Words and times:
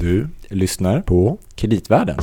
Du 0.00 0.28
lyssnar 0.48 1.00
på 1.00 1.38
Kreditvärlden. 1.54 2.16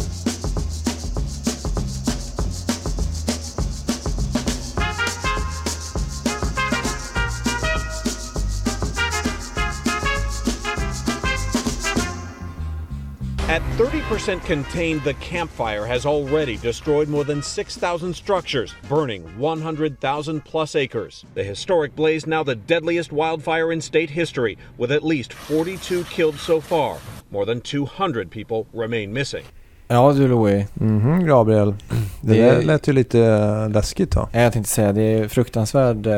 At 13.49 13.61
30% 13.77 14.45
contained, 14.45 15.03
the 15.03 15.13
campfire 15.13 15.85
has 15.85 16.05
already 16.05 16.57
destroyed 16.57 17.09
more 17.09 17.23
than 17.23 17.41
6,000 17.41 18.13
structures, 18.13 18.73
burning 18.89 19.23
100,000 19.37 20.45
plus 20.45 20.75
acres. 20.75 21.25
The 21.35 21.43
historic 21.43 21.95
blaze 21.95 22.27
now 22.27 22.43
the 22.43 22.55
deadliest 22.55 23.11
wildfire 23.11 23.71
in 23.71 23.81
state 23.81 24.09
history, 24.09 24.57
with 24.77 24.91
at 24.91 25.03
least 25.03 25.33
42 25.33 26.03
killed 26.05 26.35
so 26.35 26.61
far. 26.61 26.99
More 27.31 27.45
than 27.45 27.61
200 27.61 28.23
people 28.31 28.79
remain 28.81 29.13
missing. 29.13 29.43
Ja 29.87 30.13
du 30.13 30.27
Louie, 30.27 30.67
Mhm, 30.73 31.25
Gabriel. 31.25 31.75
Det, 32.21 32.33
Det- 32.33 32.41
där 32.41 32.61
lät 32.61 32.87
ju 32.87 32.93
lite 32.93 33.19
eh, 33.19 33.69
läskigt 33.69 34.15
va? 34.15 34.29
jag 34.31 34.53
tänkte 34.53 34.71
säga 34.71 34.93
det 34.93 35.01
är 35.03 35.27
fruktansvärd 35.27 36.07
eh, 36.07 36.13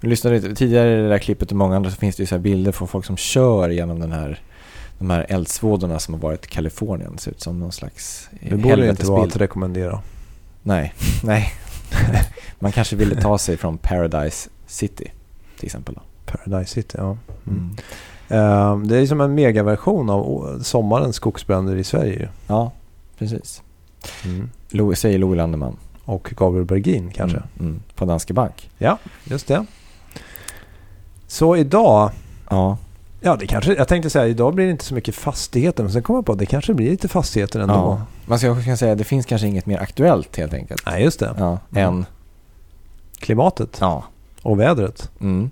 jag 0.00 0.08
lyssnade 0.08 0.36
lite, 0.36 0.54
tidigare 0.54 0.98
i 0.98 1.02
det 1.02 1.08
där 1.08 1.18
klippet 1.18 1.50
och 1.50 1.56
många 1.56 1.76
andra 1.76 1.90
så 1.90 1.96
finns 1.96 2.16
det 2.16 2.22
ju 2.22 2.26
så 2.26 2.34
här 2.34 2.42
bilder 2.42 2.72
på 2.72 2.86
folk 2.86 3.04
som 3.04 3.16
kör 3.16 3.68
genom 3.68 4.00
den 4.00 4.12
här 4.12 4.40
de 4.98 5.10
här 5.10 5.26
eldsvådorna 5.28 5.98
som 5.98 6.14
har 6.14 6.20
varit 6.20 6.44
i 6.44 6.48
Kalifornien. 6.48 7.12
Det 7.16 7.22
ser 7.22 7.30
ut 7.30 7.40
som 7.40 7.60
någon 7.60 7.72
slags 7.72 8.28
Det 8.40 8.56
borde 8.56 8.84
ju 8.84 8.90
inte 8.90 9.06
vara 9.06 9.22
att 9.24 9.36
rekommendera. 9.36 10.02
Nej, 10.62 10.94
nej. 11.24 11.52
Man 12.58 12.72
kanske 12.72 12.96
ville 12.96 13.20
ta 13.20 13.38
sig 13.38 13.56
från 13.56 13.78
Paradise 13.78 14.50
City 14.66 15.10
till 15.58 15.66
exempel. 15.66 15.94
Då. 15.94 16.02
Paradise 16.26 16.70
City, 16.74 16.94
ja. 16.98 17.16
Mm. 17.46 17.76
Mm. 18.28 18.82
Eh, 18.82 18.88
det 18.88 18.96
är 18.96 19.06
som 19.06 19.20
en 19.20 19.34
megaversion 19.34 20.10
av 20.10 20.58
sommarens 20.62 21.16
skogsbränder 21.16 21.76
i 21.76 21.84
Sverige. 21.84 22.28
Ja, 22.46 22.72
precis. 23.18 23.62
Mm. 24.24 24.50
Lo, 24.70 24.94
säger 24.94 25.18
Louie 25.18 25.36
Landeman. 25.36 25.76
Och 26.04 26.32
Gabriel 26.36 26.64
Bergin 26.66 27.10
kanske. 27.10 27.36
Mm, 27.38 27.48
mm, 27.60 27.82
på 27.94 28.04
Danske 28.04 28.32
Bank. 28.34 28.70
Just 29.24 29.46
det. 29.48 29.66
Så 31.26 31.56
idag, 31.56 32.10
Ja, 32.50 32.78
ja 33.20 33.36
det 33.36 33.46
kanske, 33.46 33.74
jag 33.74 33.88
tänkte 33.88 34.10
säga 34.10 34.26
idag 34.26 34.54
blir 34.54 34.64
det 34.64 34.70
inte 34.70 34.84
så 34.84 34.94
mycket 34.94 35.14
fastigheter. 35.14 35.82
Men 35.82 35.92
sen 35.92 36.02
kom 36.02 36.16
jag 36.16 36.26
på 36.26 36.32
att 36.32 36.38
det 36.38 36.46
kanske 36.46 36.74
blir 36.74 36.90
lite 36.90 37.08
fastigheter 37.08 37.60
ändå. 37.60 37.74
ja. 37.74 38.02
Man 38.26 38.38
ska 38.38 38.62
kunna 38.62 38.76
säga 38.76 38.92
att 38.92 38.98
det 38.98 39.04
finns 39.04 39.26
kanske 39.26 39.46
inget 39.46 39.66
mer 39.66 39.78
aktuellt 39.78 40.36
helt 40.36 40.54
enkelt. 40.54 40.82
Nej, 40.86 41.02
just 41.04 41.20
det. 41.20 41.34
Ja, 41.38 41.58
Mm. 41.70 41.84
än, 41.94 42.06
Klimatet 43.18 43.78
ja. 43.80 44.04
och 44.42 44.60
vädret. 44.60 45.10
Mm. 45.20 45.50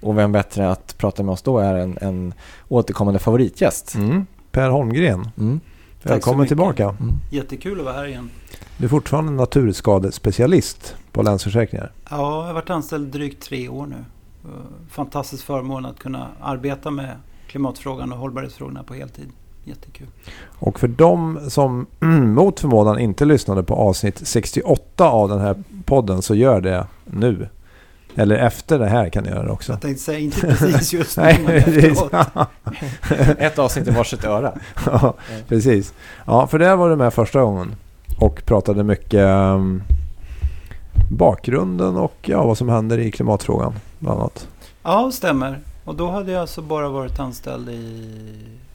Och 0.00 0.18
vem 0.18 0.32
bättre 0.32 0.70
att 0.70 0.98
prata 0.98 1.22
med 1.22 1.32
oss 1.32 1.42
då 1.42 1.58
är 1.58 1.74
en, 1.74 1.98
en 2.00 2.34
återkommande 2.68 3.18
favoritgäst. 3.20 3.94
Mm. 3.94 4.26
Per 4.50 4.70
Holmgren, 4.70 5.28
Mm. 5.38 5.60
så 6.02 6.08
välkommen 6.08 6.46
tillbaka. 6.46 6.84
Mm. 7.00 7.14
Jättekul 7.30 7.78
att 7.78 7.84
vara 7.84 7.94
här 7.94 8.06
igen. 8.06 8.30
Du 8.76 8.84
är 8.84 8.88
fortfarande 8.88 9.32
naturskadespecialist 9.32 10.96
på 11.12 11.22
Länsförsäkringar. 11.22 11.92
Ja, 12.10 12.16
jag 12.16 12.46
har 12.46 12.52
varit 12.52 12.70
anställd 12.70 13.08
drygt 13.12 13.42
tre 13.42 13.68
år 13.68 13.86
nu. 13.86 13.96
Eh, 14.44 14.50
Fantastisk 14.90 15.44
förmån 15.44 15.86
att 15.86 15.98
kunna 15.98 16.26
arbeta 16.40 16.90
med 16.90 17.10
klimatfrågan 17.46 18.12
och 18.12 18.18
hållbarhetsfrågorna 18.18 18.82
på 18.82 18.94
heltid. 18.94 19.28
Jättekul. 19.64 20.06
Och 20.58 20.80
för 20.80 20.88
de 20.88 21.38
som 21.50 21.86
mot 22.34 22.60
förmodan 22.60 22.98
inte 22.98 23.24
lyssnade 23.24 23.62
på 23.62 23.74
avsnitt 23.74 24.20
68 24.28 25.08
av 25.10 25.28
den 25.28 25.38
här 25.40 25.56
podden 25.84 26.22
så 26.22 26.34
gör 26.34 26.60
det 26.60 26.86
nu. 27.04 27.48
Eller 28.16 28.36
efter 28.36 28.78
det 28.78 28.86
här 28.88 29.08
kan 29.08 29.24
ni 29.24 29.30
göra 29.30 29.42
det 29.42 29.50
också. 29.50 29.72
Jag 29.72 29.80
tänkte 29.80 30.02
säga 30.02 30.18
inte 30.18 30.40
precis 30.40 30.92
just 30.92 31.16
nu, 31.16 31.22
Nej, 31.22 31.40
men 31.46 31.62
precis. 31.62 32.02
efteråt. 32.02 32.48
Ett 33.38 33.58
avsnitt 33.58 33.88
i 33.88 33.90
varsitt 33.90 34.24
öra. 34.24 34.52
Ja, 34.86 35.14
precis. 35.48 35.94
Ja, 36.26 36.46
för 36.46 36.58
där 36.58 36.76
var 36.76 36.90
du 36.90 36.96
med 36.96 37.14
första 37.14 37.40
gången 37.42 37.74
och 38.18 38.42
pratade 38.44 38.84
mycket 38.84 39.26
um, 39.26 39.82
bakgrunden 41.10 41.96
och 41.96 42.16
ja, 42.22 42.44
vad 42.46 42.58
som 42.58 42.68
händer 42.68 42.98
i 42.98 43.10
klimatfrågan 43.10 43.74
bland 43.98 44.20
annat. 44.20 44.48
Ja, 44.82 45.10
stämmer. 45.12 45.58
Och 45.84 45.94
då 45.94 46.10
hade 46.10 46.32
jag 46.32 46.40
alltså 46.40 46.62
bara 46.62 46.88
varit 46.88 47.20
anställd 47.20 47.68
i 47.68 48.14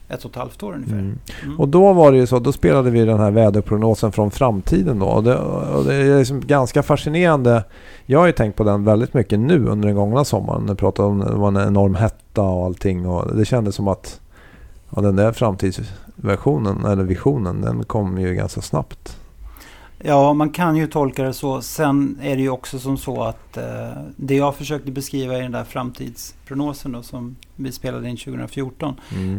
ett 0.08 0.24
och 0.24 0.30
ett 0.30 0.36
halvt 0.36 0.62
år 0.62 0.72
ungefär. 0.72 0.94
Mm. 0.94 1.18
Mm. 1.42 1.60
Och 1.60 1.68
då 1.68 1.92
var 1.92 2.12
det 2.12 2.18
ju 2.18 2.26
så, 2.26 2.38
då 2.38 2.52
spelade 2.52 2.90
vi 2.90 3.04
den 3.04 3.20
här 3.20 3.30
väderprognosen 3.30 4.12
från 4.12 4.30
framtiden 4.30 4.98
då. 4.98 5.06
Och 5.06 5.24
det, 5.24 5.36
och 5.38 5.84
det 5.84 5.94
är 5.94 6.18
liksom 6.18 6.40
ganska 6.40 6.82
fascinerande. 6.82 7.64
Jag 8.06 8.18
har 8.18 8.26
ju 8.26 8.32
tänkt 8.32 8.56
på 8.56 8.64
den 8.64 8.84
väldigt 8.84 9.14
mycket 9.14 9.38
nu 9.38 9.66
under 9.66 9.88
den 9.88 9.96
gångna 9.96 10.24
sommaren. 10.24 10.64
Jag 10.68 10.78
pratade 10.78 11.08
om 11.08 11.18
det 11.18 11.32
var 11.32 11.48
en 11.48 11.68
enorm 11.68 11.94
hetta 11.94 12.42
och 12.42 12.64
allting. 12.64 13.06
Och 13.06 13.36
det 13.36 13.44
kändes 13.44 13.74
som 13.74 13.88
att 13.88 14.20
ja, 14.90 15.02
den 15.02 15.16
där 15.16 15.32
framtidsversionen, 15.32 16.84
eller 16.84 17.02
visionen, 17.02 17.60
den 17.60 17.84
kom 17.84 18.18
ju 18.18 18.34
ganska 18.34 18.60
snabbt. 18.60 19.16
Ja, 19.98 20.32
man 20.32 20.50
kan 20.50 20.76
ju 20.76 20.86
tolka 20.86 21.22
det 21.22 21.32
så. 21.32 21.62
Sen 21.62 22.18
är 22.22 22.36
det 22.36 22.42
ju 22.42 22.48
också 22.50 22.78
som 22.78 22.98
så 22.98 23.22
att 23.22 23.56
eh, 23.56 23.90
det 24.16 24.34
jag 24.34 24.54
försökte 24.54 24.92
beskriva 24.92 25.38
i 25.38 25.42
den 25.42 25.52
där 25.52 25.64
framtidsprognosen 25.64 26.92
då, 26.92 27.02
som 27.02 27.36
vi 27.56 27.72
spelade 27.72 28.08
in 28.08 28.16
2014. 28.16 28.94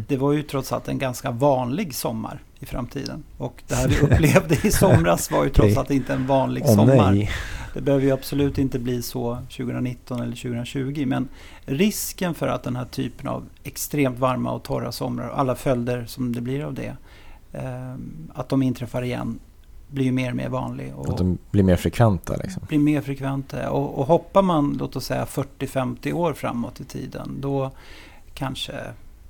Det 0.08 0.18
var 0.18 0.32
ju 0.34 0.44
trots 0.44 0.72
allt 0.72 0.88
en 0.88 0.98
ganska 0.98 1.32
vanlig 1.32 1.96
sommar 1.96 2.40
i 2.60 2.66
framtiden. 2.66 3.24
Och 3.38 3.64
det 3.68 3.76
här 3.76 3.88
vi 3.88 4.00
upplevde 4.00 4.68
i 4.68 4.72
somras 4.72 5.32
var 5.32 5.44
ju 5.44 5.50
trots 5.50 5.78
allt 5.78 5.92
inte 5.92 6.14
en 6.14 6.28
vanlig 6.28 6.66
sommar. 6.66 7.12
nej. 7.12 7.32
Det 7.74 7.82
behöver 7.82 8.06
ju 8.06 8.12
absolut 8.12 8.58
inte 8.58 8.80
bli 8.80 9.02
så 9.02 9.38
2019 9.58 10.22
eller 10.22 10.36
2020. 10.36 11.06
Men 11.08 11.28
risken 11.66 12.34
för 12.34 12.48
att 12.48 12.64
den 12.64 12.76
här 12.76 12.86
typen 12.86 13.28
av 13.28 13.46
extremt 13.64 14.20
varma 14.20 14.52
och 14.52 14.64
torra 14.64 14.92
somrar 14.92 15.28
och 15.28 15.40
alla 15.40 15.56
följder 15.56 16.06
som 16.06 16.36
det 16.36 16.42
blir 16.42 16.64
av 16.64 16.74
det. 16.74 16.96
Eh, 17.52 17.96
att 18.34 18.50
de 18.50 18.64
inträffar 18.64 19.02
igen 19.02 19.40
blir 19.88 20.12
mer 20.12 20.30
och 20.30 20.36
mer 20.36 20.50
vanlig. 20.50 20.94
Att 21.00 21.08
Och 21.08 21.18
de 21.18 21.38
blir 21.52 21.64
mer 21.64 21.76
frekventa 21.76 22.36
liksom. 22.36 22.64
blir 22.68 22.80
mer 22.80 23.02
frekventa. 23.02 23.72
Och, 23.72 24.00
och 24.00 24.08
hoppar 24.08 24.42
man 24.42 24.78
låt 24.80 24.96
oss 24.96 25.06
säga 25.06 25.26
40-50 25.26 26.14
år 26.14 26.34
framåt 26.34 26.80
i 26.80 26.84
tiden. 26.84 27.38
Då 27.40 27.72
kanske, 28.34 28.74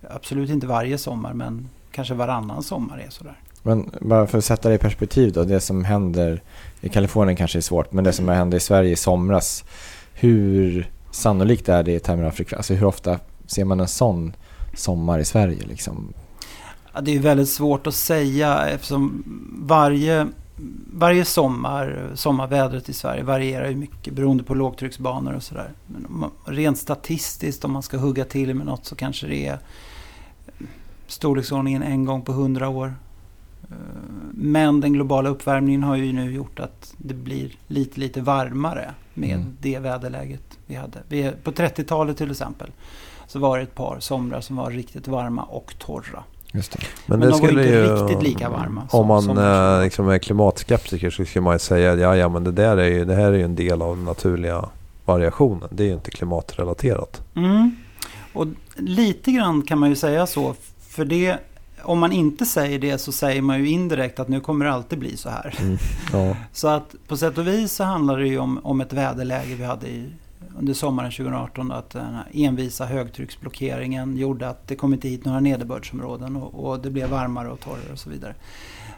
absolut 0.10 0.50
inte 0.50 0.68
varje 0.68 0.98
sommar 0.98 1.34
men 1.34 1.70
kanske 1.92 2.14
varannan 2.14 2.64
sommar 2.64 2.98
är 2.98 3.10
sådär. 3.10 3.40
Men 3.64 3.92
bara 4.02 4.28
för 4.28 4.38
att 4.38 4.46
sätta 4.46 4.70
det 4.70 4.76
i 4.76 4.78
perspektiv 4.78 5.34
då. 5.34 5.44
Det 5.44 5.60
som 5.60 5.86
händer 5.86 6.42
i 6.82 6.90
Kalifornien 6.90 7.36
kanske 7.36 7.60
är 7.60 7.62
svårt. 7.62 7.94
Men 7.94 8.04
det 8.04 8.14
som 8.14 8.28
hände 8.28 8.58
i 8.58 8.60
Sverige 8.60 8.92
i 8.92 8.96
somras. 8.96 9.64
Hur 10.14 10.90
sannolikt 11.12 11.70
är 11.70 11.84
det 11.84 11.92
i 11.92 12.00
termer 12.00 12.24
av 12.24 12.32
frekvens? 12.32 12.58
Alltså 12.58 12.74
hur 12.74 12.86
ofta 12.86 13.20
ser 13.46 13.66
man 13.66 13.80
en 13.80 13.88
sån 13.88 14.34
sommar 14.74 15.20
i 15.20 15.26
Sverige 15.26 15.64
liksom? 15.68 16.14
Ja, 16.94 17.02
det 17.02 17.16
är 17.16 17.20
väldigt 17.20 17.50
svårt 17.50 17.88
att 17.88 17.96
säga 17.96 18.68
eftersom 18.68 19.24
varje, 19.68 20.28
varje 20.94 21.26
sommar, 21.26 22.12
sommarvädret 22.16 22.90
i 22.90 22.94
Sverige 22.94 23.24
varierar 23.24 23.70
ju 23.70 23.76
mycket 23.76 24.14
beroende 24.14 24.44
på 24.44 24.54
lågtrycksbanor 24.54 25.34
och 25.34 25.44
sådär. 25.44 25.72
Men 25.88 26.06
om 26.06 26.20
man, 26.20 26.32
rent 26.46 26.78
statistiskt 26.78 27.66
om 27.66 27.72
man 27.72 27.84
ska 27.84 27.98
hugga 27.98 28.26
till 28.26 28.54
med 28.54 28.66
något 28.66 28.86
så 28.86 28.96
kanske 28.96 29.28
det 29.28 29.48
är 29.48 29.60
storleksordningen 31.08 31.84
en 31.84 32.06
gång 32.06 32.22
på 32.22 32.32
hundra 32.32 32.70
år. 32.70 32.94
Eh, 33.64 33.76
Men 34.32 34.82
den 34.82 34.94
globala 34.94 35.30
uppvärmningen 35.30 35.84
har 35.84 35.96
ju 35.96 36.14
nu 36.14 36.32
gjort 36.34 36.60
att 36.60 36.94
det 36.98 37.14
blir 37.14 37.52
lite, 37.68 38.00
lite 38.00 38.22
varmare 38.22 38.94
med 39.14 39.32
Mm. 39.36 39.58
det 39.62 39.80
väderläget 39.80 40.60
vi 40.66 40.76
hade. 40.76 41.00
Vi, 41.08 41.32
på 41.44 41.52
30-talet 41.52 42.18
till 42.18 42.32
exempel 42.32 42.72
så 43.28 43.40
var 43.40 43.58
det 43.58 43.64
ett 43.64 43.76
par 43.76 44.00
somrar 44.00 44.42
som 44.42 44.56
var 44.56 44.72
riktigt 44.72 45.08
varma 45.08 45.44
och 45.44 45.74
torra. 45.80 46.24
Just 46.56 46.72
det. 46.72 46.80
Men, 47.06 47.20
Men 47.20 47.20
det 47.20 47.26
de 47.26 47.32
var 47.42 47.48
skulle 47.48 47.64
inte 47.64 47.76
ju, 47.76 47.96
riktigt 47.96 48.24
lika 48.24 48.50
varma 48.50 48.88
som 48.88 49.00
Om 49.00 49.08
man 49.08 49.22
sommar. 49.24 49.78
eh, 49.78 49.84
liksom 49.84 50.10
är 50.10 50.18
klimatskeptiker 50.18 51.10
så 51.10 51.26
skulle 51.26 51.44
man 51.44 51.56
ju 51.56 51.60
säga 51.60 51.96
ja, 51.96 52.16
ja 52.16 52.30
men 52.30 52.44
det 52.44 52.52
där 52.52 52.78
är 52.78 52.88
ju, 52.88 53.06
det 53.06 53.16
här 53.16 53.26
är 53.32 53.34
ju 53.38 53.44
en 53.44 53.56
del 53.56 53.82
av 53.82 53.96
den 53.96 54.06
naturliga 54.06 54.66
variationen. 55.06 55.70
Det 55.72 55.84
är 55.84 55.88
ju 55.88 55.94
inte 55.94 56.12
klimatrelaterat. 56.12 57.22
Mm. 57.36 57.76
Och 58.34 58.48
lite 58.76 59.32
grann 59.32 59.62
kan 59.62 59.80
man 59.80 59.90
ju 59.90 59.96
säga 59.96 60.28
så. 60.28 60.56
För 60.90 61.06
det, 61.06 61.38
om 61.84 62.00
man 62.00 62.12
inte 62.12 62.46
säger 62.46 62.80
det 62.80 62.98
så 62.98 63.12
säger 63.12 63.42
man 63.42 63.60
ju 63.60 63.70
indirekt 63.70 64.20
att 64.20 64.28
nu 64.28 64.40
kommer 64.40 64.66
det 64.66 64.72
alltid 64.72 65.00
bli 65.00 65.18
så 65.18 65.30
här. 65.30 65.56
Ja. 66.14 66.36
Så 66.54 66.68
att 66.68 66.96
på 67.08 67.18
sätt 67.18 67.38
och 67.38 67.48
vis 67.48 67.72
så 67.72 67.84
handlar 67.84 68.18
det 68.18 68.28
ju 68.28 68.40
om, 68.40 68.60
om 68.64 68.82
ett 68.82 68.94
väderläge 68.94 69.56
vi 69.56 69.64
hade 69.64 69.88
i, 69.88 70.10
under 70.60 70.74
sommaren 70.74 71.12
2018. 71.12 71.72
Att 71.72 71.90
den 71.90 72.18
envisa 72.34 72.86
högtrycksblockeringen 72.86 74.18
gjorde 74.18 74.50
att 74.50 74.68
det 74.68 74.76
kom 74.76 74.94
inte 74.94 75.08
hit 75.08 75.26
några 75.26 75.40
nederbördsområden 75.40 76.36
och, 76.36 76.66
och 76.66 76.80
det 76.80 76.90
blev 76.90 77.10
varmare 77.10 77.50
och 77.50 77.60
torrare 77.60 77.92
och 77.92 78.00
så 78.00 78.10
vidare. 78.10 78.36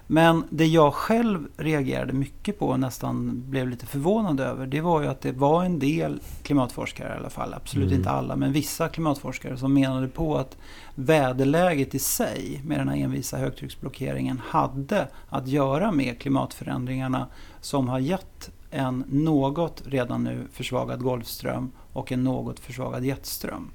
Men 0.09 0.44
det 0.50 0.65
jag 0.65 0.94
själv 0.94 1.48
reagerade 1.57 2.13
mycket 2.13 2.59
på 2.59 2.68
och 2.68 2.80
nästan 2.80 3.44
blev 3.50 3.69
lite 3.69 3.86
förvånad 3.86 4.39
över 4.39 4.68
det 4.68 4.81
var 4.81 5.01
ju 5.01 5.07
att 5.07 5.21
det 5.21 5.31
var 5.31 5.63
en 5.63 5.80
del 5.80 6.19
klimatforskare 6.44 7.13
i 7.13 7.18
alla 7.18 7.30
fall, 7.30 7.54
absolut 7.54 7.88
Mm. 7.88 7.98
inte 8.00 8.09
alla, 8.09 8.36
men 8.36 8.51
vissa 8.51 8.89
klimatforskare 8.89 9.57
som 9.57 9.74
menade 9.74 10.07
på 10.07 10.38
att 10.38 10.57
väderläget 10.95 11.95
i 11.95 12.00
sig 12.00 12.62
med 12.65 12.80
den 12.80 12.89
här 12.89 12.98
envisa 12.98 13.38
högtrycksblockeringen 13.38 14.42
hade 14.45 15.07
att 15.30 15.48
göra 15.48 15.92
med 15.92 16.19
klimatförändringarna 16.19 17.27
som 17.62 17.88
har 17.88 18.00
gett 18.00 18.51
en 18.71 19.03
något 19.07 19.83
redan 19.85 20.23
nu 20.23 20.47
försvagad 20.53 21.01
golfström 21.03 21.71
och 21.93 22.11
en 22.11 22.23
något 22.23 22.59
försvagad 22.59 23.05
jetström. 23.05 23.69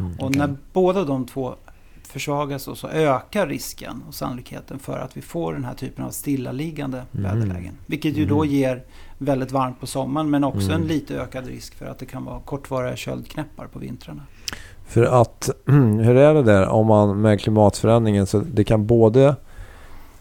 Mm. 0.00 0.12
Och 0.18 0.36
när 0.36 0.56
båda 0.72 1.04
de 1.04 1.26
två 1.26 1.54
försvagas 2.02 2.68
och 2.68 2.78
så 2.78 2.88
ökar 2.88 3.46
risken 3.46 4.02
och 4.08 4.14
sannolikheten 4.14 4.78
för 4.78 4.98
att 4.98 5.16
vi 5.16 5.20
får 5.22 5.52
den 5.52 5.64
här 5.64 5.74
typen 5.74 6.04
av 6.04 6.10
stillaliggande 6.10 7.02
Mm. 7.12 7.22
väderlägen. 7.22 7.74
Vilket 7.86 8.16
ju 8.16 8.26
då 8.26 8.42
Mm. 8.42 8.54
ger 8.54 8.82
väldigt 9.18 9.52
varmt 9.52 9.80
på 9.80 9.86
sommaren 9.86 10.30
men 10.30 10.44
också 10.44 10.68
Mm. 10.70 10.82
en 10.82 10.88
lite 10.88 11.20
ökad 11.20 11.46
risk 11.46 11.74
för 11.74 11.86
att 11.86 11.98
det 11.98 12.06
kan 12.06 12.24
vara 12.24 12.40
kortvariga 12.40 12.96
köldknäppar 12.96 13.66
på 13.66 13.78
vintrarna. 13.78 14.22
För 14.86 15.02
att, 15.20 15.50
hur 15.66 16.16
är 16.16 16.34
det 16.34 16.42
där 16.42 16.68
om 16.68 16.86
man 16.86 17.20
med 17.20 17.40
klimatförändringen 17.40 18.26
så 18.26 18.38
det 18.38 18.64
kan 18.64 18.86
både 18.86 19.36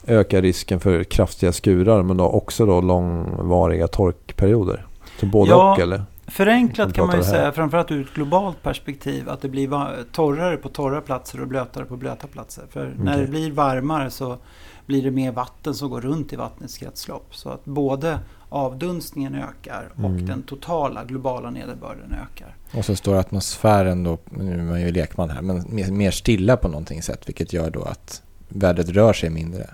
öka 0.07 0.41
risken 0.41 0.79
för 0.79 1.03
kraftiga 1.03 1.51
skurar 1.51 2.03
men 2.03 2.17
då 2.17 2.25
också 2.25 2.65
då 2.65 2.81
långvariga 2.81 3.87
torkperioder? 3.87 4.85
Så 5.19 5.25
både 5.25 5.51
Ja, 5.51 5.73
och 5.73 5.79
eller? 5.79 6.03
Förenklat 6.27 6.93
kan 6.93 7.07
man 7.07 7.17
ju 7.17 7.23
säga, 7.23 7.51
framförallt 7.51 7.91
ur 7.91 8.01
ett 8.01 8.13
globalt 8.13 8.63
perspektiv, 8.63 9.29
att 9.29 9.41
det 9.41 9.49
blir 9.49 9.69
torrare 10.11 10.57
på 10.57 10.69
torra 10.69 11.01
platser 11.01 11.41
och 11.41 11.47
blötare 11.47 11.85
på 11.85 11.97
blöta 11.97 12.27
platser. 12.27 12.63
För 12.69 12.93
när 12.99 13.13
Okej. 13.13 13.25
det 13.25 13.31
blir 13.31 13.51
varmare 13.51 14.09
så 14.09 14.37
blir 14.85 15.03
det 15.03 15.11
mer 15.11 15.31
vatten 15.31 15.73
som 15.73 15.89
går 15.89 16.01
runt 16.01 16.33
i 16.33 16.35
vattnets 16.35 16.77
kretslopp. 16.77 17.35
Så 17.35 17.49
att 17.49 17.65
både 17.65 18.19
avdunstningen 18.49 19.35
ökar 19.35 19.89
och 19.95 19.99
Mm. 20.09 20.25
den 20.25 20.43
totala 20.43 21.03
globala 21.03 21.49
nederbörden 21.49 22.15
ökar. 22.31 22.55
Och 22.73 22.85
så 22.85 22.95
står 22.95 23.15
atmosfären 23.15 24.03
då, 24.03 24.17
nu 24.29 24.53
är 24.59 24.63
man 24.63 24.81
ju 24.81 24.91
lekman 24.91 25.29
här, 25.29 25.41
men 25.41 25.63
mer, 25.69 25.91
mer 25.91 26.11
stilla 26.11 26.57
på 26.57 26.67
någonting 26.67 27.01
sätt. 27.01 27.29
Vilket 27.29 27.53
gör 27.53 27.69
då 27.69 27.83
att 27.83 28.21
vädret 28.49 28.89
rör 28.89 29.13
sig 29.13 29.29
mindre. 29.29 29.69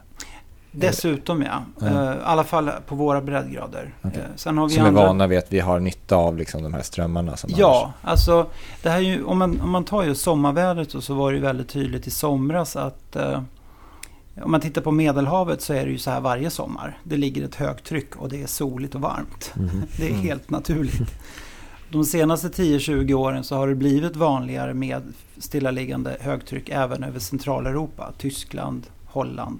Dessutom 0.71 1.41
ja. 1.41 1.88
Eh, 1.88 1.94
i 1.94 2.18
alla 2.23 2.44
fall 2.44 2.71
på 2.88 2.95
våra 2.95 3.21
breddgrader. 3.21 3.94
Okej. 4.01 4.19
Eh, 4.19 4.25
Sen 4.35 4.57
har 4.57 4.68
vi 4.68 4.73
Som 4.75 4.83
är 4.83 4.88
andra... 4.88 5.06
vana 5.07 5.27
vid 5.27 5.38
att 5.38 5.53
vi 5.53 5.59
har 5.59 5.79
nytta 5.79 6.15
av 6.15 6.38
liksom 6.38 6.63
de 6.63 6.73
här 6.73 6.81
strömmarna. 6.81 7.38
Som 7.38 7.50
Ja, 7.57 7.94
alltså 8.01 8.45
det 8.83 8.89
här 8.89 8.97
är 8.97 9.01
ju, 9.01 9.23
om, 9.23 9.38
man, 9.39 9.62
om 9.62 9.69
man 9.69 9.83
tar 9.83 10.03
just 10.03 10.21
sommarvädret 10.21 10.91
så, 10.91 11.01
så 11.01 11.13
var 11.13 11.31
det 11.31 11.35
ju 11.38 11.44
väldigt 11.44 11.69
tydligt 11.69 12.07
i 12.07 12.12
somras 12.12 12.75
att 12.75 13.15
eh, 13.15 13.41
om 14.44 14.51
man 14.51 14.62
tittar 14.62 14.81
på 14.81 14.91
Medelhavet 14.91 15.62
så 15.62 15.73
är 15.73 15.85
det 15.85 15.91
ju 15.91 15.97
så 15.97 16.12
här 16.12 16.21
varje 16.21 16.50
sommar. 16.50 16.97
Det 17.03 17.18
ligger 17.18 17.45
ett 17.45 17.56
högtryck 17.56 18.15
och 18.15 18.29
det 18.29 18.44
är 18.44 18.47
soligt 18.47 18.95
och 18.95 19.01
varmt. 19.01 19.51
Mhm. 19.56 19.83
Det 19.97 20.06
är 20.06 20.09
Mm. 20.09 20.21
helt 20.21 20.50
naturligt. 20.50 21.12
De 21.91 22.06
senaste 22.06 22.47
10-20 22.47 23.13
åren 23.13 23.44
så 23.44 23.56
har 23.56 23.68
det 23.68 23.75
blivit 23.75 24.15
vanligare 24.15 24.73
med 24.73 25.13
stillaliggande 25.38 26.18
högtryck 26.19 26.69
även 26.69 27.03
över 27.03 27.19
Centraleuropa. 27.19 28.12
Tyskland, 28.18 28.83
Holland, 29.06 29.59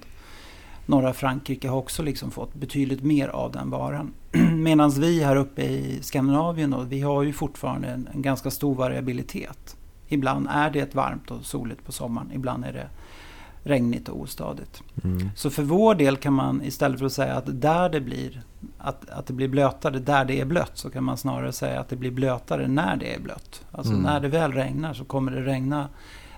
norra 0.92 1.14
Frankrike 1.14 1.70
har 1.70 1.78
också 1.78 2.04
liksom 2.04 2.32
fått 2.32 2.54
betydligt 2.54 3.04
mer 3.04 3.28
av 3.28 3.52
den 3.52 3.70
varan. 3.70 4.14
Medan 4.54 4.90
vi 4.90 5.24
här 5.24 5.36
uppe 5.36 5.62
i 5.62 6.00
Skandinavien 6.02 6.72
då, 6.72 6.80
vi 6.82 7.02
har 7.02 7.24
ju 7.24 7.34
fortfarande 7.34 7.88
en, 7.88 8.10
en 8.14 8.22
ganska 8.22 8.52
stor 8.52 8.76
variabilitet. 8.76 9.78
Ibland 10.08 10.48
är 10.52 10.70
det 10.70 10.96
varmt 10.96 11.32
och 11.32 11.46
soligt 11.46 11.86
på 11.86 11.92
sommaren, 11.92 12.32
ibland 12.34 12.66
är 12.66 12.74
det 12.74 12.88
regnigt 13.64 14.10
och 14.10 14.20
ostadigt. 14.20 14.84
Mm. 15.04 15.30
Så 15.36 15.50
för 15.50 15.64
vår 15.64 15.96
del 15.96 16.18
kan 16.18 16.34
man 16.34 16.62
istället 16.64 17.00
för 17.00 17.06
att 17.06 17.14
säga 17.14 17.34
att 17.34 17.62
där 17.62 17.90
det 17.90 18.02
blir 18.02 18.42
att, 18.78 19.10
att 19.10 19.26
det 19.26 19.34
blir 19.34 19.48
blötare 19.48 20.00
där 20.00 20.26
det 20.26 20.40
är 20.40 20.46
blött 20.46 20.78
så 20.78 20.90
kan 20.90 21.04
man 21.04 21.18
snarare 21.18 21.52
säga 21.52 21.80
att 21.80 21.90
det 21.90 21.96
blir 21.96 22.12
blötare 22.12 22.68
när 22.68 22.98
det 22.98 23.16
är 23.16 23.20
blött. 23.20 23.66
Alltså 23.72 23.94
Mm. 23.94 24.04
när 24.04 24.20
det 24.20 24.28
väl 24.28 24.52
regnar 24.52 24.94
så 24.94 25.06
kommer 25.06 25.32
det 25.32 25.42
regna 25.42 25.88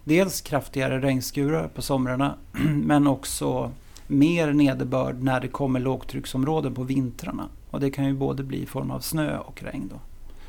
dels 0.03 0.41
kraftigare 0.41 1.01
regnskurar 1.01 1.67
på 1.67 1.81
somrarna 1.81 2.35
men 2.83 3.07
också 3.07 3.71
mer 4.13 4.53
nederbörd 4.53 5.23
när 5.23 5.39
det 5.39 5.47
kommer 5.47 5.79
lågtrycksområden 5.79 6.73
på 6.73 6.83
vintrarna. 6.83 7.49
Och 7.69 7.79
det 7.79 7.91
kan 7.91 8.05
ju 8.05 8.13
både 8.13 8.43
bli 8.43 8.63
i 8.63 8.65
form 8.65 8.91
av 8.91 8.99
snö 8.99 9.37
och 9.37 9.63
regn 9.63 9.89
då. 9.93 9.99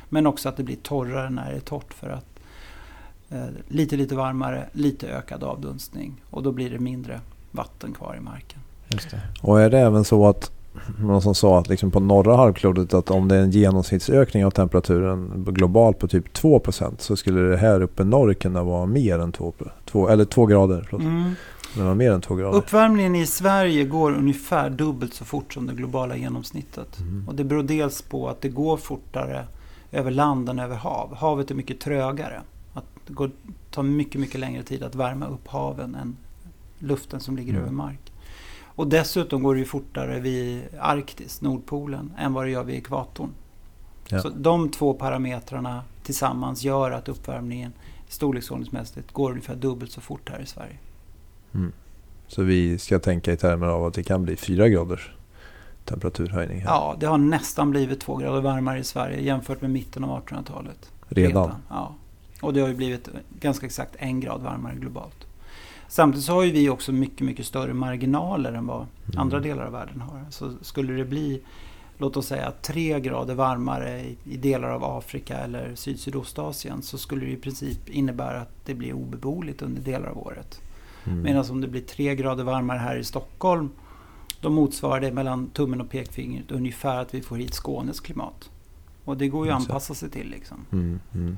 Men 0.09 0.27
också 0.27 0.49
att 0.49 0.57
det 0.57 0.63
blir 0.63 0.75
torrare 0.75 1.29
när 1.29 1.49
det 1.51 1.55
är 1.55 1.59
torrt 1.59 1.93
för 1.93 2.09
att 2.09 2.39
eh, 3.29 3.45
lite 3.67 3.97
lite 3.97 4.15
varmare, 4.15 4.69
lite 4.71 5.07
ökad 5.07 5.43
avdunstning 5.43 6.21
och 6.29 6.43
då 6.43 6.51
blir 6.51 6.69
det 6.69 6.79
mindre 6.79 7.21
vatten 7.51 7.93
kvar 7.93 8.15
i 8.15 8.19
marken. 8.19 8.59
Just 8.87 9.11
det. 9.11 9.21
Och 9.41 9.61
är 9.61 9.69
det 9.69 9.79
även 9.79 10.03
så 10.03 10.27
att 10.27 10.51
någon 10.99 11.21
som 11.21 11.35
sa 11.35 11.59
att 11.59 11.69
liksom 11.69 11.91
på 11.91 11.99
norra 11.99 12.35
halvklotet 12.35 12.93
att 12.93 13.11
om 13.11 13.27
det 13.27 13.35
är 13.35 13.41
en 13.41 13.51
genomsnittsökning 13.51 14.45
av 14.45 14.51
temperaturen 14.51 15.45
globalt 15.47 15.99
på 15.99 16.07
typ 16.07 16.37
2% 16.37 16.93
så 16.97 17.15
skulle 17.15 17.41
det 17.41 17.57
här 17.57 17.81
uppe 17.81 18.03
i 18.03 18.05
norr 18.05 18.33
kunna 18.33 18.63
vara 18.63 18.85
mer 18.85 19.19
än 19.19 19.31
2, 19.31 19.53
2 19.85 20.09
eller 20.09 20.25
2 20.25 20.45
grader. 20.45 20.89
Mm. 20.91 21.35
Det 21.75 21.83
var 21.83 21.95
mer 21.95 22.11
än 22.11 22.21
2 22.21 22.35
grader. 22.35 22.57
Uppvärmningen 22.57 23.15
i 23.15 23.25
Sverige 23.25 23.83
går 23.83 24.11
ungefär 24.11 24.69
dubbelt 24.69 25.13
så 25.13 25.25
fort 25.25 25.53
som 25.53 25.67
det 25.67 25.73
globala 25.73 26.15
genomsnittet. 26.15 26.99
Mm. 26.99 27.27
Och 27.27 27.35
det 27.35 27.43
beror 27.43 27.63
dels 27.63 28.01
på 28.01 28.29
att 28.29 28.41
det 28.41 28.49
går 28.49 28.77
fortare 28.77 29.47
över 29.91 30.11
land 30.11 30.49
än 30.49 30.59
över 30.59 30.75
hav. 30.75 31.15
Havet 31.15 31.51
är 31.51 31.55
mycket 31.55 31.79
trögare. 31.79 32.41
Att 32.73 32.85
det 33.07 33.13
går, 33.13 33.31
tar 33.71 33.83
mycket, 33.83 34.21
mycket 34.21 34.39
längre 34.39 34.63
tid 34.63 34.83
att 34.83 34.95
värma 34.95 35.27
upp 35.27 35.47
haven 35.47 35.95
än 35.95 36.17
luften 36.79 37.19
som 37.19 37.35
ligger 37.37 37.51
Mm. 37.53 37.63
över 37.63 37.71
mark. 37.73 38.11
Och 38.63 38.87
dessutom 38.87 39.43
går 39.43 39.53
det 39.53 39.59
ju 39.59 39.65
fortare 39.65 40.19
vid 40.19 40.61
Arktis, 40.79 41.41
Nordpolen, 41.41 42.11
än 42.17 42.33
vad 42.33 42.45
det 42.45 42.49
gör 42.49 42.63
vid 42.63 42.75
ekvatorn. 42.75 43.29
Ja. 44.07 44.19
Så 44.21 44.29
de 44.29 44.69
två 44.69 44.93
parametrarna 44.93 45.83
tillsammans 46.03 46.63
gör 46.63 46.91
att 46.91 47.09
uppvärmningen 47.09 47.73
storleksordningsmässigt 48.07 49.11
går 49.11 49.29
ungefär 49.31 49.55
dubbelt 49.55 49.91
så 49.91 50.01
fort 50.01 50.29
här 50.29 50.39
i 50.39 50.45
Sverige. 50.45 50.77
Mm. 51.55 51.71
Så 52.27 52.43
vi 52.43 52.77
ska 52.77 52.99
tänka 52.99 53.33
i 53.33 53.37
termer 53.37 53.67
av 53.67 53.85
att 53.85 53.93
det 53.93 54.03
kan 54.03 54.23
bli 54.23 54.35
4 54.35 54.69
graders 54.69 55.09
temperaturhöjning 55.85 56.59
här. 56.61 56.67
Ja, 56.67 56.95
det 56.99 57.05
har 57.05 57.17
nästan 57.17 57.71
blivit 57.71 57.99
två 57.99 58.15
grader 58.15 58.41
varmare 58.41 58.79
i 58.79 58.83
Sverige 58.83 59.21
jämfört 59.21 59.61
med 59.61 59.71
mitten 59.71 60.03
av 60.03 60.25
1800-talet. 60.25 60.91
Redan. 61.07 61.51
Ja. 61.69 61.95
Och 62.41 62.53
det 62.53 62.61
har 62.61 62.67
ju 62.67 62.75
blivit 62.75 63.09
ganska 63.39 63.65
exakt 63.65 63.95
en 63.97 64.19
grad 64.19 64.41
varmare 64.41 64.75
globalt. 64.75 65.27
Samtidigt 65.87 66.25
så 66.25 66.33
har 66.33 66.43
ju 66.43 66.51
vi 66.51 66.69
också 66.69 66.91
mycket, 66.91 67.19
mycket 67.21 67.45
större 67.45 67.73
marginaler 67.73 68.53
än 68.53 68.67
vad 68.67 68.85
Mm. 69.07 69.19
andra 69.21 69.39
delar 69.39 69.65
av 69.65 69.71
världen 69.71 70.01
har. 70.01 70.25
Så 70.29 70.53
skulle 70.61 70.93
det 70.93 71.05
bli, 71.05 71.41
låt 71.97 72.17
oss 72.17 72.27
säga 72.27 72.51
tre 72.61 72.99
grader 72.99 73.35
varmare 73.35 74.01
i, 74.01 74.17
i 74.23 74.37
delar 74.37 74.69
av 74.69 74.83
Afrika 74.83 75.37
eller 75.37 75.75
Syd-Sydostasien 75.75 76.81
så 76.81 76.97
skulle 76.97 77.25
det 77.25 77.31
i 77.31 77.35
princip 77.35 77.89
innebära 77.89 78.41
att 78.41 78.65
det 78.65 78.73
blir 78.73 78.93
obeboeligt 78.93 79.61
under 79.61 79.81
delar 79.81 80.07
av 80.09 80.17
året. 80.17 80.61
Mm. 81.07 81.21
Medan 81.21 81.45
om 81.51 81.61
det 81.61 81.67
blir 81.67 81.81
tre 81.81 82.15
grader 82.15 82.43
varmare 82.43 82.77
här 82.77 82.95
i 82.97 83.03
Stockholm 83.03 83.69
då 84.41 84.49
motsvarar 84.49 85.01
det 85.01 85.11
mellan 85.11 85.47
tummen 85.49 85.81
och 85.81 85.89
pekfingret 85.89 86.51
ungefär 86.51 86.97
att 87.01 87.13
vi 87.13 87.21
får 87.21 87.37
hit 87.37 87.53
Skånes 87.53 87.99
klimat. 87.99 88.49
Och 89.05 89.17
det 89.17 89.27
går 89.27 89.45
ju 89.45 89.51
att 89.51 89.59
anpassa 89.61 89.93
sig 89.93 90.09
till 90.09 90.29
liksom. 90.29 90.57
Mm. 90.71 90.99
Mm. 91.13 91.37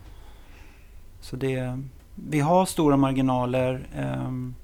Så 1.22 1.36
det, 1.36 1.80
vi 2.16 2.40
har 2.40 2.66
stora 2.66 2.98
marginaler. 2.98 3.88
ehm, 3.96 4.56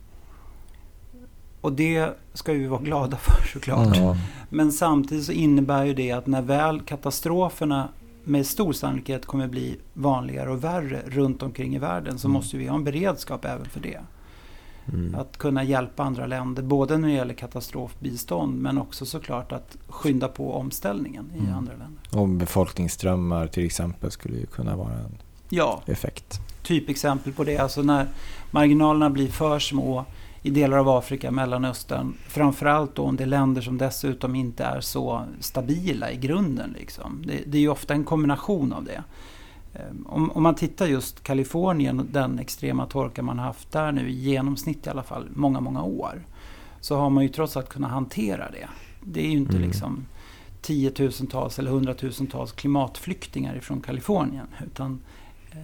och 1.62 1.74
det 1.74 2.10
ska 2.34 2.54
vi 2.54 2.68
vara 2.68 2.82
glada 2.82 3.18
för 3.18 3.48
såklart. 3.54 3.98
Mm. 3.98 4.16
Men 4.50 4.72
samtidigt 4.72 5.26
så 5.26 5.32
innebär 5.32 5.86
ju 5.86 5.94
det 5.94 6.12
att 6.12 6.28
när 6.28 6.42
väl 6.42 6.82
katastroferna 6.82 7.90
med 8.24 8.46
stor 8.46 8.74
sannolikhet 8.74 9.26
kommer 9.26 9.48
bli 9.48 9.78
vanligare 9.94 10.50
och 10.52 10.64
värre 10.64 11.02
runt 11.08 11.44
omkring 11.44 11.76
i 11.76 11.80
världen 11.80 12.20
så 12.20 12.28
Mm. 12.28 12.34
måste 12.34 12.58
vi 12.58 12.68
ha 12.68 12.76
en 12.76 12.84
beredskap 12.84 13.46
även 13.46 13.66
för 13.66 13.80
det. 13.80 14.00
Mm. 14.94 15.16
Att 15.16 15.38
kunna 15.38 15.64
hjälpa 15.64 16.04
andra 16.04 16.26
länder, 16.26 16.64
både 16.64 16.98
när 16.98 17.08
det 17.08 17.14
gäller 17.14 17.34
katastrofbistånd 17.34 18.62
men 18.62 18.78
också 18.78 19.06
såklart 19.06 19.52
att 19.52 19.78
skynda 19.88 20.28
på 20.28 20.54
omställningen 20.54 21.32
i 21.36 21.40
Mm. 21.40 21.54
andra 21.54 21.72
länder. 21.74 22.02
Och 22.22 22.28
befolkningsströmmar 22.30 23.48
till 23.48 23.66
exempel 23.66 24.12
skulle 24.12 24.38
ju 24.38 24.46
kunna 24.46 24.76
vara 24.76 24.94
en 24.94 25.18
Ja, 25.50 25.82
effekt. 25.86 26.40
typexempel 26.64 27.34
på 27.34 27.44
det. 27.44 27.58
Alltså 27.58 27.82
när 27.82 28.08
marginalerna 28.52 29.10
blir 29.10 29.28
för 29.28 29.60
små 29.60 30.06
i 30.42 30.50
delar 30.50 30.78
av 30.78 30.90
Afrika, 30.90 31.32
Mellanöstern. 31.32 32.14
Framförallt 32.28 32.96
då 32.96 33.04
om 33.04 33.16
det 33.16 33.24
är 33.24 33.28
länder 33.28 33.62
som 33.62 33.78
dessutom 33.78 34.36
inte 34.36 34.64
är 34.64 34.82
så 34.82 35.24
stabila 35.40 36.12
i 36.12 36.18
grunden. 36.18 36.76
Liksom. 36.80 37.24
Det, 37.28 37.40
det 37.46 37.58
är 37.58 37.62
ju 37.62 37.70
ofta 37.70 37.94
en 37.94 38.04
kombination 38.04 38.74
av 38.74 38.84
det. 38.84 39.04
Ehm, 39.74 40.08
Om, 40.10 40.32
om 40.32 40.44
man 40.44 40.56
tittar 40.56 40.86
just 40.88 41.24
Kalifornien 41.24 42.00
och 42.00 42.06
den 42.06 42.40
extrema 42.40 42.86
torka 42.86 43.22
man 43.24 43.40
haft 43.40 43.72
där 43.72 43.92
nu 43.92 44.10
i 44.10 44.14
genomsnitt 44.14 44.88
i 44.88 44.90
alla 44.90 45.04
fall 45.04 45.28
många, 45.36 45.60
många 45.60 45.84
år. 45.84 46.26
Så 46.82 46.96
har 46.98 47.10
man 47.10 47.24
ju 47.24 47.30
trots 47.30 47.58
allt 47.58 47.70
kunnat 47.70 47.92
hantera 47.92 48.52
det. 48.52 48.68
Det 49.04 49.20
är 49.20 49.30
ju 49.32 49.38
inte 49.38 49.56
Mm. 49.58 49.68
liksom 49.68 50.06
tiotusentals 50.62 51.60
eller 51.60 51.72
hundratusentals 51.72 52.52
klimatflyktingar 52.52 53.56
ifrån 53.56 53.82
Kalifornien. 53.82 54.48
Utan 54.66 55.00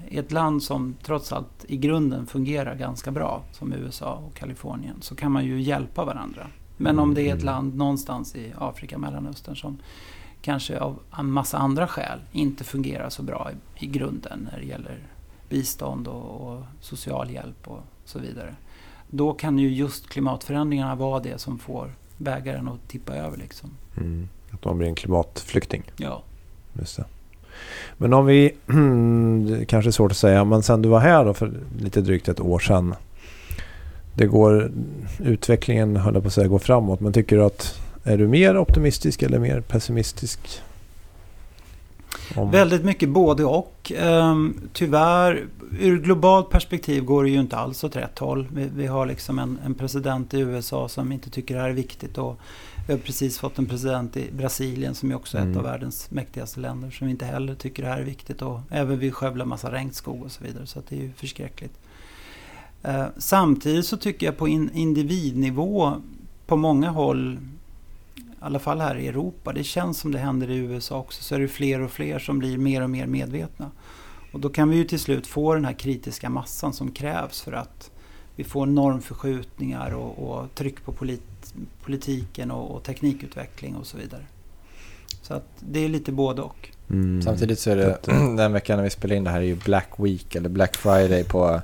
i 0.09 0.17
ett 0.17 0.31
land 0.31 0.63
som 0.63 0.95
trots 1.03 1.33
allt 1.33 1.65
i 1.67 1.77
grunden 1.77 2.25
fungerar 2.27 2.75
ganska 2.75 3.11
bra, 3.11 3.43
som 3.51 3.73
USA 3.73 4.13
och 4.27 4.33
Kalifornien, 4.35 4.95
så 5.01 5.15
kan 5.15 5.31
man 5.31 5.45
ju 5.45 5.61
hjälpa 5.61 6.05
varandra. 6.05 6.47
Men 6.77 6.99
om 6.99 7.13
det 7.13 7.21
är 7.21 7.27
ett 7.27 7.33
Mm. 7.33 7.45
land 7.45 7.75
någonstans 7.75 8.35
i 8.35 8.53
Afrika, 8.57 8.97
Mellanöstern 8.97 9.55
som 9.55 9.77
kanske 10.41 10.79
av 10.79 10.99
en 11.19 11.31
massa 11.31 11.57
andra 11.57 11.87
skäl 11.87 12.19
inte 12.31 12.63
fungerar 12.63 13.09
så 13.09 13.23
bra 13.23 13.51
i, 13.51 13.85
i 13.85 13.87
grunden 13.87 14.49
när 14.51 14.59
det 14.59 14.65
gäller 14.65 14.97
bistånd 15.49 16.07
och, 16.07 16.51
och 16.51 16.63
social 16.81 17.31
hjälp 17.31 17.67
och 17.67 17.79
så 18.05 18.19
vidare. 18.19 18.55
Då 19.09 19.33
kan 19.33 19.59
ju 19.59 19.69
just 19.69 20.09
klimatförändringarna 20.09 20.95
vara 20.95 21.19
det 21.19 21.41
som 21.41 21.59
får 21.59 21.91
bägaren 22.17 22.67
att 22.67 22.87
tippa 22.87 23.15
över. 23.15 23.37
Liksom. 23.37 23.69
Mm. 23.97 24.29
Att 24.51 24.65
man 24.65 24.77
blir 24.77 24.87
en 24.87 24.95
klimatflykting. 24.95 25.83
Ja. 25.97 26.23
Just 26.73 26.97
det. 26.97 27.05
Men 27.97 28.13
om 28.13 28.25
vi, 28.25 28.55
det 29.57 29.65
kanske 29.65 29.89
är 29.89 29.91
svårt 29.91 30.11
att 30.11 30.17
säga, 30.17 30.43
men 30.43 30.63
sen 30.63 30.81
du 30.81 30.89
var 30.89 30.99
här 30.99 31.25
då 31.25 31.33
för 31.33 31.51
lite 31.79 32.01
drygt 32.01 32.27
ett 32.27 32.39
år 32.39 32.59
sedan. 32.59 32.95
det 34.13 34.25
går, 34.25 34.71
utvecklingen 35.19 35.95
höll 35.95 36.13
jag 36.13 36.23
på 36.23 36.27
att 36.27 36.33
säga, 36.33 36.47
går 36.47 36.59
framåt. 36.59 36.99
Men 36.99 37.13
tycker 37.13 37.37
du 37.37 37.43
att, 37.43 37.81
är 38.09 38.17
du 38.17 38.27
mer 38.27 38.57
optimistisk 38.57 39.21
eller 39.21 39.39
mer 39.39 39.61
pessimistisk? 39.61 40.61
Om... 42.35 42.51
Väldigt 42.51 42.85
mycket 42.85 43.09
både 43.09 43.45
och. 43.45 43.91
Um, 44.01 44.69
tyvärr, 44.73 45.45
ur 45.79 46.01
globalt 46.01 46.49
perspektiv 46.49 47.03
går 47.03 47.23
det 47.23 47.29
ju 47.29 47.39
inte 47.39 47.57
alls 47.57 47.83
åt 47.83 47.95
rätt 47.95 48.19
håll. 48.19 48.47
Vi, 48.53 48.69
vi 48.75 48.87
har 48.87 49.05
liksom 49.05 49.39
en, 49.39 49.59
en, 49.65 49.73
president 49.75 50.33
i 50.33 50.39
USA 50.39 50.89
som 50.89 51.11
inte 51.11 51.29
tycker 51.29 51.55
det 51.55 51.61
här 51.61 51.69
är 51.69 51.73
viktigt. 51.73 52.17
Och 52.17 52.39
vi 52.87 52.93
har 52.93 52.99
precis 52.99 53.39
fått 53.39 53.59
en 53.59 53.65
president 53.65 54.17
i 54.17 54.31
Brasilien 54.31 54.95
som 54.95 55.11
är 55.11 55.15
också 55.15 55.37
mm. 55.37 55.51
ett 55.51 55.57
av 55.57 55.63
världens 55.63 56.11
mäktigaste 56.11 56.59
länder 56.59 56.91
som 56.91 57.07
inte 57.07 57.25
heller 57.25 57.55
tycker 57.55 57.83
det 57.83 57.89
här 57.89 57.99
är 57.99 58.05
viktigt. 58.05 58.41
Och 58.41 58.59
även 58.69 58.99
vi 58.99 59.11
skövlar 59.11 59.45
massa 59.45 59.71
regnskog 59.71 60.23
och 60.23 60.31
så 60.31 60.43
vidare. 60.43 60.65
Så 60.65 60.81
det 60.89 60.95
är 60.95 61.01
ju 61.01 61.11
förskräckligt. 61.11 61.79
Uh, 62.87 63.05
samtidigt 63.17 63.85
så 63.85 63.97
tycker 63.97 64.25
jag 64.25 64.37
på 64.37 64.47
in, 64.47 64.69
individnivå 64.73 65.93
på 66.47 66.55
många 66.55 66.89
håll 66.89 67.37
i 68.41 68.45
alla 68.45 68.59
fall 68.59 68.81
här 68.81 68.95
i 68.95 69.07
Europa, 69.07 69.53
det 69.53 69.63
känns 69.63 69.99
som 69.99 70.11
det 70.11 70.19
händer 70.19 70.51
i 70.51 70.55
USA 70.57 70.97
också, 70.99 71.23
så 71.23 71.35
är 71.35 71.39
det 71.39 71.47
fler 71.47 71.81
och 71.81 71.91
fler 71.91 72.19
som 72.19 72.39
blir 72.39 72.57
mer 72.57 72.81
och 72.81 72.89
mer 72.89 73.05
medvetna. 73.05 73.71
Och 74.31 74.39
då 74.39 74.49
kan 74.49 74.69
vi 74.69 74.77
ju 74.77 74.83
till 74.83 74.99
slut 74.99 75.27
få 75.27 75.53
den 75.53 75.65
här 75.65 75.73
kritiska 75.73 76.29
massan 76.29 76.73
som 76.73 76.91
krävs 76.91 77.41
för 77.41 77.51
att 77.51 77.91
vi 78.35 78.43
får 78.43 78.65
normförskjutningar 78.65 79.93
och, 79.93 80.29
och 80.29 80.55
tryck 80.55 80.85
på 80.85 80.91
polit, 80.91 81.53
politiken 81.83 82.51
och, 82.51 82.75
och, 82.75 82.83
teknikutveckling 82.83 83.75
och 83.75 83.87
så 83.87 83.97
vidare. 83.97 84.21
Så 85.21 85.33
att 85.33 85.47
det 85.59 85.85
är 85.85 85.89
lite 85.89 86.11
både 86.11 86.41
och. 86.41 86.69
Mm. 86.89 87.21
Samtidigt 87.21 87.59
så 87.59 87.71
är 87.71 87.75
det 87.75 87.99
den 88.37 88.53
veckan 88.53 88.77
när 88.77 88.83
vi 88.83 88.89
spelar 88.89 89.15
in 89.15 89.23
det 89.23 89.29
här 89.29 89.39
är 89.39 89.45
ju 89.45 89.55
Black 89.55 89.89
Week 89.97 90.35
eller 90.35 90.49
Black 90.49 90.75
Friday 90.75 91.23
på 91.23 91.61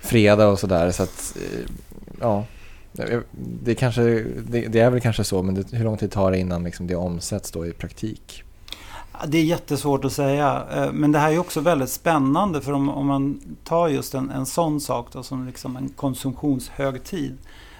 fredag 0.00 0.48
och 0.48 0.58
sådär. 0.58 0.90
Så 0.90 1.02
att 1.02 1.36
eh, 1.36 1.70
ja, 2.20 2.44
det, 3.62 3.74
kanske, 3.74 4.02
det, 4.48 4.66
det, 4.66 4.80
är 4.80 4.90
väl 4.90 5.00
kanske 5.00 5.24
så, 5.24 5.42
men 5.42 5.54
det, 5.54 5.72
hur 5.72 5.84
lång 5.84 5.96
tid 5.96 6.10
tar 6.10 6.30
det 6.30 6.38
innan 6.38 6.64
liksom 6.64 6.86
det 6.86 6.94
omsätts 6.94 7.50
då 7.50 7.66
i 7.66 7.72
praktik? 7.72 8.44
Det 9.26 9.38
är 9.38 9.44
jättesvårt 9.44 10.04
att 10.04 10.12
säga. 10.12 10.64
Eh, 10.74 10.92
men 10.92 11.12
det 11.12 11.18
här 11.18 11.32
är 11.32 11.38
också 11.38 11.60
väldigt 11.60 11.90
spännande. 11.90 12.60
För 12.60 12.72
om, 12.72 12.88
om 12.88 13.06
man 13.06 13.40
tar 13.64 13.88
just 13.88 14.14
en, 14.14 14.30
en 14.30 14.46
sån 14.46 14.80
sak 14.80 15.06
då, 15.12 15.22
som 15.22 15.46
liksom 15.46 15.76
en 15.76 15.88
konsumtionshögtid. 15.88 17.38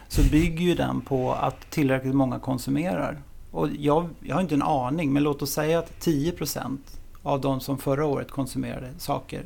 Så 0.09 0.23
bygger 0.23 0.65
ju 0.65 0.75
den 0.75 1.01
på 1.01 1.33
att 1.33 1.71
tillräckligt 1.71 2.15
många 2.15 2.39
konsumerar. 2.39 3.19
Och 3.51 3.69
jag, 3.79 4.09
jag 4.21 4.35
har 4.35 4.43
inte 4.43 4.55
en 4.55 4.63
aning, 4.63 5.13
men 5.13 5.23
låt 5.23 5.43
oss 5.43 5.51
säga 5.51 5.79
att 5.79 5.91
10% 6.01 6.79
av 7.23 7.41
de 7.41 7.61
som 7.61 7.79
förra 7.79 8.07
året 8.07 8.31
konsumerade 8.31 8.91
saker 8.99 9.43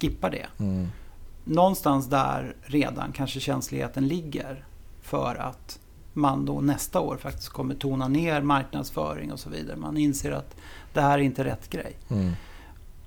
skippar 0.00 0.30
det. 0.30 0.46
Mm. 0.58 0.88
Någonstans 1.44 2.06
där 2.06 2.56
redan 2.62 3.12
kanske 3.12 3.40
känsligheten 3.40 4.08
ligger 4.08 4.64
för 5.10 5.34
att 5.34 5.78
man 6.12 6.44
då 6.44 6.60
nästa 6.60 7.00
år 7.00 7.16
faktiskt 7.16 7.48
kommer 7.48 7.74
tona 7.74 8.08
ner 8.08 8.42
marknadsföring 8.42 9.32
och 9.32 9.40
så 9.40 9.50
vidare. 9.50 9.76
Man 9.76 9.96
inser 9.96 10.32
att 10.32 10.56
det 10.92 11.00
här 11.00 11.18
är 11.18 11.22
inte 11.22 11.44
rätt 11.44 11.70
grej. 11.70 11.96
Mm. 12.08 12.32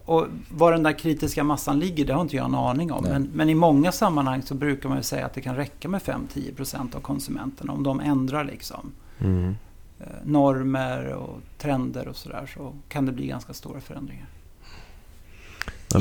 Och 0.05 0.27
var 0.50 0.72
den 0.72 0.83
där 0.83 1.00
kritiska 1.00 1.43
massan 1.43 1.79
ligger, 1.79 2.05
det 2.05 2.13
har 2.13 2.22
inte 2.22 2.36
jag 2.36 2.45
en 2.45 2.55
aning 2.55 2.91
om. 2.91 3.03
Men, 3.03 3.29
men, 3.33 3.50
i 3.50 3.55
många 3.55 3.91
sammanhang 3.91 4.41
så 4.41 4.55
brukar 4.55 4.89
man 4.89 4.98
ju 4.98 5.03
säga 5.03 5.25
att 5.25 5.33
det 5.33 5.41
kan 5.41 5.55
räcka 5.55 5.89
med 5.89 6.01
5-10% 6.01 6.95
av 6.95 7.00
konsumenterna. 7.00 7.74
Om 7.74 7.83
de 7.83 8.00
ändrar 8.00 8.43
liksom 8.43 8.91
mm. 9.19 9.55
Eh, 10.00 10.07
normer 10.24 11.13
och 11.13 11.39
trender 11.57 12.07
och 12.07 12.15
sådär 12.15 12.51
så 12.53 12.74
kan 12.89 13.05
det 13.05 13.12
bli 13.12 13.27
ganska 13.27 13.53
stora 13.53 13.81
förändringar. 13.81 14.27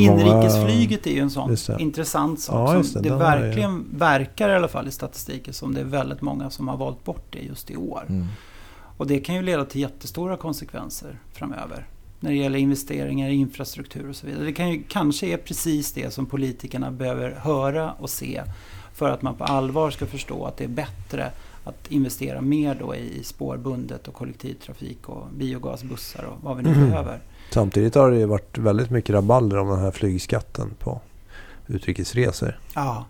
Inrikesflyget 0.01 1.07
är 1.07 1.11
ju 1.11 1.21
en 1.21 1.31
sån 1.31 1.57
intressant 1.79 2.41
sak. 2.41 2.77
Ja, 2.77 2.83
som 2.83 3.03
det, 3.03 3.09
det 3.09 3.17
verkligen 3.17 3.71
är... 3.75 3.99
verkar 3.99 4.49
i 4.49 4.55
alla 4.55 4.69
fall 4.69 4.89
i 4.89 4.91
statistiken 4.91 5.55
som 5.55 5.75
det 5.75 5.81
är 5.81 5.85
väldigt 5.85 6.23
många 6.23 6.51
som 6.51 6.69
har 6.69 6.77
valt 6.77 7.05
bort 7.05 7.27
det 7.31 7.39
just 7.39 7.71
i 7.71 7.77
år. 7.77 8.05
Mm. 8.09 8.27
Och 8.97 9.07
det 9.07 9.21
kan 9.21 9.35
ju 9.35 9.43
leda 9.43 9.65
till 9.65 9.81
jättestora 9.81 10.37
konsekvenser 10.37 11.19
framöver. 11.33 11.87
När 12.21 12.31
det 12.31 12.37
gäller 12.37 12.59
investeringar 12.59 13.29
i 13.29 13.35
infrastruktur 13.35 14.09
och 14.09 14.17
så 14.17 14.27
vidare. 14.27 14.45
Det 14.45 14.53
kan 14.53 14.71
ju, 14.71 14.83
kanske 14.89 15.27
är 15.27 15.37
precis 15.37 15.93
det 15.93 16.15
som 16.15 16.27
politikerna 16.27 16.91
behöver 16.91 17.31
höra 17.31 17.93
och 17.93 18.11
se. 18.11 18.43
För 18.95 19.11
att 19.11 19.23
man 19.23 19.35
på 19.35 19.45
allvar 19.45 19.91
ska 19.91 20.07
förstå 20.07 20.45
att 20.45 20.57
det 20.57 20.65
är 20.65 20.69
bättre 20.69 21.33
att 21.65 21.91
investera 21.91 22.41
mer 22.41 22.77
då 22.81 22.95
i 22.95 23.25
spårbundet 23.25 24.09
och 24.09 24.15
kollektivtrafik 24.15 25.09
och 25.09 25.27
biogasbussar 25.33 26.25
och 26.25 26.43
vad 26.43 26.57
vi 26.57 26.63
nu 26.63 26.73
mm. 26.73 26.91
behöver. 26.91 27.21
Samtidigt 27.53 27.95
har 27.95 28.11
det 28.11 28.19
ju 28.19 28.27
varit 28.27 28.59
väldigt 28.59 28.91
mycket 28.91 29.15
rabalder 29.15 29.59
om 29.59 29.69
den 29.69 29.79
här 29.79 29.91
flygskatten 29.91 30.71
på 30.79 31.01
utrikesresor. 31.67 32.59
Ja. 32.75 33.07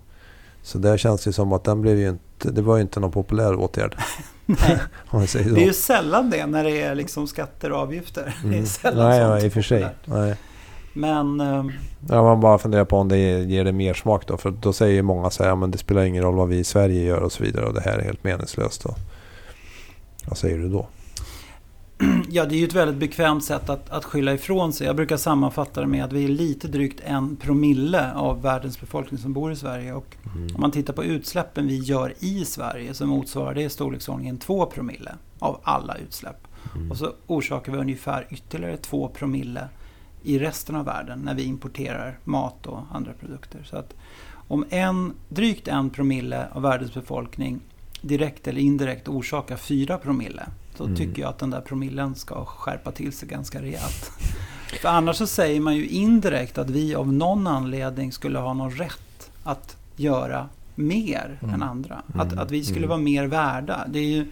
Så 0.62 0.78
där 0.78 0.96
känns 0.96 1.24
det 1.24 1.32
som 1.32 1.52
att 1.52 1.64
den 1.64 1.80
blev 1.80 1.98
ju 1.98 2.08
inte, 2.08 2.50
det 2.50 2.62
var 2.62 2.76
ju 2.76 2.82
inte 2.82 3.00
någon 3.00 3.12
populär 3.12 3.54
åtgärd. 3.54 3.96
Nej. 4.46 4.78
det 5.32 5.62
är 5.62 5.66
ju 5.66 5.72
sällan 5.72 6.30
det 6.30 6.46
när 6.46 6.64
det 6.64 6.82
är 6.82 6.94
liksom 6.94 7.26
skatter 7.26 7.72
och 7.72 7.78
avgifter. 7.78 8.22
Mm. 8.22 8.50
Det 8.50 8.56
är 8.56 8.58
mm. 8.58 8.66
sällan 8.66 9.08
Nej, 9.08 9.18
ja, 9.20 9.40
i 9.40 9.48
och 9.48 9.52
för 9.52 9.62
sig. 9.62 9.88
Nej. 10.04 10.36
Men... 10.92 11.40
Um... 11.40 11.72
Ja, 12.08 12.22
man 12.22 12.40
bara 12.40 12.58
funderar 12.58 12.84
på 12.84 12.96
om 12.96 13.08
det 13.08 13.18
ger 13.18 13.64
det 13.64 13.72
mer 13.72 13.94
smak 13.94 14.26
då. 14.26 14.36
För 14.36 14.50
då 14.50 14.72
säger 14.72 14.94
ju 14.94 15.02
många 15.02 15.30
så 15.30 15.44
här, 15.44 15.56
men 15.56 15.70
det 15.70 15.78
spelar 15.78 16.04
ingen 16.04 16.22
roll 16.22 16.34
vad 16.34 16.48
vi 16.48 16.58
i 16.58 16.64
Sverige 16.64 17.02
gör 17.02 17.20
och 17.20 17.32
så 17.32 17.42
vidare. 17.42 17.66
Och 17.66 17.74
det 17.74 17.80
här 17.80 17.98
är 17.98 18.02
helt 18.02 18.24
meningslöst. 18.24 18.84
Och, 18.84 18.96
vad 20.24 20.38
säger 20.38 20.58
du 20.58 20.68
då? 20.68 20.86
Ja, 22.30 22.44
det 22.44 22.54
är 22.54 22.58
ju 22.58 22.64
ett 22.64 22.74
väldigt 22.74 22.96
bekvämt 22.96 23.44
sätt 23.44 23.68
att, 23.70 23.90
att 23.90 24.04
skylla 24.04 24.34
ifrån 24.34 24.72
sig. 24.72 24.86
Jag 24.86 24.96
brukar 24.96 25.16
sammanfatta 25.16 25.80
det 25.80 25.86
med 25.86 26.04
att 26.04 26.12
vi 26.12 26.24
är 26.24 26.28
lite 26.28 26.68
drygt 26.68 27.00
en 27.04 27.36
promille 27.36 28.12
av 28.12 28.42
världens 28.42 28.80
befolkning 28.80 29.20
som 29.20 29.32
bor 29.32 29.52
i 29.52 29.56
Sverige. 29.56 29.92
Och 29.92 30.16
mm. 30.36 30.54
om 30.54 30.60
man 30.60 30.70
tittar 30.70 30.92
på 30.92 31.04
utsläppen 31.04 31.66
vi 31.66 31.78
gör 31.78 32.14
i 32.18 32.44
Sverige 32.44 32.94
så 32.94 33.06
motsvarar 33.06 33.54
det 33.54 33.62
i 33.62 33.68
storleksordningen 33.68 34.38
2 34.38 34.66
promille 34.66 35.14
av 35.38 35.60
alla 35.62 35.96
utsläpp. 35.96 36.48
Mm. 36.74 36.90
Och 36.90 36.96
så 36.96 37.12
orsakar 37.26 37.72
vi 37.72 37.78
ungefär 37.78 38.26
ytterligare 38.30 38.76
2 38.76 39.08
promille 39.08 39.68
i 40.22 40.38
resten 40.38 40.76
av 40.76 40.84
världen 40.84 41.18
när 41.18 41.34
vi 41.34 41.44
importerar 41.44 42.18
mat 42.24 42.66
och 42.66 42.80
andra 42.92 43.12
produkter. 43.12 43.60
Så 43.64 43.76
att 43.76 43.94
om 44.48 44.64
en, 44.70 45.12
drygt 45.28 45.68
en 45.68 45.90
promille 45.90 46.46
av 46.52 46.62
världens 46.62 46.94
befolkning 46.94 47.60
direkt 48.00 48.48
eller 48.48 48.60
indirekt 48.60 49.08
orsakar 49.08 49.56
4 49.56 49.98
promille 49.98 50.42
då 50.82 50.86
mm. 50.86 50.96
tycker 50.96 51.22
jag 51.22 51.28
att 51.28 51.38
den 51.38 51.50
där 51.50 51.60
promillen 51.60 52.14
ska 52.14 52.44
skärpa 52.44 52.92
till 52.92 53.12
sig 53.12 53.28
ganska 53.28 53.62
rejält. 53.62 54.10
För 54.80 54.88
annars 54.88 55.16
så 55.16 55.26
säger 55.26 55.60
man 55.60 55.76
ju 55.76 55.86
indirekt 55.86 56.58
att 56.58 56.70
vi 56.70 56.94
av 56.94 57.12
någon 57.12 57.46
anledning 57.46 58.12
skulle 58.12 58.38
ha 58.38 58.54
någon 58.54 58.70
rätt 58.70 59.30
att 59.44 59.76
göra 59.96 60.48
mer 60.74 61.38
mm. 61.42 61.54
än 61.54 61.62
andra. 61.62 62.02
Att, 62.14 62.32
mm. 62.32 62.38
att 62.38 62.50
vi 62.50 62.64
skulle 62.64 62.78
mm. 62.78 62.88
vara 62.88 63.00
mer 63.00 63.26
värda. 63.26 63.86
Det 63.88 63.98
är 63.98 64.06
ju, 64.06 64.26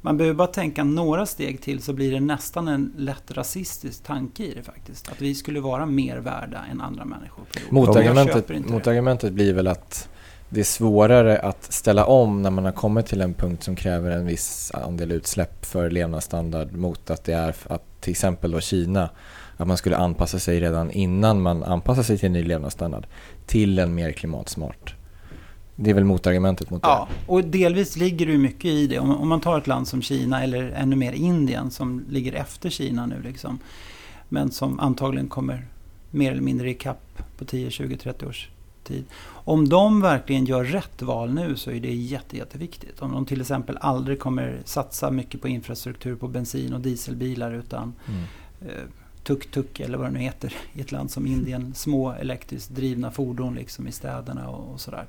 man 0.00 0.16
behöver 0.16 0.36
bara 0.36 0.46
tänka 0.46 0.84
några 0.84 1.26
steg 1.26 1.62
till 1.62 1.82
så 1.82 1.92
blir 1.92 2.12
det 2.12 2.20
nästan 2.20 2.68
en 2.68 2.92
lätt 2.96 3.30
rasistisk 3.30 4.04
tanke 4.04 4.44
i 4.44 4.54
det 4.54 4.62
faktiskt. 4.62 5.08
Att 5.08 5.20
vi 5.20 5.34
skulle 5.34 5.60
vara 5.60 5.86
mer 5.86 6.16
värda 6.18 6.64
än 6.70 6.80
andra 6.80 7.04
människor. 7.04 7.44
Motargumentet, 7.70 8.70
motargumentet 8.70 9.32
blir 9.32 9.54
väl 9.54 9.66
att 9.66 10.08
det 10.54 10.60
är 10.60 10.64
svårare 10.64 11.38
att 11.38 11.72
ställa 11.72 12.04
om 12.04 12.42
när 12.42 12.50
man 12.50 12.64
har 12.64 12.72
kommit 12.72 13.06
till 13.06 13.20
en 13.20 13.34
punkt 13.34 13.62
som 13.62 13.76
kräver 13.76 14.10
en 14.10 14.26
viss 14.26 14.70
andel 14.74 15.12
utsläpp 15.12 15.64
för 15.64 15.90
levnadsstandard 15.90 16.72
mot 16.72 17.10
att 17.10 17.24
det 17.24 17.32
är 17.32 17.54
att 17.66 17.82
till 18.00 18.10
exempel 18.10 18.50
då 18.50 18.60
Kina 18.60 19.10
att 19.56 19.68
man 19.68 19.76
skulle 19.76 19.96
anpassa 19.96 20.38
sig 20.38 20.60
redan 20.60 20.90
innan 20.90 21.42
man 21.42 21.62
anpassar 21.62 22.02
sig 22.02 22.18
till 22.18 22.26
en 22.26 22.32
ny 22.32 22.42
levnadsstandard 22.42 23.06
till 23.46 23.78
en 23.78 23.94
mer 23.94 24.12
klimatsmart. 24.12 24.94
Det 25.76 25.90
är 25.90 25.94
väl 25.94 26.04
motargumentet 26.04 26.70
mot 26.70 26.82
det. 26.82 26.88
Ja, 26.88 27.08
och 27.26 27.44
delvis 27.44 27.96
ligger 27.96 28.26
det 28.26 28.38
mycket 28.38 28.64
i 28.64 28.86
det. 28.86 28.98
Om, 28.98 29.28
man 29.28 29.40
tar 29.40 29.58
ett 29.58 29.66
land 29.66 29.88
som 29.88 30.02
Kina 30.02 30.42
eller 30.42 30.70
ännu 30.70 30.96
mer 30.96 31.12
Indien 31.12 31.70
som 31.70 32.04
ligger 32.08 32.32
efter 32.32 32.70
Kina 32.70 33.06
nu 33.06 33.22
liksom. 33.22 33.58
Men 34.28 34.50
som 34.50 34.80
antagligen 34.80 35.28
kommer 35.28 35.66
mer 36.10 36.32
eller 36.32 36.42
mindre 36.42 36.70
i 36.70 36.74
kapp 36.74 37.22
på 37.38 37.44
10, 37.44 37.70
20, 37.70 37.96
30 37.96 38.26
års 38.26 38.48
tid. 38.84 39.04
Om 39.44 39.68
de 39.68 40.00
verkligen 40.00 40.44
gör 40.44 40.64
rätt 40.64 41.02
val 41.02 41.34
nu 41.34 41.56
så 41.56 41.70
är 41.70 41.80
det 41.80 41.94
jätte, 41.94 42.36
jätteviktigt. 42.36 43.02
Om 43.02 43.12
de 43.12 43.26
till 43.26 43.40
exempel 43.40 43.78
aldrig 43.80 44.18
kommer 44.18 44.60
satsa 44.64 45.10
mycket 45.10 45.40
på 45.40 45.48
infrastruktur 45.48 46.16
på 46.16 46.28
bensin 46.28 46.74
och 46.74 46.80
dieselbilar 46.80 47.52
utan 47.52 47.94
mm. 48.08 48.22
eh, 48.60 48.84
tuk-tuk 49.24 49.80
eller 49.80 49.98
vad 49.98 50.06
det 50.06 50.10
nu 50.10 50.18
heter 50.18 50.54
i 50.72 50.80
ett 50.80 50.92
land 50.92 51.10
som 51.10 51.26
Indien. 51.26 51.74
Små 51.76 52.12
elektriskt 52.12 52.70
drivna 52.70 53.10
fordon 53.10 53.54
liksom 53.54 53.88
i 53.88 53.92
städerna 53.92 54.48
och, 54.48 54.72
och 54.72 54.80
sådär. 54.80 55.06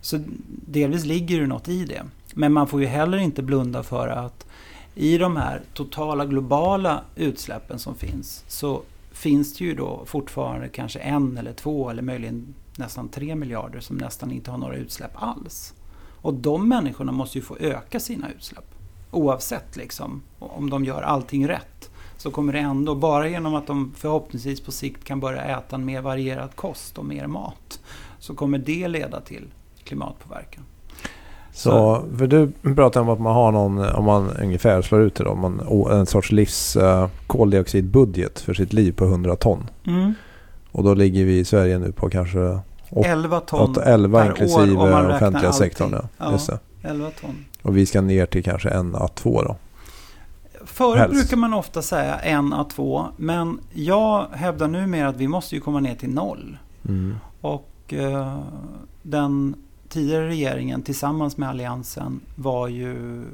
Så 0.00 0.20
delvis 0.48 1.04
ligger 1.04 1.40
det 1.40 1.46
något 1.46 1.68
i 1.68 1.84
det. 1.84 2.02
Men 2.34 2.52
man 2.52 2.68
får 2.68 2.80
ju 2.80 2.86
heller 2.86 3.18
inte 3.18 3.42
blunda 3.42 3.82
för 3.82 4.08
att 4.08 4.46
i 4.94 5.18
de 5.18 5.36
här 5.36 5.62
totala 5.74 6.26
globala 6.26 7.02
utsläppen 7.16 7.78
som 7.78 7.94
finns 7.94 8.44
så 8.48 8.82
finns 9.12 9.54
det 9.56 9.64
ju 9.64 9.74
då 9.74 10.02
fortfarande 10.06 10.68
kanske 10.68 10.98
en 10.98 11.38
eller 11.38 11.52
två 11.52 11.90
eller 11.90 12.02
möjligen 12.02 12.54
nästan 12.78 13.08
3 13.08 13.34
miljarder 13.34 13.80
som 13.80 13.96
nästan 13.96 14.32
inte 14.32 14.50
har 14.50 14.58
några 14.58 14.76
utsläpp 14.76 15.12
alls. 15.14 15.74
Och 16.20 16.34
de 16.34 16.68
människorna 16.68 17.12
måste 17.12 17.38
ju 17.38 17.44
få 17.44 17.56
öka 17.56 18.00
sina 18.00 18.30
utsläpp. 18.30 18.64
Oavsett 19.10 19.76
liksom, 19.76 20.22
om 20.38 20.70
de 20.70 20.84
gör 20.84 21.02
allting 21.02 21.48
rätt 21.48 21.90
så 22.16 22.30
kommer 22.30 22.52
det 22.52 22.58
ändå, 22.58 22.94
bara 22.94 23.28
genom 23.28 23.54
att 23.54 23.66
de 23.66 23.92
förhoppningsvis 23.96 24.60
på 24.60 24.72
sikt 24.72 25.04
kan 25.04 25.20
börja 25.20 25.42
äta 25.42 25.76
en 25.76 25.84
mer 25.84 26.00
varierad 26.00 26.56
kost 26.56 26.98
och 26.98 27.04
mer 27.04 27.26
mat, 27.26 27.80
så 28.18 28.34
kommer 28.34 28.58
det 28.58 28.88
leda 28.88 29.20
till 29.20 29.44
klimatpåverkan. 29.84 30.64
Så, 31.52 32.04
för 32.18 32.26
du 32.26 32.52
pratar 32.74 33.00
om 33.00 33.08
att 33.08 33.20
man 33.20 33.34
har 33.34 33.52
någon, 33.52 33.78
om 33.78 34.04
man 34.04 34.30
ungefär 34.30 34.82
slår 34.82 35.00
ut 35.00 35.14
det 35.14 35.24
då, 35.24 35.34
man, 35.34 35.60
en 35.90 36.06
sorts 36.06 36.32
livs 36.32 36.76
uh, 36.76 37.08
koldioxidbudget 37.26 38.40
för 38.40 38.54
sitt 38.54 38.72
liv 38.72 38.92
på 38.92 39.04
100 39.04 39.36
ton. 39.36 39.70
Mm. 39.86 40.14
Och 40.76 40.84
då 40.84 40.94
ligger 40.94 41.24
vi 41.24 41.38
i 41.38 41.44
Sverige 41.44 41.78
nu 41.78 41.92
på 41.92 42.10
kanske 42.10 42.60
11 43.04 43.40
ton 43.40 43.70
8, 43.70 43.84
11 43.84 44.22
per 44.22 44.28
inklusive 44.30 44.76
år 44.76 44.84
om 44.84 44.90
man 44.90 45.06
offentliga 45.10 45.48
allting. 45.48 45.52
sektorn. 45.52 45.92
Ja. 45.92 46.08
Ja. 46.18 46.32
Just 46.32 46.46
det. 46.46 46.58
11 46.82 47.10
ton. 47.20 47.44
Och 47.62 47.76
vi 47.76 47.86
ska 47.86 48.00
ner 48.00 48.26
till 48.26 48.44
kanske 48.44 48.68
en 48.68 48.94
a 48.94 49.08
två 49.14 49.42
då. 49.42 49.56
Förut 50.64 50.98
Helst. 50.98 51.14
brukar 51.14 51.36
man 51.36 51.54
ofta 51.54 51.82
säga 51.82 52.18
en 52.18 52.52
a 52.52 52.66
två, 52.74 53.06
men 53.16 53.60
jag 53.72 54.26
hävdar 54.32 54.68
numera 54.68 55.08
att 55.08 55.16
vi 55.16 55.28
måste 55.28 55.54
ju 55.54 55.60
komma 55.60 55.80
ner 55.80 55.94
till 55.94 56.10
noll. 56.10 56.58
Mm. 56.88 57.14
Och 57.40 57.94
eh, 57.94 58.38
den 59.02 59.54
tidigare 59.88 60.28
regeringen 60.28 60.82
tillsammans 60.82 61.36
med 61.36 61.48
Alliansen 61.48 62.20
var 62.34 62.68
ju 62.68 63.24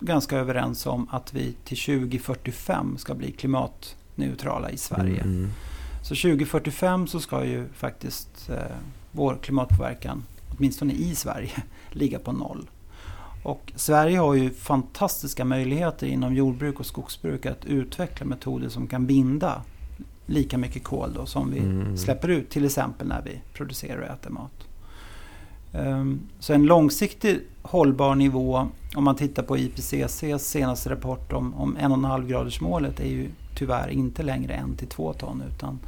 ganska 0.00 0.38
överens 0.38 0.86
om 0.86 1.08
att 1.10 1.34
vi 1.34 1.54
till 1.64 1.78
2045 1.78 2.98
ska 2.98 3.14
bli 3.14 3.32
klimatneutrala 3.32 4.70
i 4.70 4.76
Sverige. 4.76 5.20
Mm. 5.20 5.50
Så 6.02 6.14
2045 6.14 7.06
så 7.06 7.20
ska 7.20 7.44
ju 7.44 7.68
faktiskt 7.74 8.48
eh, 8.50 8.56
vår 9.12 9.38
klimatpåverkan, 9.42 10.22
åtminstone 10.56 10.92
i 10.92 11.14
Sverige, 11.14 11.62
ligga 11.90 12.18
på 12.18 12.32
noll. 12.32 12.70
Och 13.42 13.72
Sverige 13.76 14.18
har 14.18 14.34
ju 14.34 14.50
fantastiska 14.50 15.44
möjligheter 15.44 16.06
inom 16.06 16.34
jordbruk 16.34 16.80
och 16.80 16.86
skogsbruk 16.86 17.46
att 17.46 17.64
utveckla 17.64 18.26
metoder 18.26 18.68
som 18.68 18.86
kan 18.86 19.06
binda 19.06 19.62
lika 20.26 20.58
mycket 20.58 20.84
kol 20.84 21.12
då 21.14 21.26
som 21.26 21.50
vi 21.50 21.58
Mm. 21.58 21.96
släpper 21.96 22.28
ut, 22.28 22.50
till 22.50 22.64
exempel 22.64 23.06
när 23.08 23.22
vi 23.22 23.40
producerar 23.54 23.98
och 24.00 24.08
äter 24.14 24.30
mat. 24.30 24.52
Ehm, 25.72 26.20
Så 26.38 26.52
en 26.52 26.66
långsiktig 26.66 27.40
hållbar 27.62 28.14
nivå, 28.14 28.68
om 28.96 29.04
man 29.04 29.16
tittar 29.16 29.42
på 29.42 29.58
IPCCs 29.58 30.48
senaste 30.48 30.90
rapport 30.90 31.32
om, 31.32 31.54
om 31.54 31.76
1,5 31.76 32.26
graders 32.26 32.60
målet 32.60 33.00
är 33.00 33.08
ju 33.08 33.28
tyvärr 33.58 33.88
inte 33.88 34.22
längre 34.22 34.52
1 34.54 34.78
till 34.78 34.88
2 34.88 35.12
ton 35.12 35.42
utan 35.54 35.78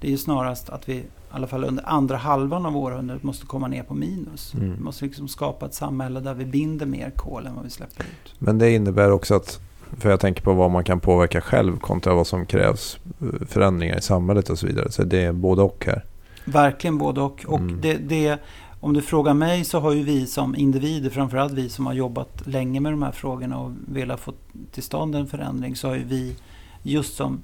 det 0.00 0.06
är 0.06 0.10
ju 0.10 0.18
snarast 0.18 0.68
att 0.70 0.88
vi 0.88 0.94
i 0.94 1.04
alla 1.30 1.46
fall 1.46 1.64
under 1.64 1.88
andra 1.88 2.16
halvan 2.16 2.66
av 2.66 2.76
århundradet 2.76 3.22
måste 3.22 3.46
komma 3.46 3.68
ner 3.68 3.82
på 3.82 3.94
minus. 3.94 4.54
Mm. 4.54 4.74
Vi 4.76 4.80
måste 4.82 5.04
liksom 5.04 5.28
skapa 5.28 5.66
ett 5.66 5.74
samhälle 5.74 6.20
där 6.20 6.34
vi 6.34 6.44
binder 6.44 6.86
mer 6.86 7.10
kol 7.10 7.46
än 7.46 7.54
vad 7.54 7.64
vi 7.64 7.70
släpper 7.70 8.02
ut. 8.04 8.34
Men 8.38 8.58
det 8.58 8.70
innebär 8.70 9.10
också 9.10 9.34
att, 9.34 9.60
för 9.98 10.10
jag 10.10 10.20
tänker 10.20 10.42
på 10.42 10.52
vad 10.52 10.70
man 10.70 10.84
kan 10.84 11.00
påverka 11.00 11.40
själv 11.40 11.78
kontra 11.78 12.14
vad 12.14 12.26
som 12.26 12.46
krävs 12.46 12.98
eh, 13.20 13.46
förändringar 13.46 13.98
i 13.98 14.02
samhället 14.02 14.50
och 14.50 14.58
så 14.58 14.66
vidare. 14.66 14.90
Så 14.90 15.02
det 15.04 15.24
är 15.24 15.32
både 15.32 15.62
och 15.62 15.84
här. 15.86 16.04
Verkligen 16.44 16.98
både 16.98 17.20
och. 17.20 17.44
och 17.48 17.58
Mm. 17.58 17.78
det, 17.80 17.94
det, 17.94 18.38
om 18.82 18.92
du 18.92 19.02
frågar 19.02 19.34
mig 19.34 19.64
så 19.64 19.80
har 19.80 19.92
ju 19.92 20.02
vi 20.02 20.26
som 20.26 20.56
individer, 20.56 21.10
framförallt 21.10 21.52
vi 21.52 21.68
som 21.68 21.86
har 21.86 21.92
jobbat 21.92 22.46
länge 22.46 22.80
med 22.80 22.92
de 22.92 23.02
här 23.02 23.12
frågorna 23.12 23.58
och 23.58 23.72
velat 23.88 24.20
få 24.20 24.32
till 24.72 24.82
stånd 24.82 25.14
en 25.14 25.26
förändring, 25.26 25.76
så 25.76 25.88
har 25.88 25.94
ju 25.94 26.04
vi 26.04 26.36
just 26.82 27.16
som 27.16 27.40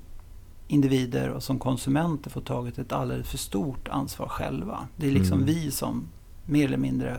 individer 0.68 1.30
och 1.30 1.42
som 1.42 1.58
konsumenter 1.58 2.30
fått 2.30 2.46
tagit 2.46 2.78
ett 2.78 2.92
alldeles 2.92 3.28
för 3.28 3.38
stort 3.38 3.88
ansvar 3.88 4.28
själva. 4.28 4.88
Det 4.96 5.06
är 5.06 5.10
liksom 5.10 5.42
Mm. 5.42 5.46
vi 5.46 5.70
som 5.70 6.08
mer 6.44 6.64
eller 6.64 6.76
mindre 6.76 7.16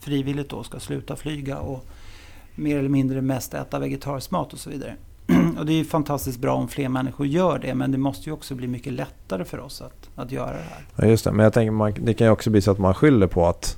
frivilligt 0.00 0.48
då 0.50 0.62
ska 0.62 0.80
sluta 0.80 1.16
flyga 1.16 1.58
och 1.58 1.86
mer 2.54 2.78
eller 2.78 2.88
mindre 2.88 3.22
mest 3.22 3.54
äta 3.54 3.78
vegetarisk 3.78 4.30
mat 4.30 4.52
och 4.52 4.58
så 4.58 4.70
vidare. 4.70 4.96
Och 5.58 5.66
det 5.66 5.80
är 5.80 5.84
fantastiskt 5.84 6.38
bra 6.38 6.54
om 6.54 6.68
fler 6.68 6.88
människor 6.88 7.26
gör 7.26 7.58
det, 7.58 7.74
men 7.74 7.92
det 7.92 7.98
måste 7.98 8.30
ju 8.30 8.34
också 8.34 8.54
bli 8.54 8.68
mycket 8.68 8.92
lättare 8.92 9.44
för 9.44 9.60
oss 9.60 9.82
att, 9.82 10.08
att 10.24 10.32
göra 10.32 10.52
det 10.52 10.52
här. 10.70 10.86
Ja, 10.96 11.06
just 11.06 11.24
det. 11.24 11.32
Men 11.32 11.44
jag 11.44 11.52
tänker 11.52 11.70
man, 11.70 11.94
det 12.00 12.14
kan 12.14 12.26
ju 12.26 12.30
också 12.30 12.50
bli 12.50 12.60
så 12.60 12.70
att 12.70 12.78
man 12.78 12.94
skyller 12.94 13.26
på 13.26 13.46
att 13.46 13.76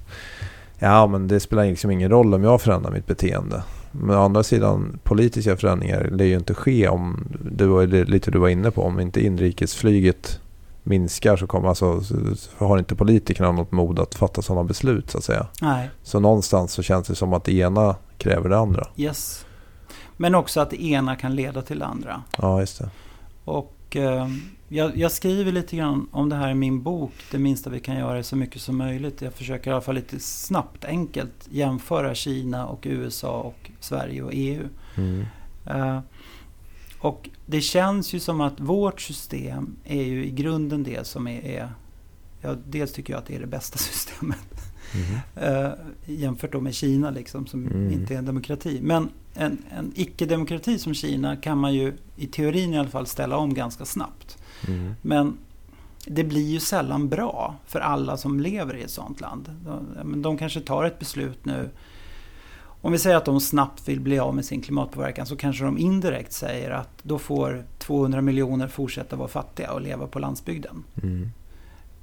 ja, 0.79 1.07
men 1.07 1.29
det 1.29 1.41
spelar 1.41 1.65
liksom 1.65 1.91
ingen 1.91 2.11
roll 2.11 2.35
om 2.35 2.45
jag 2.45 2.61
förändrar 2.61 2.91
mitt 2.91 3.07
beteende. 3.07 3.63
Men 3.93 4.17
å 4.17 4.23
andra 4.25 4.43
sidan, 4.43 4.99
politiska 5.03 5.57
förändringar 5.57 6.09
lär 6.13 6.25
ju 6.25 6.37
inte 6.37 6.55
ske 6.55 6.89
om, 6.89 7.29
det 7.53 7.67
var 7.67 7.87
lite 7.87 8.31
du 8.31 8.39
var 8.39 8.49
inne 8.49 8.71
på, 8.71 8.83
om 8.83 9.01
inte 9.01 9.25
inrikesflyget 9.27 10.41
minskar 10.83 11.37
så 11.37 11.47
kommer 11.47 11.69
alltså, 11.69 12.01
så 12.37 12.67
har 12.67 12.79
inte 12.79 12.95
politikerna 12.95 13.53
något 13.53 13.73
mod 13.73 13.99
att 13.99 14.15
fatta 14.15 14.43
sådana 14.43 14.65
beslut 14.65 15.11
så 15.11 15.19
att 15.19 15.25
säga. 15.25 15.47
Nej, 15.63 15.91
Så 16.03 16.21
någonstans 16.21 16.73
så 16.73 16.83
känns 16.83 17.07
det 17.09 17.15
som 17.15 17.33
att 17.33 17.45
det 17.45 17.53
ena 17.53 17.97
kräver 18.19 18.49
det 18.49 18.59
andra. 18.59 18.87
yes. 18.97 19.47
Men 20.21 20.35
också 20.35 20.61
att 20.61 20.71
det 20.71 20.83
ena 20.83 21.17
kan 21.17 21.35
leda 21.35 21.63
till 21.63 21.79
det 21.79 21.87
andra. 21.87 22.23
Ja, 22.39 22.61
just 22.61 22.79
det. 22.79 22.91
Och 23.45 23.97
eh, 23.97 24.29
jag, 24.69 24.97
jag 24.97 25.13
skriver 25.13 25.53
lite 25.53 25.77
grann 25.77 26.09
om 26.13 26.29
det 26.29 26.37
här 26.37 26.51
i 26.51 26.55
min 26.55 26.83
bok. 26.83 27.13
Det 27.31 27.39
minsta 27.39 27.71
vi 27.71 27.81
kan 27.81 27.97
göra 27.99 28.19
är 28.19 28.23
så 28.23 28.37
mycket 28.37 28.63
som 28.63 28.77
möjligt. 28.77 29.23
Jag 29.23 29.33
försöker 29.33 29.71
i 29.71 29.73
alla 29.73 29.83
fall 29.83 29.95
lite 29.95 30.21
snabbt, 30.21 30.85
enkelt 30.85 31.49
jämföra 31.51 32.15
Kina 32.15 32.67
och 32.67 32.81
USA 32.83 33.41
och 33.41 33.71
Sverige 33.81 34.23
och 34.23 34.31
EU. 34.35 34.69
Mm. 34.97 35.27
Eh, 35.67 36.01
och 36.99 37.29
det 37.47 37.61
känns 37.61 38.13
ju 38.13 38.21
som 38.21 38.41
att 38.41 38.61
vårt 38.61 39.01
system 39.01 39.77
är 39.85 40.03
ju 40.03 40.25
i 40.25 40.31
grunden 40.31 40.83
det 40.83 41.07
som 41.07 41.27
är, 41.27 41.41
är 41.41 41.73
ja, 42.41 42.57
dels 42.67 42.93
tycker 42.93 43.13
jag 43.13 43.19
att 43.19 43.27
det 43.27 43.37
är 43.37 43.41
det 43.41 43.47
bästa 43.47 43.79
systemet. 43.79 44.50
Eh, 45.37 45.71
jämfört 46.07 46.53
då 46.53 46.61
med 46.61 46.75
Kina 46.75 47.11
liksom, 47.11 47.47
som 47.47 47.67
Mm. 47.67 47.93
inte 47.93 48.15
är 48.15 48.19
en 48.19 48.25
demokrati. 48.25 48.81
Men 48.83 49.09
en, 49.35 49.59
en 49.71 49.93
icke-demokrati 49.95 50.79
som 50.79 50.95
Kina 50.95 51.37
kan 51.37 51.59
man 51.59 51.75
ju 51.75 51.93
i 52.17 52.27
teorin 52.27 52.75
i 52.75 52.79
alla 52.79 52.89
fall 52.89 53.07
ställa 53.07 53.37
om 53.37 53.55
ganska 53.55 53.85
snabbt. 53.85 54.39
Mm. 54.69 54.95
Men 55.03 55.39
det 56.07 56.25
blir 56.25 56.49
ju 56.49 56.61
sällan 56.61 57.09
bra 57.09 57.57
för 57.67 57.81
alla 57.81 58.17
som 58.17 58.41
lever 58.41 58.77
i 58.77 58.83
ett 58.83 58.91
sånt 58.91 59.21
land. 59.21 59.51
De, 60.03 60.23
de 60.23 60.39
kanske 60.39 60.61
tar 60.61 60.85
ett 60.85 60.99
beslut 60.99 61.45
nu. 61.45 61.71
Om 62.83 62.93
vi 62.93 62.99
säger 62.99 63.17
att 63.17 63.25
de 63.25 63.41
snabbt 63.41 63.89
vill 63.89 64.01
bli 64.01 64.19
av 64.19 64.35
med 64.35 64.45
sin 64.45 64.61
klimatpåverkan 64.61 65.27
så 65.27 65.37
kanske 65.37 65.65
de 65.65 65.79
indirekt 65.79 66.33
säger 66.33 66.71
att 66.71 66.91
då 67.03 67.19
får 67.19 67.65
200 67.79 68.21
miljoner 68.21 68.69
fortsätta 68.69 69.17
vara 69.17 69.29
fattiga 69.29 69.73
och 69.73 69.81
leva 69.81 70.07
på 70.07 70.19
landsbygden. 70.19 70.85
Mm. 71.03 71.31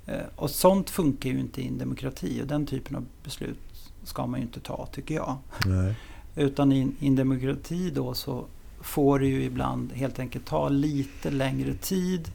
Eh, 0.07 0.21
Och 0.35 0.49
sånt 0.49 0.89
funkar 0.89 1.29
ju 1.29 1.39
inte 1.39 1.61
i 1.61 1.67
en 1.67 1.77
demokrati 1.77 2.41
och 2.43 2.47
den 2.47 2.65
typen 2.65 2.95
av 2.95 3.05
beslut 3.23 3.59
ska 4.03 4.25
man 4.27 4.39
ju 4.39 4.45
inte 4.45 4.59
ta 4.59 4.85
tycker 4.91 5.15
jag. 5.15 5.37
Nej. 5.65 5.95
Utan 6.35 6.71
i, 6.71 6.91
en 6.99 7.15
demokrati 7.15 7.89
då 7.89 8.13
så 8.13 8.45
får 8.81 9.19
det 9.19 9.27
ju 9.27 9.43
ibland 9.43 9.93
helt 9.93 10.19
enkelt 10.19 10.45
ta 10.45 10.69
lite 10.69 11.31
längre 11.31 11.73
tid. 11.73 12.31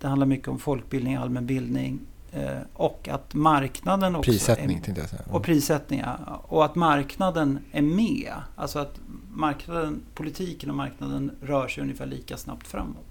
Det 0.00 0.06
handlar 0.08 0.26
mycket 0.26 0.48
om 0.48 0.58
folkbildning, 0.58 1.14
allmänbildning 1.14 1.98
eh, 2.32 2.58
och 2.72 3.08
att 3.08 3.34
marknaden 3.34 4.16
också 4.16 4.30
Prissättning 4.30 4.78
är, 4.78 4.82
tänkte 4.82 5.00
jag 5.00 5.10
säga. 5.10 5.22
och 5.30 5.42
prissättning, 5.42 6.00
ja. 6.00 6.42
Och 6.48 6.64
att 6.64 6.74
marknaden 6.74 7.58
är 7.72 7.82
med. 7.82 8.32
Alltså 8.56 8.78
att 8.78 9.00
marknaden, 9.30 10.00
politiken 10.14 10.70
och 10.70 10.76
marknaden 10.76 11.30
rör 11.42 11.68
sig 11.68 11.82
ungefär 11.82 12.06
lika 12.06 12.36
snabbt 12.36 12.66
framåt. 12.66 13.06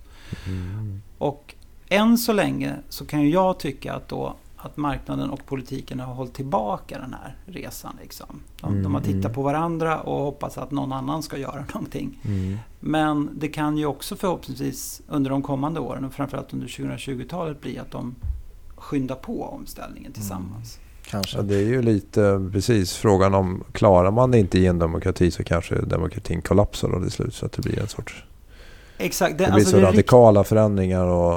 Mm. 0.45 1.01
Och 1.17 1.55
än 1.89 2.17
så 2.17 2.33
länge 2.33 2.75
så 2.89 3.05
kan 3.05 3.21
ju 3.21 3.29
jag 3.29 3.59
tycka 3.59 3.93
att, 3.93 4.07
då, 4.07 4.35
att 4.57 4.77
marknaden 4.77 5.29
och 5.29 5.45
politiken 5.45 5.99
har 5.99 6.13
hållit 6.13 6.33
tillbaka 6.33 6.99
den 6.99 7.13
här 7.13 7.35
resan. 7.45 7.97
Liksom. 8.01 8.39
De, 8.61 8.83
de 8.83 8.93
har 8.93 9.01
Mm, 9.01 9.03
tittat 9.03 9.25
mm. 9.25 9.33
på 9.33 9.41
varandra 9.41 10.01
och 10.01 10.19
hoppats 10.19 10.57
att 10.57 10.71
någon 10.71 10.93
annan 10.93 11.23
ska 11.23 11.37
göra 11.37 11.65
någonting. 11.73 12.19
Mm. 12.25 12.57
Men 12.79 13.29
det 13.33 13.47
kan 13.47 13.77
ju 13.77 13.85
också 13.85 14.15
förhoppningsvis 14.15 15.01
under 15.07 15.29
de 15.29 15.41
kommande 15.41 15.79
åren 15.79 16.05
och 16.05 16.13
framförallt 16.13 16.53
under 16.53 16.67
2020-talet 16.67 17.61
bli 17.61 17.79
att 17.79 17.91
de 17.91 18.15
skyndar 18.75 19.15
på 19.15 19.43
omställningen 19.43 20.11
tillsammans. 20.11 20.79
Kanske. 21.09 21.37
Ja, 21.37 21.43
det 21.43 21.55
är 21.55 21.65
ju 21.65 21.81
lite 21.81 22.49
precis 22.51 22.93
frågan 22.93 23.33
om 23.33 23.63
klarar 23.71 24.11
man 24.11 24.31
det 24.31 24.39
inte 24.39 24.59
i 24.59 24.65
en 24.65 24.79
demokrati 24.79 25.31
så 25.31 25.43
kanske 25.43 25.75
demokratin 25.75 26.41
kollapsar 26.41 26.89
då 26.89 27.01
till 27.01 27.11
slut 27.11 27.33
så 27.33 27.45
att 27.45 27.51
det 27.51 27.61
blir 27.61 27.79
en 27.79 27.87
sorts 27.87 28.23
Exakt. 28.97 29.37
det, 29.37 29.43
blir 29.43 29.53
alltså 29.53 29.69
så 29.69 29.75
det 29.77 29.81
rikt- 29.81 29.91
radikala 29.91 30.43
förändringar 30.43 31.05
och 31.05 31.33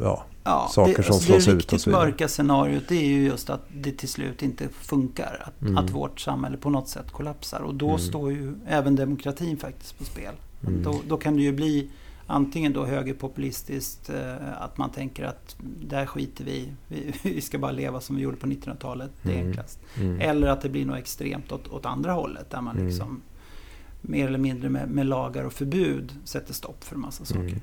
ja, 0.00 0.24
ja, 0.44 0.68
saker 0.70 0.96
det, 0.96 1.02
som 1.02 1.14
alltså 1.14 1.26
slås 1.32 1.44
det 1.44 1.50
ut 1.52 1.64
och 1.64 1.72
riktigt 1.72 1.92
mörka 1.92 2.28
scenariot 2.28 2.82
det 2.88 2.94
är 2.96 3.06
ju 3.06 3.24
just 3.24 3.50
att 3.50 3.66
det 3.74 3.92
till 3.92 4.08
slut 4.08 4.42
inte 4.42 4.68
funkar. 4.68 5.42
Att, 5.46 5.62
Mm. 5.62 5.78
att 5.78 5.90
vårt 5.90 6.20
samhälle 6.20 6.56
på 6.56 6.70
något 6.70 6.88
sätt 6.88 7.10
kollapsar. 7.10 7.60
Och 7.60 7.74
då 7.74 7.86
Mm. 7.88 7.98
står 7.98 8.32
ju 8.32 8.54
även 8.68 8.96
demokratin 8.96 9.56
faktiskt 9.56 9.98
på 9.98 10.04
spel. 10.04 10.34
Mm. 10.66 10.82
Då, 10.82 11.00
då 11.08 11.16
kan 11.16 11.36
det 11.36 11.42
ju 11.42 11.52
bli 11.52 11.90
antingen 12.26 12.72
då 12.72 12.84
högerpopulistiskt, 12.84 14.10
eh, 14.10 14.62
att 14.62 14.78
man 14.78 14.90
tänker 14.90 15.24
att 15.24 15.56
där 15.80 16.06
skiter 16.06 16.44
vi, 16.44 16.68
vi, 16.88 17.12
vi 17.34 17.40
ska 17.40 17.58
bara 17.58 17.72
leva 17.72 18.00
som 18.00 18.16
vi 18.16 18.22
gjorde 18.22 18.36
på 18.36 18.46
1900-talet, 18.46 19.10
det 19.22 19.30
är 19.32 19.34
Mm. 19.36 19.46
enklast. 19.48 19.78
mm. 19.96 20.20
Eller 20.20 20.46
att 20.46 20.60
det 20.62 20.68
blir 20.68 20.86
något 20.86 20.98
extremt 20.98 21.52
åt, 21.52 21.68
åt 21.68 21.86
andra 21.86 22.12
hållet, 22.12 22.50
där 22.50 22.60
man 22.60 22.74
Mm. 22.76 22.86
liksom 22.88 23.20
mer 24.08 24.26
eller 24.26 24.38
mindre 24.38 24.68
med, 24.68 24.90
med 24.90 25.06
lagar 25.06 25.44
och 25.44 25.52
förbud 25.52 26.12
sätter 26.24 26.54
stopp 26.54 26.84
för 26.84 26.94
en 26.94 27.00
massa 27.00 27.24
saker. 27.24 27.40
Mm. 27.40 27.60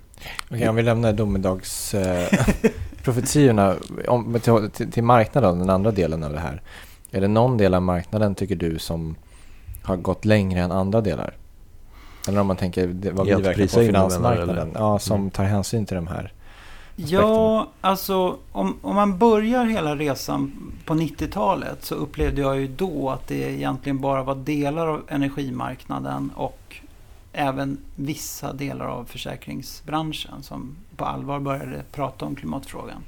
Okej, 0.51 0.69
om 0.69 0.75
vi 0.75 0.81
lämnar 0.81 1.13
domedagsprofetiorna 1.13 3.75
om, 4.07 4.39
till, 4.39 4.69
till, 4.73 4.91
till 4.91 5.03
marknaden, 5.03 5.59
den 5.59 5.69
andra 5.69 5.91
delen 5.91 6.23
av 6.23 6.33
det 6.33 6.39
här. 6.39 6.61
Är 7.11 7.21
det 7.21 7.27
någon 7.27 7.57
del 7.57 7.73
av 7.73 7.81
marknaden 7.81 8.35
tycker 8.35 8.55
du 8.55 8.79
som 8.79 9.15
har 9.83 9.97
gått 9.97 10.25
längre 10.25 10.61
än 10.61 10.71
andra 10.71 11.01
delar? 11.01 11.35
Eller 12.27 12.41
om 12.41 12.47
man 12.47 12.57
tänker 12.57 12.87
vad 13.11 13.27
I 13.27 13.35
vi 13.35 13.41
verkar 13.41 13.63
på 13.63 13.67
finansmarknaden. 13.85 14.71
Ja, 14.75 14.99
som 14.99 15.19
Mm. 15.19 15.31
tar 15.31 15.43
hänsyn 15.43 15.85
till 15.85 15.95
de 15.95 16.07
här 16.07 16.33
Ja, 16.95 17.67
alltså 17.81 18.37
om, 18.51 18.77
om 18.81 18.95
man 18.95 19.17
börjar 19.17 19.65
hela 19.65 19.95
resan 19.95 20.71
på 20.85 20.93
90-talet 20.93 21.85
så 21.85 21.95
upplevde 21.95 22.41
jag 22.41 22.59
ju 22.59 22.67
då 22.67 23.09
att 23.09 23.27
det 23.27 23.35
egentligen 23.35 24.01
bara 24.01 24.23
var 24.23 24.35
delar 24.35 24.87
av 24.87 25.03
energimarknaden 25.07 26.31
och 26.35 26.75
även 27.33 27.77
vissa 27.95 28.53
delar 28.53 28.85
av 28.85 29.05
försäkringsbranschen 29.05 30.43
som 30.43 30.75
på 30.95 31.05
allvar 31.05 31.39
började 31.39 31.83
prata 31.91 32.25
om 32.25 32.35
klimatfrågan. 32.35 33.03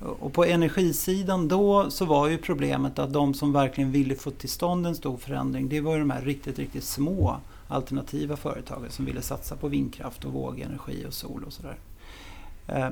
Och 0.00 0.32
på 0.32 0.44
energisidan 0.44 1.48
då 1.48 1.90
så 1.90 2.04
var 2.04 2.28
ju 2.28 2.38
problemet 2.38 2.98
att 2.98 3.12
de 3.12 3.34
som 3.34 3.52
verkligen 3.52 3.92
ville 3.92 4.14
få 4.14 4.30
till 4.30 4.48
stånd 4.48 4.86
en 4.86 4.96
stor 4.96 5.16
förändring 5.16 5.68
det 5.68 5.80
var 5.80 5.92
ju 5.92 5.98
de 5.98 6.10
här 6.10 6.22
riktigt, 6.22 6.58
riktigt 6.58 6.84
små 6.84 7.36
alternativa 7.68 8.36
företagen 8.36 8.90
som 8.90 9.04
ville 9.04 9.22
satsa 9.22 9.56
på 9.56 9.68
vindkraft 9.68 10.24
och 10.24 10.32
vågenergi 10.32 11.04
och 11.08 11.14
sol 11.14 11.44
och 11.46 11.52
sådär. 11.52 11.76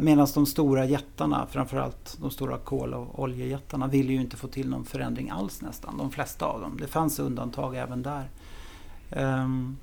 Medan 0.01 0.27
de 0.35 0.47
stora 0.47 0.85
jättarna, 0.85 1.47
framförallt 1.51 2.17
de 2.21 2.31
stora 2.31 2.59
kol 2.59 2.95
och 2.95 3.19
oljejättarna, 3.23 3.87
ville 3.87 4.13
ju 4.13 4.21
inte 4.21 4.37
få 4.37 4.49
till 4.49 4.69
någon 4.69 4.85
förändring 4.85 5.31
alls 5.31 5.63
nästan. 5.63 5.99
De 5.99 6.11
flesta 6.11 6.47
av 6.47 6.61
dem. 6.61 6.77
Det 6.81 6.87
fanns 6.87 7.19
undantag 7.19 7.77
även 7.77 8.03
där. 8.03 8.29
Um, 9.11 9.77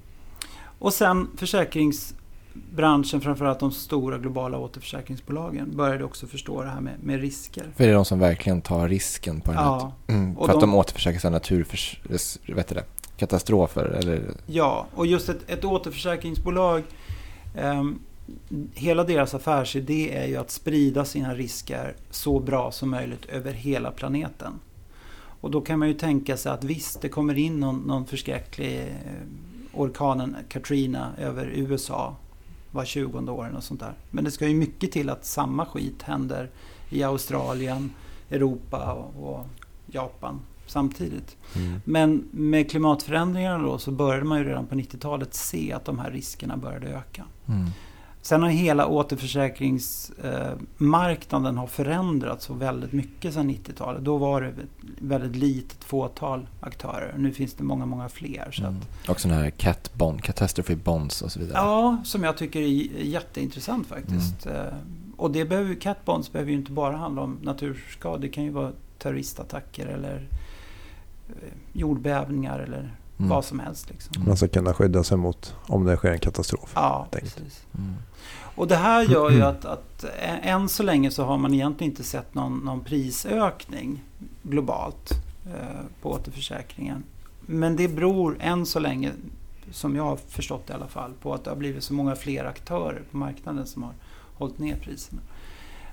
och 0.79 0.93
sen 0.93 1.27
försäkringsbranschen, 1.37 3.21
framförallt 3.21 3.59
de 3.59 3.71
stora 3.71 4.17
globala 4.17 4.57
återförsäkringsbolagen, 4.57 5.77
började 5.77 6.03
också 6.03 6.27
förstå 6.27 6.63
det 6.63 6.69
här 6.69 6.81
med, 6.81 7.03
med 7.03 7.21
risker. 7.21 7.71
För 7.75 7.83
det 7.83 7.89
är 7.89 7.93
de 7.93 8.05
som 8.05 8.19
verkligen 8.19 8.61
tar 8.61 8.87
risken 8.87 9.41
på 9.41 9.51
den 9.51 9.61
Ja, 9.63 9.93
här. 10.07 10.15
Mm, 10.15 10.35
för 10.35 10.49
att 10.49 10.59
de- 10.59 10.75
återförsäkrar 10.75 11.19
sig 11.19 11.31
naturförs... 11.31 11.99
Vet 12.47 12.67
du 12.67 12.75
det? 12.75 12.83
Katastrofer 13.17 13.85
eller... 13.85 14.21
Ja, 14.45 14.87
och 14.95 15.07
just 15.07 15.29
ett, 15.29 15.49
ett 15.49 15.65
återförsäkringsbolag 15.65 16.83
ehm, 17.57 17.99
Hela 18.73 19.03
deras 19.03 19.33
affärsidé 19.33 20.11
är 20.17 20.25
ju 20.25 20.37
att 20.37 20.51
sprida 20.51 21.05
sina 21.05 21.35
risker 21.35 21.95
så 22.09 22.39
bra 22.39 22.71
som 22.71 22.89
möjligt 22.89 23.25
över 23.25 23.53
hela 23.53 23.91
planeten. 23.91 24.53
Och 25.41 25.51
då 25.51 25.61
kan 25.61 25.79
man 25.79 25.87
ju 25.87 25.93
tänka 25.93 26.37
sig 26.37 26.51
att 26.51 26.63
visst, 26.63 27.01
det 27.01 27.09
kommer 27.09 27.37
in 27.37 27.59
någon, 27.59 27.79
någon 27.79 28.05
förskräcklig 28.05 28.79
eh, 28.79 28.87
orkanen 29.73 30.35
Katrina 30.49 31.11
över 31.17 31.45
USA 31.45 32.15
var 32.71 32.85
20 32.85 33.31
år 33.31 33.53
och 33.57 33.63
sånt 33.63 33.79
där. 33.79 33.93
Men 34.11 34.23
det 34.23 34.31
ska 34.31 34.47
ju 34.47 34.55
mycket 34.55 34.91
till 34.91 35.09
att 35.09 35.25
samma 35.25 35.65
skit 35.65 36.01
händer 36.01 36.49
i 36.89 37.03
Australien, 37.03 37.91
Europa 38.29 38.93
och, 38.93 39.29
och 39.29 39.45
Japan 39.85 40.39
samtidigt. 40.71 41.37
Men 41.83 42.29
med 42.31 42.71
klimatförändringarna 42.71 43.63
då 43.63 43.77
så 43.77 43.91
började 43.91 44.25
man 44.25 44.37
ju 44.39 44.43
redan 44.43 44.65
på 44.65 44.75
90-talet 44.75 45.33
se 45.33 45.73
att 45.73 45.85
de 45.85 45.99
här 45.99 46.11
riskerna 46.11 46.57
började 46.57 46.87
öka. 46.87 47.25
Mm. 47.47 47.69
Sen 48.23 48.41
har 48.43 48.49
hela 48.49 48.87
återförsäkringsmarknaden 48.87 51.57
har 51.57 51.67
förändrats 51.67 52.45
så 52.45 52.53
väldigt 52.53 52.91
mycket 52.91 53.33
sedan 53.33 53.49
90-talet. 53.49 54.03
Då 54.03 54.17
var 54.17 54.41
det 54.41 54.47
ett 54.47 54.55
väldigt 54.99 55.35
litet 55.35 55.83
fåtal 55.83 56.47
aktörer. 56.59 57.15
Nu 57.17 57.31
finns 57.31 57.53
det 57.53 57.63
många, 57.63 57.85
många 57.85 58.09
fler. 58.09 58.51
Så 58.51 58.63
Mm. 58.63 58.75
att, 59.03 59.09
Och 59.09 59.19
sådana 59.19 59.41
här 59.41 59.49
cat 59.49 59.93
bond, 59.93 60.23
catastrophe 60.23 60.75
bonds 60.75 61.21
och 61.21 61.31
så 61.31 61.39
vidare. 61.39 61.57
ja, 61.57 61.97
som 62.03 62.23
jag 62.23 62.37
tycker 62.37 62.59
är 62.61 62.67
jätteintressant 63.03 63.87
faktiskt. 63.87 64.45
Mm. 64.45 64.57
Eh, 64.57 64.73
Och 65.17 65.31
det 65.31 65.45
behöver, 65.45 65.75
cat 65.75 66.05
bonds 66.05 66.31
behöver 66.31 66.51
ju 66.51 66.57
inte 66.57 66.71
bara 66.71 66.97
handla 66.97 67.21
om 67.21 67.37
naturskador. 67.41 68.19
Det 68.19 68.29
kan 68.29 68.43
ju 68.43 68.49
vara 68.49 68.71
terroristattacker 68.99 69.85
eller 69.87 70.27
eh, 71.29 71.35
jordbävningar 71.73 72.59
eller 72.59 72.95
Mm. 73.23 73.29
vad 73.29 73.45
som 73.45 73.59
helst. 73.59 73.89
Liksom. 73.89 74.23
Man 74.27 74.37
ska 74.37 74.47
kunna 74.47 74.73
skydda 74.73 75.03
sig 75.03 75.17
mot 75.17 75.55
om 75.67 75.83
det 75.85 75.97
sker 75.97 76.11
en 76.11 76.19
katastrof. 76.19 76.71
Ja, 76.75 77.07
precis. 77.11 77.65
Mm. 77.77 77.93
Och 78.55 78.67
det 78.67 78.75
här 78.75 79.03
gör 79.03 79.29
ju 79.31 79.41
att, 79.41 79.65
att 79.65 80.03
ä- 80.03 80.39
än 80.43 80.69
så 80.69 80.83
länge 80.83 81.11
så 81.11 81.23
har 81.23 81.37
man 81.37 81.53
egentligen 81.53 81.91
inte 81.91 82.03
sett 82.03 82.33
någon, 82.35 82.57
någon 82.59 82.79
prisökning 82.83 84.03
globalt 84.43 85.11
eh, 85.45 85.81
på 86.01 86.11
återförsäkringen. 86.11 87.03
Men 87.45 87.75
det 87.75 87.87
beror 87.87 88.37
än 88.39 88.65
så 88.65 88.79
länge, 88.79 89.11
som 89.71 89.95
jag 89.95 90.03
har 90.03 90.15
förstått 90.15 90.69
i 90.69 90.73
alla 90.73 90.87
fall, 90.87 91.11
på 91.21 91.33
att 91.33 91.43
det 91.43 91.49
har 91.51 91.57
blivit 91.57 91.83
så 91.83 91.93
många 91.93 92.15
fler 92.15 92.45
aktörer 92.45 93.01
på 93.11 93.17
marknaden 93.17 93.65
som 93.67 93.83
har 93.83 93.93
hållit 94.37 94.59
ner 94.59 94.75
priserna. 94.75 95.21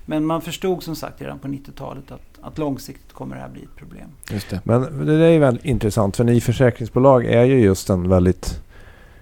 Men 0.05 0.25
man 0.25 0.41
förstod 0.41 0.83
som 0.83 0.95
sagt 0.95 1.21
redan 1.21 1.39
på 1.39 1.47
90-talet 1.47 2.11
att, 2.11 2.28
att 2.41 2.57
långsiktigt 2.57 3.13
kommer 3.13 3.35
det 3.35 3.41
här 3.41 3.49
bli 3.49 3.63
ett 3.63 3.75
problem. 3.75 4.07
Just 4.31 4.49
det. 4.49 4.61
Men 4.63 5.05
det 5.05 5.25
är 5.25 5.29
ju 5.29 5.39
väldigt 5.39 5.65
intressant 5.65 6.17
för 6.17 6.23
ni 6.23 6.41
försäkringsbolag 6.41 7.25
är 7.25 7.43
ju 7.43 7.59
just 7.59 7.89
en 7.89 8.09
väldigt 8.09 8.61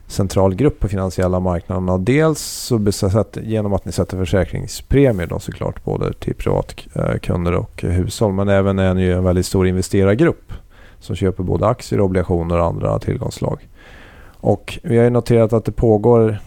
central 0.08 0.56
grupp 0.56 0.80
på 0.80 0.88
finansiella 0.88 1.39
marknaderna. 1.39 1.97
Dels 1.97 2.39
så 2.39 2.77
besatt, 2.77 3.38
genom 3.41 3.73
att 3.73 3.86
ni 3.86 3.91
sätter 3.91 4.17
försäkringspremier 4.17 5.27
då 5.27 5.39
såklart 5.39 5.84
både 5.84 6.13
till 6.13 6.36
privatkunder 6.36 7.53
och 7.53 7.82
hushåll. 7.82 8.34
Men 8.34 8.49
även 8.49 8.80
är 8.80 8.93
ni 8.93 9.01
ju 9.01 9.13
en 9.13 9.23
väldigt 9.23 9.45
stor 9.45 9.67
investerargrupp 9.67 10.53
som 10.99 11.15
köper 11.15 11.43
både 11.43 11.67
aktier, 11.67 12.01
obligationer 12.01 12.60
och 12.60 12.65
andra 12.65 12.99
tillgångsslag. 12.99 13.67
Och 14.39 14.80
vi 14.84 14.97
har 14.97 15.03
ju 15.03 15.10
noterat 15.10 15.53
att 15.53 15.65
det 15.65 15.71
pågår 15.71 16.39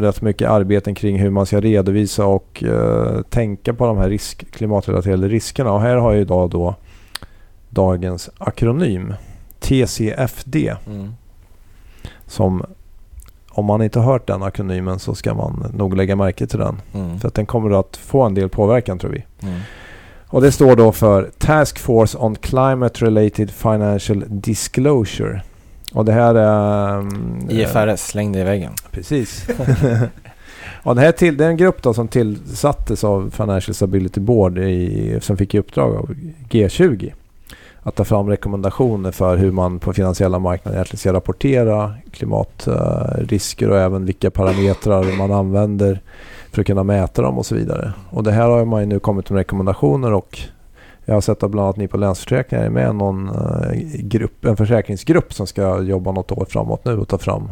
rätt 0.00 0.22
mycket 0.22 0.48
arbeten 0.50 0.94
kring 0.94 1.18
hur 1.18 1.30
man 1.30 1.46
ska 1.46 1.60
redovisa 1.60 2.26
och 2.26 2.64
eh, 2.64 3.22
tänka 3.22 3.74
på 3.74 3.86
de 3.86 3.98
här 3.98 4.08
risk, 4.08 4.50
klimatrelaterade 4.52 5.28
riskerna. 5.28 5.72
Och 5.72 5.80
här 5.80 5.96
har 5.96 6.12
ju 6.12 6.20
idag 6.20 6.50
då 6.50 6.74
dagens 7.70 8.30
akronym 8.38 9.14
TCFD 9.60 10.56
Mm. 10.86 11.12
som 12.26 12.64
om 13.50 13.64
man 13.64 13.82
inte 13.82 13.98
har 13.98 14.12
hört 14.12 14.26
den 14.26 14.42
akronymen 14.42 14.98
så 14.98 15.14
ska 15.14 15.34
man 15.34 15.72
nog 15.74 15.96
lägga 15.96 16.16
märke 16.16 16.46
till 16.46 16.58
den. 16.58 16.82
Mm. 16.94 17.18
För 17.18 17.28
att 17.28 17.34
den 17.34 17.46
kommer 17.46 17.80
att 17.80 17.96
få 17.96 18.22
en 18.22 18.34
del 18.34 18.48
påverkan 18.48 18.98
tror 18.98 19.10
vi. 19.10 19.24
Mm. 19.42 19.60
Och 20.26 20.40
det 20.42 20.52
står 20.52 20.76
då 20.76 20.92
för 20.92 21.30
Task 21.38 21.78
Force 21.78 22.18
on 22.18 22.36
Climate 22.36 23.04
Related 23.04 23.50
Financial 23.50 24.24
Disclosure. 24.28 25.42
Och 25.92 26.04
det 26.04 26.12
här 26.12 26.34
är... 26.34 26.98
um, 26.98 27.46
IFRS, 27.50 28.00
släng 28.00 28.32
det 28.32 28.38
i 28.38 28.44
väggen. 28.44 28.72
Precis. 28.90 29.46
och 30.82 30.94
det, 30.94 31.00
här 31.00 31.12
till, 31.12 31.36
det 31.36 31.44
är 31.44 31.48
en 31.48 31.56
grupp 31.56 31.82
då 31.82 31.94
som 31.94 32.08
tillsattes 32.08 33.04
av 33.04 33.30
Financial 33.30 33.74
Stability 33.74 34.20
Board 34.20 34.58
i, 34.58 35.18
som 35.20 35.36
fick 35.36 35.54
i 35.54 35.58
uppdrag 35.58 35.96
av 35.96 36.14
G20 36.50 37.12
att 37.82 37.94
ta 37.94 38.04
fram 38.04 38.28
rekommendationer 38.28 39.10
för 39.10 39.36
hur 39.36 39.50
man 39.52 39.78
på 39.78 39.92
finansiella 39.92 40.38
marknader 40.38 40.76
egentligen 40.76 40.98
ska 40.98 41.12
rapportera 41.12 41.94
klimatrisker 42.12 43.70
och 43.70 43.78
även 43.78 44.06
vilka 44.06 44.30
parametrar 44.30 45.16
man 45.18 45.32
använder 45.32 46.00
för 46.52 46.60
att 46.60 46.66
kunna 46.66 46.84
mäta 46.84 47.22
dem 47.22 47.38
och 47.38 47.46
så 47.46 47.54
vidare. 47.54 47.92
Och 48.10 48.22
det 48.22 48.32
här 48.32 48.48
har 48.48 48.64
man 48.64 48.80
ju 48.80 48.86
nu 48.86 48.98
kommit 48.98 49.30
med 49.30 49.38
rekommendationer 49.38 50.12
och 50.12 50.38
jag 51.04 51.14
har 51.14 51.20
sett 51.20 51.42
att 51.42 51.50
bland 51.50 51.64
annat 51.64 51.76
ni 51.76 51.88
på 51.88 51.96
Länsförsäkringar 51.96 52.64
är 52.64 52.70
med 52.70 52.94
någon 52.94 53.28
eh, 53.28 53.72
grupp, 53.98 54.44
en 54.44 54.56
försäkringsgrupp 54.56 55.34
som 55.34 55.46
ska 55.46 55.82
jobba 55.82 56.12
något 56.12 56.32
år 56.32 56.46
framåt 56.48 56.84
nu 56.84 56.98
och 56.98 57.08
ta 57.08 57.18
fram 57.18 57.50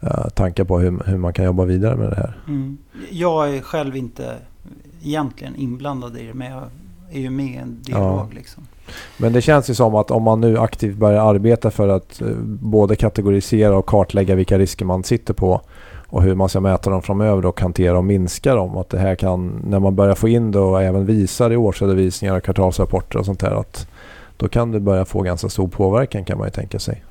eh, 0.00 0.28
tankar 0.28 0.64
på 0.64 0.78
hur, 0.78 1.02
hur 1.06 1.16
man 1.16 1.32
kan 1.32 1.44
jobba 1.44 1.64
vidare 1.64 1.96
med 1.96 2.10
det 2.10 2.16
här. 2.16 2.36
Mm. 2.48 2.78
Jag 3.10 3.56
är 3.56 3.60
själv 3.60 3.96
inte 3.96 4.36
egentligen 5.02 5.56
inblandad 5.56 6.16
i 6.16 6.26
det 6.26 6.34
men 6.34 6.50
jag 6.50 6.62
är 7.10 7.20
ju 7.20 7.30
med 7.30 7.46
i 7.46 7.56
en 7.56 7.82
dialog. 7.82 8.18
Ja. 8.18 8.28
Liksom. 8.34 8.66
Men 9.16 9.32
det 9.32 9.42
känns 9.42 9.70
ju 9.70 9.74
som 9.74 9.94
att 9.94 10.10
om 10.10 10.22
man 10.22 10.40
nu 10.40 10.58
aktivt 10.58 10.96
börjar 10.96 11.34
arbeta 11.34 11.70
för 11.70 11.88
att 11.88 12.20
eh, 12.20 12.28
både 12.46 12.96
kategorisera 12.96 13.76
och 13.76 13.86
kartlägga 13.86 14.34
vilka 14.34 14.58
risker 14.58 14.84
man 14.84 15.04
sitter 15.04 15.34
på 15.34 15.60
och 16.10 16.22
hur 16.22 16.34
man 16.34 16.48
ska 16.48 16.60
mäta 16.60 16.90
dem 16.90 17.02
framöver 17.02 17.46
och 17.46 17.60
hantera 17.60 17.98
och 17.98 18.04
minska 18.04 18.54
dem. 18.54 18.76
Att 18.76 18.88
det 18.88 18.98
här 18.98 19.14
kan, 19.14 19.62
när 19.64 19.78
man 19.80 19.96
börjar 19.96 20.14
få 20.14 20.28
in 20.28 20.50
det 20.50 20.58
och 20.58 20.82
även 20.82 21.06
visar 21.06 21.52
i 21.52 21.56
årsredovisningar 21.56 22.36
och 22.36 22.42
kvartalsrapporter 22.42 23.18
och 23.18 23.26
sånt 23.26 23.40
där 23.40 23.50
att 23.50 23.88
då 24.36 24.48
kan 24.48 24.72
det 24.72 24.80
börja 24.80 25.04
få 25.04 25.22
ganska 25.22 25.48
stor 25.48 25.68
påverkan 25.68 26.24
kan 26.24 26.38
man 26.38 26.46
ju 26.46 26.50
tänka 26.50 26.78
sig. 26.78 27.04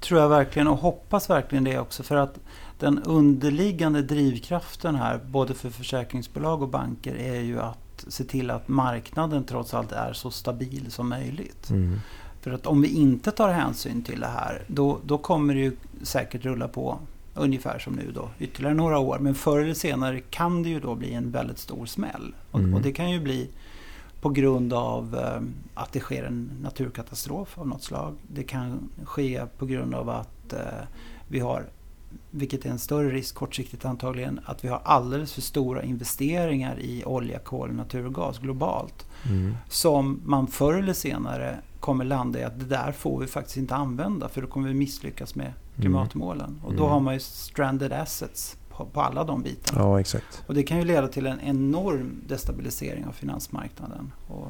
Tror 0.00 0.20
jag 0.20 0.28
verkligen 0.28 0.68
och 0.68 0.78
hoppas 0.78 1.30
verkligen 1.30 1.64
det 1.64 1.78
också. 1.78 2.02
För 2.02 2.16
att 2.16 2.38
den 2.78 3.02
underliggande 3.02 4.02
drivkraften 4.02 4.94
här, 4.94 5.20
både 5.26 5.54
för 5.54 5.70
försäkringsbolag 5.70 6.62
och 6.62 6.68
banker, 6.68 7.14
är 7.14 7.40
ju 7.40 7.60
att 7.60 8.04
se 8.08 8.24
till 8.24 8.50
att 8.50 8.68
marknaden 8.68 9.44
trots 9.44 9.74
allt 9.74 9.92
är 9.92 10.12
så 10.12 10.30
stabil 10.30 10.86
som 10.90 11.08
möjligt. 11.08 11.70
För 12.40 12.50
att 12.50 12.66
om 12.66 12.82
vi 12.82 12.88
inte 12.88 13.30
tar 13.30 13.48
hänsyn 13.48 14.02
till 14.02 14.20
det 14.20 14.26
här, 14.26 14.62
då, 14.66 14.98
då 15.04 15.18
kommer 15.18 15.54
det 15.54 15.60
ju 15.60 15.72
säkert 16.02 16.44
rulla 16.44 16.68
på 16.68 16.98
ungefär 17.34 17.78
som 17.78 17.92
nu 17.92 18.12
då, 18.14 18.30
ytterligare 18.38 18.74
några 18.74 18.98
år. 18.98 19.18
Men 19.18 19.34
förr 19.34 19.58
eller 19.60 19.74
senare 19.74 20.20
kan 20.20 20.62
det 20.62 20.68
ju 20.68 20.80
då 20.80 20.94
bli 20.94 21.14
en 21.14 21.30
väldigt 21.30 21.58
stor 21.58 21.86
smäll. 21.86 22.34
Och, 22.50 22.58
Mm. 22.58 22.74
och 22.74 22.80
det 22.82 22.92
kan 22.92 23.10
ju 23.10 23.20
bli 23.20 23.50
på 24.20 24.28
grund 24.28 24.72
av 24.72 25.16
eh, 25.18 25.42
att 25.74 25.92
det 25.92 26.00
sker 26.00 26.24
en 26.24 26.50
naturkatastrof 26.62 27.58
av 27.58 27.68
något 27.68 27.82
slag. 27.82 28.14
Det 28.28 28.42
kan 28.42 28.88
ske 29.04 29.46
på 29.58 29.66
grund 29.66 29.94
av 29.94 30.08
att 30.10 30.52
eh, 30.52 30.58
vi 31.28 31.40
har, 31.40 31.64
vilket 32.30 32.66
är 32.66 32.70
en 32.70 32.78
större 32.78 33.10
risk 33.10 33.34
kortsiktigt 33.34 33.84
antagligen, 33.84 34.40
att 34.44 34.64
vi 34.64 34.68
har 34.68 34.80
alldeles 34.84 35.32
för 35.32 35.40
stora 35.40 35.82
investeringar 35.82 36.78
i 36.80 37.04
olja, 37.04 37.38
kol 37.38 37.68
och 37.68 37.74
naturgas 37.74 38.38
globalt. 38.38 39.06
Mm. 39.28 39.54
Som 39.68 40.20
man 40.24 40.46
förr 40.46 40.74
eller 40.74 40.92
senare 40.92 41.58
kommer 41.82 42.04
landa 42.04 42.40
i 42.40 42.44
att 42.44 42.58
det 42.58 42.64
där 42.64 42.92
får 42.92 43.20
vi 43.20 43.26
faktiskt 43.26 43.56
inte 43.56 43.74
använda 43.74 44.28
för 44.28 44.42
då 44.42 44.46
kommer 44.46 44.68
vi 44.68 44.74
misslyckas 44.74 45.34
med 45.34 45.52
klimatmålen. 45.80 46.60
Och 46.64 46.72
då 46.72 46.82
Mm. 46.82 46.90
har 46.92 47.00
man 47.00 47.14
ju 47.14 47.20
stranded 47.20 47.92
assets 47.92 48.56
på, 48.68 48.84
på 48.86 49.00
alla 49.00 49.24
de 49.24 49.42
bitarna. 49.42 49.80
Ja, 49.82 50.00
exakt. 50.00 50.42
Och 50.46 50.54
det 50.54 50.62
kan 50.62 50.78
ju 50.78 50.84
leda 50.84 51.08
till 51.08 51.26
en 51.26 51.40
enorm 51.40 52.20
destabilisering 52.28 53.06
av 53.06 53.12
finansmarknaden. 53.12 54.12
Och, 54.28 54.48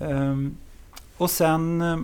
um, 0.00 0.54
och 1.16 1.30
sen 1.30 1.82
uh, 1.82 1.98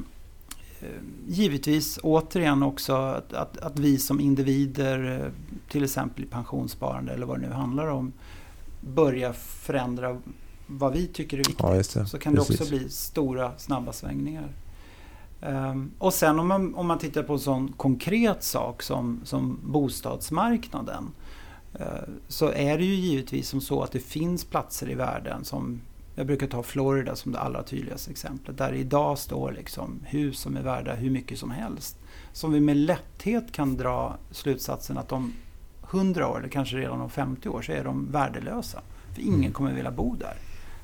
givetvis 1.29 1.99
återigen 2.03 2.63
också 2.63 2.93
att, 2.93 3.33
att, 3.33 3.59
att, 3.59 3.79
vi 3.79 3.99
som 3.99 4.21
individer, 4.21 5.05
uh, 5.05 5.33
till 5.69 5.85
exempel 5.85 6.25
i 6.25 6.27
pensionssparande 6.27 7.13
eller 7.13 7.27
vad 7.27 7.41
det 7.41 7.47
nu 7.47 7.53
handlar 7.53 7.87
om, 7.87 8.13
börjar 8.81 9.33
förändra 9.33 10.21
vad 10.67 10.93
vi 10.93 11.07
tycker 11.07 11.37
är 11.39 11.45
viktigt. 11.45 11.95
Ja. 11.95 12.07
Så 12.07 12.19
kan 12.19 12.35
Precis. 12.35 12.59
det 12.59 12.65
också 12.65 12.77
bli 12.77 12.89
stora 12.89 13.59
snabba 13.59 13.93
svängningar. 13.93 14.49
Um, 15.41 15.91
och 15.99 16.15
sen 16.15 16.39
om 16.39 16.49
man, 16.49 16.75
om 16.75 16.87
man 16.87 16.99
tittar 16.99 17.23
på 17.23 17.33
en 17.33 17.39
sån 17.39 17.73
konkret 17.73 18.43
sak 18.43 18.83
som, 18.83 19.21
som 19.25 19.61
bostadsmarknaden. 19.65 21.11
Uh, 21.81 21.87
så 22.29 22.53
är 22.53 22.79
det 22.79 22.85
ju 22.85 22.95
givetvis 22.95 23.49
som 23.49 23.61
så 23.61 23.83
att 23.83 23.93
det 23.93 24.01
finns 24.01 24.45
platser 24.45 24.91
i 24.91 24.95
världen 24.95 25.45
som 25.45 25.81
jag 26.15 26.27
brukar 26.27 26.47
ta 26.47 26.63
Florida 26.63 27.17
som 27.17 27.33
det 27.33 27.41
allra 27.41 27.63
tydligaste 27.63 28.11
exemplet. 28.11 28.59
Där 28.59 28.73
idag 28.73 29.19
står 29.19 29.53
liksom 29.53 30.01
hus 30.05 30.39
som 30.39 30.57
är 30.57 30.63
värda 30.63 30.95
hur 30.95 31.11
mycket 31.11 31.39
som 31.39 31.51
helst. 31.51 31.97
Som 32.33 32.53
vi 32.53 32.61
med 32.61 32.77
lätthet 32.77 33.53
kan 33.53 33.77
dra 33.77 34.17
slutsatsen 34.31 34.99
att 34.99 35.13
om 35.13 35.33
100 35.91 36.29
år 36.29 36.39
eller 36.39 36.49
kanske 36.49 36.77
redan 36.77 37.01
om 37.01 37.11
50 37.11 37.49
år 37.49 37.63
så 37.63 37.73
är 37.73 37.85
de 37.85 38.13
värdelösa. 38.13 38.83
För 39.15 39.23
ingen 39.23 39.41
mm. 39.41 39.53
kommer 39.53 39.73
vilja 39.73 39.91
bo 39.91 40.15
där. 40.15 40.37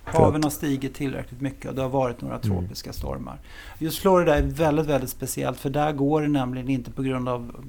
Haven 0.05 0.43
har 0.43 0.51
stigit 0.51 0.95
tillräckligt 0.95 1.41
mycket 1.41 1.71
och 1.71 1.75
det 1.75 1.83
har 1.83 1.89
varit 1.89 2.21
några 2.21 2.37
mm. 2.37 2.49
tropiska 2.49 2.89
mm. 2.89 2.95
stormar. 2.95 3.39
Just 3.79 3.99
Florida 3.99 4.39
är 4.39 4.43
väldigt, 4.43 4.87
väldigt 4.87 5.11
speciellt 5.11 5.59
för 5.59 5.71
där 5.71 5.93
går 5.93 6.23
det 6.23 6.29
nämligen 6.29 6.69
inte 6.69 6.91
på 6.91 7.03
grund 7.03 7.29
av 7.29 7.67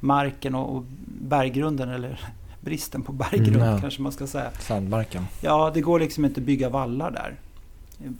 marken 0.00 0.54
och, 0.54 0.84
berggrunden 1.20 1.88
eller 1.88 2.20
bristen 2.60 3.02
på 3.02 3.12
berggrund 3.12 3.62
mm, 3.62 3.80
kanske 3.80 4.02
man 4.02 4.12
ska 4.12 4.26
säga. 4.26 4.50
Sandmarken. 4.60 5.26
Ja, 5.40 5.70
det 5.74 5.80
går 5.80 6.00
liksom 6.00 6.24
inte 6.24 6.40
att 6.40 6.46
bygga 6.46 6.68
vallar 6.68 7.10
där. 7.10 7.36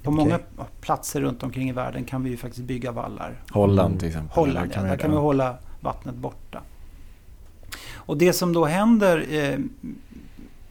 På 0.03 0.11
okay. 0.11 0.25
många 0.25 0.39
platser 0.81 1.21
runt 1.21 1.43
omkring 1.43 1.69
i 1.69 1.73
världen 1.73 2.05
kan 2.05 2.23
vi 2.23 2.31
ju 2.31 2.37
faktiskt 2.37 2.65
bygga 2.65 2.93
vallar. 2.93 3.43
Holland 3.51 3.99
till 3.99 4.09
exempel. 4.09 4.35
Holland, 4.35 4.73
ja. 4.75 4.83
Där 4.83 4.97
kan 4.97 5.11
vi 5.11 5.17
hålla 5.17 5.57
vattnet 5.81 6.15
borta. 6.15 6.63
Och 7.93 8.17
det 8.17 8.33
som 8.33 8.53
då 8.53 8.65
händer 8.65 9.27
eh, 9.31 9.59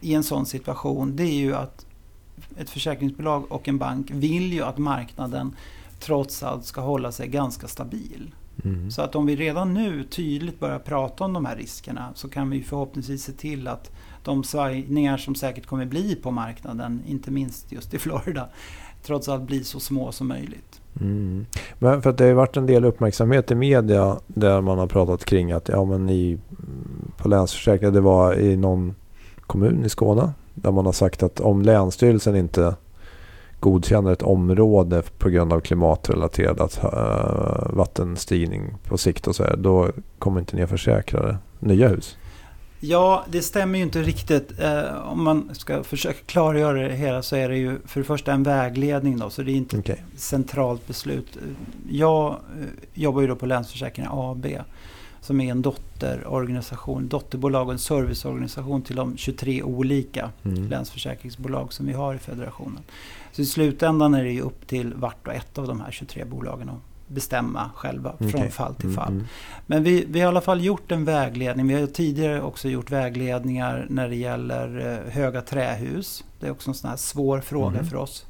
i 0.01 0.13
en 0.13 0.23
sån 0.23 0.45
situation 0.45 1.15
det 1.15 1.23
är 1.23 1.39
ju 1.39 1.55
att 1.55 1.85
ett 2.57 2.69
försäkringsbolag 2.69 3.51
och 3.51 3.67
en 3.67 3.77
bank 3.77 4.11
vill 4.11 4.53
ju 4.53 4.61
att 4.61 4.77
marknaden 4.77 5.55
trots 5.99 6.43
allt 6.43 6.65
ska 6.65 6.81
hålla 6.81 7.11
sig 7.11 7.27
ganska 7.27 7.67
stabil. 7.67 8.31
Mm. 8.63 8.91
Så 8.91 9.01
att 9.01 9.15
om 9.15 9.25
vi 9.25 9.35
redan 9.35 9.73
nu 9.73 10.03
tydligt 10.03 10.59
börjar 10.59 10.79
prata 10.79 11.23
om 11.23 11.33
de 11.33 11.45
här 11.45 11.55
riskerna 11.55 12.09
så 12.15 12.29
kan 12.29 12.49
vi 12.49 12.63
förhoppningsvis 12.63 13.23
se 13.23 13.31
till 13.31 13.67
att 13.67 13.91
de 14.23 14.43
svajningar 14.43 15.17
som 15.17 15.35
säkert 15.35 15.65
kommer 15.65 15.85
bli 15.85 16.15
på 16.15 16.31
marknaden, 16.31 17.01
inte 17.07 17.31
minst 17.31 17.71
just 17.71 17.93
i 17.93 17.99
Florida, 17.99 18.49
trots 19.03 19.29
allt 19.29 19.43
blir 19.43 19.63
så 19.63 19.79
små 19.79 20.11
som 20.11 20.27
möjligt. 20.27 20.81
Mm. 21.01 21.45
Men 21.79 22.01
för 22.01 22.09
att 22.09 22.17
det 22.17 22.25
har 22.25 22.33
varit 22.33 22.57
en 22.57 22.65
del 22.65 22.85
uppmärksamhet 22.85 23.51
i 23.51 23.55
media 23.55 24.19
där 24.27 24.61
man 24.61 24.77
har 24.77 24.87
pratat 24.87 25.25
kring 25.25 25.51
att 25.51 25.69
ja, 25.69 25.85
men 25.85 26.09
i, 26.09 26.39
på 27.17 27.27
Länsförsäkringar, 27.27 27.91
det 27.91 28.01
var 28.01 28.39
i 28.39 28.57
någon 28.57 28.95
kommun 29.41 29.85
i 29.85 29.89
Skåne 29.89 30.33
där 30.61 30.71
man 30.71 30.85
har 30.85 30.93
sagt 30.93 31.23
att 31.23 31.39
om 31.39 31.61
Länsstyrelsen 31.61 32.35
inte 32.35 32.75
godkänner 33.59 34.11
ett 34.11 34.21
område 34.21 35.03
på 35.17 35.29
grund 35.29 35.53
av 35.53 35.59
klimatrelaterad 35.59 36.61
uh, 36.83 37.75
vattenstigning 37.77 38.73
på 38.83 38.97
sikt 38.97 39.27
och 39.27 39.35
så 39.35 39.43
här, 39.43 39.55
då 39.57 39.91
kommer 40.19 40.39
inte 40.39 40.55
ni 40.55 40.63
att 40.63 40.69
försäkra 40.69 41.21
det. 41.21 41.37
nya 41.59 41.87
hus. 41.87 42.17
Ja, 42.83 43.25
det 43.29 43.41
stämmer 43.41 43.77
ju 43.79 43.83
inte 43.83 44.01
riktigt. 44.01 44.59
Eh, 44.59 45.07
om 45.07 45.23
man 45.23 45.49
ska 45.53 45.83
försöka 45.83 46.19
klargöra 46.25 46.87
det 46.87 46.95
hela 46.95 47.21
så 47.21 47.35
är 47.35 47.49
det 47.49 47.57
ju 47.57 47.79
för 47.85 47.99
det 47.99 48.05
första 48.05 48.31
en 48.31 48.43
vägledning 48.43 49.17
då, 49.17 49.29
så 49.29 49.41
det 49.41 49.51
är 49.51 49.55
inte 49.55 49.77
okay. 49.77 49.95
ett 49.95 50.19
centralt 50.19 50.87
beslut. 50.87 51.37
Jag 51.89 52.29
eh, 52.31 52.65
jobbar 52.93 53.21
ju 53.21 53.27
då 53.27 53.35
på 53.35 53.45
Länsförsäkringar 53.45 54.31
AB 54.31 54.45
som 55.21 55.41
är 55.41 55.51
en 55.51 55.61
dotterorganisation, 55.61 57.07
dotterbolag 57.07 57.67
och 57.67 57.73
en 57.73 57.79
serviceorganisation 57.79 58.81
till 58.81 58.95
de 58.95 59.17
23 59.17 59.63
olika 59.63 60.29
mm. 60.43 60.67
länsförsäkringsbolag 60.67 61.73
som 61.73 61.85
vi 61.85 61.93
har 61.93 62.15
i 62.15 62.17
federationen. 62.17 62.83
Så 63.31 63.41
i 63.41 63.45
slutändan 63.45 64.13
är 64.13 64.23
det 64.23 64.31
ju 64.31 64.41
upp 64.41 64.67
till 64.67 64.93
vart 64.93 65.27
och 65.27 65.33
ett 65.33 65.57
av 65.57 65.67
de 65.67 65.81
här 65.81 65.91
23 65.91 66.25
bolagen 66.25 66.69
att 66.69 66.81
bestämma 67.07 67.69
själva 67.75 68.13
okay. 68.13 68.29
från 68.29 68.51
fall 68.51 68.75
till 68.75 68.93
fall. 68.93 69.11
Mm. 69.11 69.25
Men 69.65 69.83
vi, 69.83 70.05
vi 70.09 70.19
har 70.19 70.27
i 70.27 70.29
alla 70.29 70.41
fall 70.41 70.63
gjort 70.63 70.91
en 70.91 71.05
vägledning. 71.05 71.67
Vi 71.67 71.73
har 71.73 71.87
tidigare 71.87 72.41
också 72.41 72.69
gjort 72.69 72.91
vägledningar 72.91 73.85
när 73.89 74.09
det 74.09 74.15
gäller 74.15 74.99
eh, 75.07 75.13
höga 75.13 75.41
trähus. 75.41 76.23
Det 76.39 76.47
är 76.47 76.51
också 76.51 76.69
en 76.69 76.75
sån 76.75 76.89
här 76.89 76.97
svår 76.97 77.39
fråga 77.39 77.77
mm. 77.77 77.85
för 77.85 77.97
oss. 77.97 78.25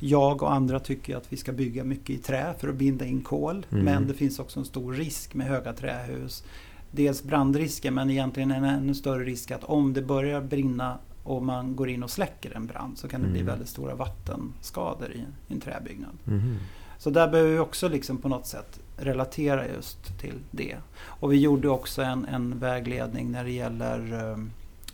Jag 0.00 0.42
och 0.42 0.52
andra 0.52 0.80
tycker 0.80 1.16
att 1.16 1.32
vi 1.32 1.36
ska 1.36 1.52
bygga 1.52 1.84
mycket 1.84 2.10
i 2.10 2.18
trä 2.18 2.54
för 2.58 2.68
att 2.68 2.74
binda 2.74 3.04
in 3.04 3.20
kol. 3.20 3.66
Mm. 3.70 3.84
Men 3.84 4.08
det 4.08 4.14
finns 4.14 4.38
också 4.38 4.60
en 4.60 4.66
stor 4.66 4.92
risk 4.92 5.34
med 5.34 5.46
höga 5.46 5.72
trähus. 5.72 6.44
Dels 6.90 7.22
brandrisken 7.22 7.94
men 7.94 8.10
egentligen 8.10 8.50
en 8.50 8.64
ännu 8.64 8.94
större 8.94 9.24
risk 9.24 9.50
att 9.50 9.64
om 9.64 9.92
det 9.92 10.02
börjar 10.02 10.40
brinna 10.40 10.98
och 11.22 11.42
man 11.42 11.76
går 11.76 11.88
in 11.88 12.02
och 12.02 12.10
släcker 12.10 12.56
en 12.56 12.66
brand 12.66 12.98
så 12.98 13.08
kan 13.08 13.22
det 13.22 13.28
bli 13.28 13.40
mm. 13.40 13.50
väldigt 13.50 13.68
stora 13.68 13.94
vattenskador 13.94 15.12
i 15.12 15.24
en 15.48 15.60
träbyggnad. 15.60 16.18
Mm. 16.26 16.56
Så 16.98 17.10
där 17.10 17.28
behöver 17.28 17.52
vi 17.52 17.58
också 17.58 17.88
liksom 17.88 18.18
på 18.18 18.28
något 18.28 18.46
sätt 18.46 18.80
relatera 18.96 19.68
just 19.68 20.18
till 20.18 20.38
det. 20.50 20.76
Och 21.02 21.32
vi 21.32 21.36
gjorde 21.36 21.68
också 21.68 22.02
en, 22.02 22.24
en 22.24 22.58
vägledning 22.58 23.30
när 23.30 23.44
det 23.44 23.50
gäller 23.50 24.12
eh, 24.12 24.30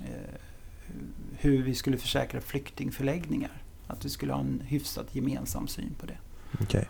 eh 0.06 0.40
hur 1.38 1.62
vi 1.62 1.74
skulle 1.74 1.96
försäkra 1.96 2.40
flyktingförläggningar. 2.40 3.62
Att 3.86 4.04
vi 4.04 4.08
skulle 4.08 4.32
ha 4.32 4.40
en 4.40 4.62
hyfsat 4.66 5.14
gemensam 5.14 5.68
syn 5.68 5.94
på 6.00 6.06
det. 6.06 6.18
Okay. 6.64 6.84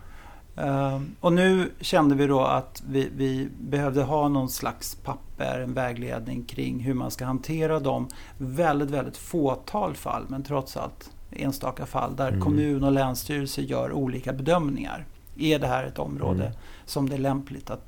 Ehm, 0.57 1.15
och 1.21 1.33
nu 1.33 1.71
kände 1.81 2.15
vi 2.15 2.27
då 2.27 2.41
att 2.41 2.83
vi, 2.89 3.09
vi, 3.17 3.49
behövde 3.61 4.03
ha 4.03 4.29
någon 4.29 4.49
slags 4.49 4.95
papper, 4.95 5.61
en 5.61 5.75
vägledning 5.75 6.45
kring 6.45 6.81
hur 6.81 6.95
man 6.95 7.11
ska 7.11 7.25
hantera 7.25 7.81
de 7.81 8.09
väldigt, 8.39 8.91
väldigt 8.91 9.17
fåtal 9.17 9.95
fall, 9.95 10.25
men 10.29 10.43
trots 10.43 10.77
allt 10.77 11.11
enstaka 11.31 11.87
fall 11.87 12.17
där 12.17 12.29
mm. 12.29 12.41
kommun 12.41 12.85
och 12.85 12.93
länsstyrelse 12.93 13.63
gör 13.63 13.93
olika 13.93 14.33
bedömningar. 14.33 15.07
Är 15.39 15.59
det 15.59 15.67
här 15.67 15.85
ett 15.85 15.99
område 15.99 16.45
mm. 16.45 16.59
som 16.85 17.09
det 17.09 17.15
är 17.15 17.19
lämpligt 17.19 17.71
att 17.71 17.85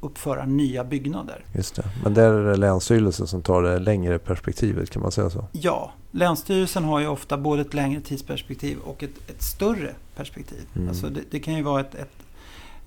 uppföra 0.00 0.46
nya 0.46 0.84
byggnader? 0.84 1.44
Just 1.54 1.74
det. 1.74 1.84
Men 2.04 2.14
där 2.14 2.32
är 2.32 2.50
det 2.50 2.56
Länsstyrelsen 2.56 3.26
som 3.26 3.42
tar 3.42 3.62
det 3.62 3.78
längre 3.78 4.18
perspektivet, 4.18 4.90
kan 4.90 5.02
man 5.02 5.12
säga 5.12 5.30
så? 5.30 5.44
Ja, 5.52 5.92
Länsstyrelsen 6.10 6.84
har 6.84 7.00
ju 7.00 7.06
ofta 7.06 7.36
både 7.36 7.62
ett 7.62 7.74
längre 7.74 8.00
tidsperspektiv 8.00 8.78
och 8.78 9.02
ett, 9.02 9.30
ett 9.30 9.42
större 9.42 9.94
perspektiv. 10.16 10.66
Mm. 10.76 10.88
Alltså 10.88 11.08
det, 11.08 11.20
det, 11.30 11.40
kan 11.40 11.54
ju 11.54 11.62
vara 11.62 11.80
ett... 11.80 11.94
ett 11.94 12.12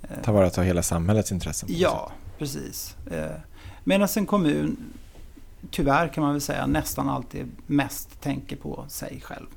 eh, 0.01 0.21
Ta 0.23 0.31
vara 0.31 0.49
på 0.49 0.61
hela 0.61 0.83
samhällets 0.83 1.31
intressen. 1.31 1.69
Ja, 1.71 2.11
precis. 2.37 2.95
Eh, 3.11 3.25
Medan 3.83 4.07
en 4.17 4.25
kommun, 4.25 4.77
tyvärr 5.71 6.07
kan 6.07 6.23
man 6.23 6.33
väl 6.33 6.41
säga, 6.41 6.67
nästan 6.67 7.09
alltid 7.09 7.45
mest 7.67 8.21
tänker 8.21 8.55
på 8.55 8.85
sig 8.87 9.21
själv. 9.23 9.47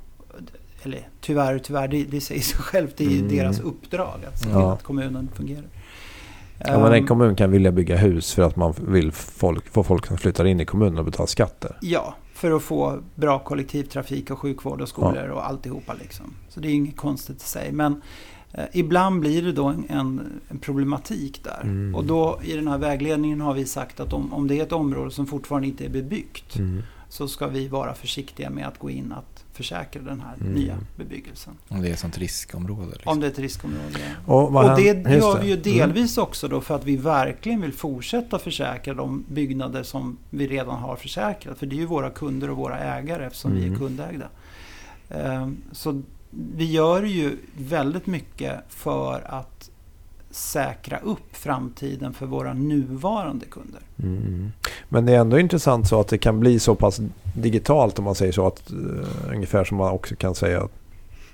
Eller 0.83 1.09
tyvärr, 1.20 1.59
tyvärr, 1.59 1.88
det, 1.88 2.05
det 2.05 2.20
säger 2.20 2.40
sig 2.40 2.59
självt. 2.59 2.96
Det 2.96 3.05
är 3.05 3.18
mm. 3.18 3.37
deras 3.37 3.61
uppdrag 3.61 4.20
att 4.33 4.38
se 4.38 4.44
till 4.44 4.53
ja. 4.53 4.72
att 4.72 4.83
kommunen 4.83 5.29
fungerar. 5.35 5.64
Ja, 6.59 6.79
men 6.79 6.87
en 6.87 6.92
ehm. 6.92 7.07
kommun 7.07 7.37
kan 7.37 7.50
vilja 7.50 7.72
bygga 7.72 7.96
hus 7.96 8.35
för 8.35 8.42
att 8.42 8.57
man 8.57 8.74
vill 8.79 9.12
folk, 9.12 9.68
få 9.68 9.83
folk 9.83 10.07
som 10.07 10.18
flyttar 10.18 10.44
in 10.44 10.61
i 10.61 10.64
kommunen 10.64 10.98
och 10.98 11.05
betala 11.05 11.27
skatter. 11.27 11.77
Ja, 11.81 12.14
för 12.34 12.56
att 12.56 12.62
få 12.62 13.00
bra 13.14 13.38
kollektivtrafik 13.38 14.30
och 14.30 14.38
sjukvård 14.38 14.80
och 14.80 14.88
skolor 14.88 15.28
och 15.28 15.46
alltihopa. 15.46 15.94
Liksom. 15.94 16.34
Så 16.48 16.60
det 16.60 16.68
är 16.68 16.72
inget 16.72 16.96
konstigt 16.96 17.42
i 17.42 17.46
sig. 17.46 17.72
Men 17.72 18.02
eh, 18.52 18.64
ibland 18.72 19.20
blir 19.20 19.42
det 19.42 19.52
då 19.52 19.64
en, 19.64 19.84
en, 19.88 20.40
en 20.48 20.58
problematik 20.58 21.44
där. 21.44 21.60
Mm. 21.62 21.94
Och 21.94 22.04
då 22.04 22.40
i 22.42 22.52
den 22.52 22.68
här 22.68 22.78
vägledningen 22.78 23.40
har 23.40 23.54
vi 23.54 23.64
sagt 23.64 24.00
att 24.00 24.12
om, 24.12 24.32
om 24.32 24.48
det 24.48 24.58
är 24.58 24.62
ett 24.62 24.72
område 24.72 25.10
som 25.10 25.26
fortfarande 25.26 25.68
inte 25.68 25.84
är 25.84 25.88
bebyggt 25.88 26.56
mm. 26.56 26.82
så 27.08 27.28
ska 27.28 27.46
vi 27.46 27.68
vara 27.68 27.94
försiktiga 27.94 28.50
med 28.50 28.66
att 28.68 28.78
gå 28.78 28.90
in 28.90 29.12
att 29.12 29.33
försäkra 29.54 30.02
den 30.02 30.20
här 30.20 30.34
mm. 30.40 30.52
nya 30.52 30.78
bebyggelsen. 30.96 31.54
Om 31.68 31.82
det 31.82 31.88
är 31.88 31.92
ett 31.92 31.98
sånt 31.98 32.18
riskområde? 32.18 32.90
Liksom. 32.92 33.12
Om 33.12 33.20
det 33.20 33.26
är 33.26 33.30
ett 33.30 33.38
riskområde, 33.38 33.98
ja. 33.98 34.32
Och, 34.34 34.56
och 34.56 34.76
det 34.76 34.82
gör 34.82 35.40
vi 35.40 35.46
ju 35.46 35.52
mm. 35.52 35.62
delvis 35.62 36.16
mm. 36.16 36.28
också 36.28 36.48
då 36.48 36.60
för 36.60 36.74
att 36.74 36.84
vi 36.84 36.96
verkligen 36.96 37.60
vill 37.60 37.72
fortsätta 37.72 38.38
försäkra 38.38 38.94
de 38.94 39.24
byggnader 39.28 39.82
som 39.82 40.16
vi 40.30 40.46
redan 40.46 40.78
har 40.78 40.96
försäkrat. 40.96 41.58
För 41.58 41.66
det 41.66 41.76
är 41.76 41.78
ju 41.78 41.86
våra 41.86 42.10
kunder 42.10 42.50
och 42.50 42.56
våra 42.56 42.78
ägare 42.78 43.26
eftersom 43.26 43.50
mm. 43.50 43.62
vi 43.62 43.66
är 43.66 43.76
mm. 43.76 43.80
kundägda. 43.80 44.28
Um, 45.08 45.56
så 45.72 46.02
vi 46.30 46.72
gör 46.72 47.02
ju 47.02 47.36
väldigt 47.56 48.06
mycket 48.06 48.60
för 48.68 49.22
att 49.26 49.70
säkra 50.34 50.98
upp 50.98 51.36
framtiden 51.36 52.12
för 52.12 52.26
våra 52.26 52.54
nuvarande 52.54 53.46
kunder. 53.46 53.80
Mm. 54.02 54.52
Men 54.88 55.06
det 55.06 55.12
är 55.12 55.18
ändå 55.18 55.38
intressant 55.38 55.88
så 55.88 56.00
att 56.00 56.08
det 56.08 56.18
kan 56.18 56.40
bli 56.40 56.58
så 56.58 56.74
pass 56.74 57.00
digitalt 57.36 57.98
om 57.98 58.04
man 58.04 58.14
säger 58.14 58.32
så. 58.32 58.46
att 58.46 58.72
uh, 58.72 59.32
Ungefär 59.32 59.64
som 59.64 59.76
man 59.76 59.92
också 59.92 60.16
kan 60.16 60.34
säga 60.34 60.68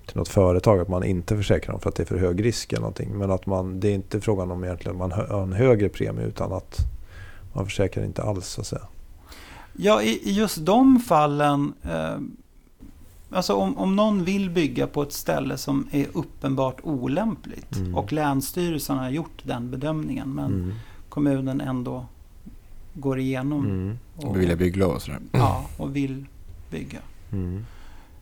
till 0.07 0.17
något 0.17 0.29
företag 0.29 0.81
att 0.81 0.89
man 0.89 1.05
inte 1.05 1.37
försäkrar 1.37 1.73
dem 1.73 1.81
för 1.81 1.89
att 1.89 1.95
det 1.97 2.03
är 2.03 2.07
för 2.07 2.19
hög 2.19 2.45
risk 2.45 2.73
eller 2.73 2.81
någonting. 2.81 3.19
Men 3.19 3.31
att 3.31 3.47
man, 3.47 3.81
det 3.81 3.89
är 3.89 3.95
inte 3.95 4.21
frågan 4.21 4.51
om 4.51 4.65
egentligen 4.65 5.03
att 5.03 5.11
man 5.11 5.13
har 5.13 5.43
en 5.43 5.53
högre 5.53 5.89
premie 5.89 6.27
utan 6.27 6.53
att 6.53 6.79
man 7.53 7.65
försäkrar 7.65 8.05
inte 8.05 8.23
alls 8.23 8.47
så 8.47 8.61
att 8.61 8.67
säga. 8.67 8.87
Ja, 9.73 10.03
i, 10.03 10.29
i 10.29 10.33
just 10.33 10.67
de 10.67 11.01
fallen. 11.01 11.73
Eh, 11.83 12.19
alltså 13.31 13.55
om, 13.55 13.79
om 13.79 13.97
någon 13.97 14.25
vill 14.25 14.51
bygga 14.51 14.87
på 14.87 15.03
ett 15.03 15.13
ställe 15.13 15.57
som 15.57 15.87
är 15.91 16.07
uppenbart 16.13 16.81
olämpligt 16.83 17.77
Mm. 17.77 17.95
och 17.95 18.13
Länsstyrelsen 18.13 18.99
har 18.99 19.11
gjort 19.11 19.43
den 19.45 19.71
bedömningen 19.71 20.35
men 20.35 20.45
Mm. 20.55 20.75
kommunen 21.09 21.61
ändå 21.61 22.07
går 22.95 23.19
igenom 23.19 23.65
Mm. 23.65 23.99
Och 24.17 24.33
bevilja 24.33 24.57
bygglov 24.57 24.91
och 24.95 25.03
sådär. 25.03 25.21
ja, 25.33 25.67
och 25.77 25.97
vill 25.97 26.27
bygga. 26.71 26.99
Mm. 27.33 27.65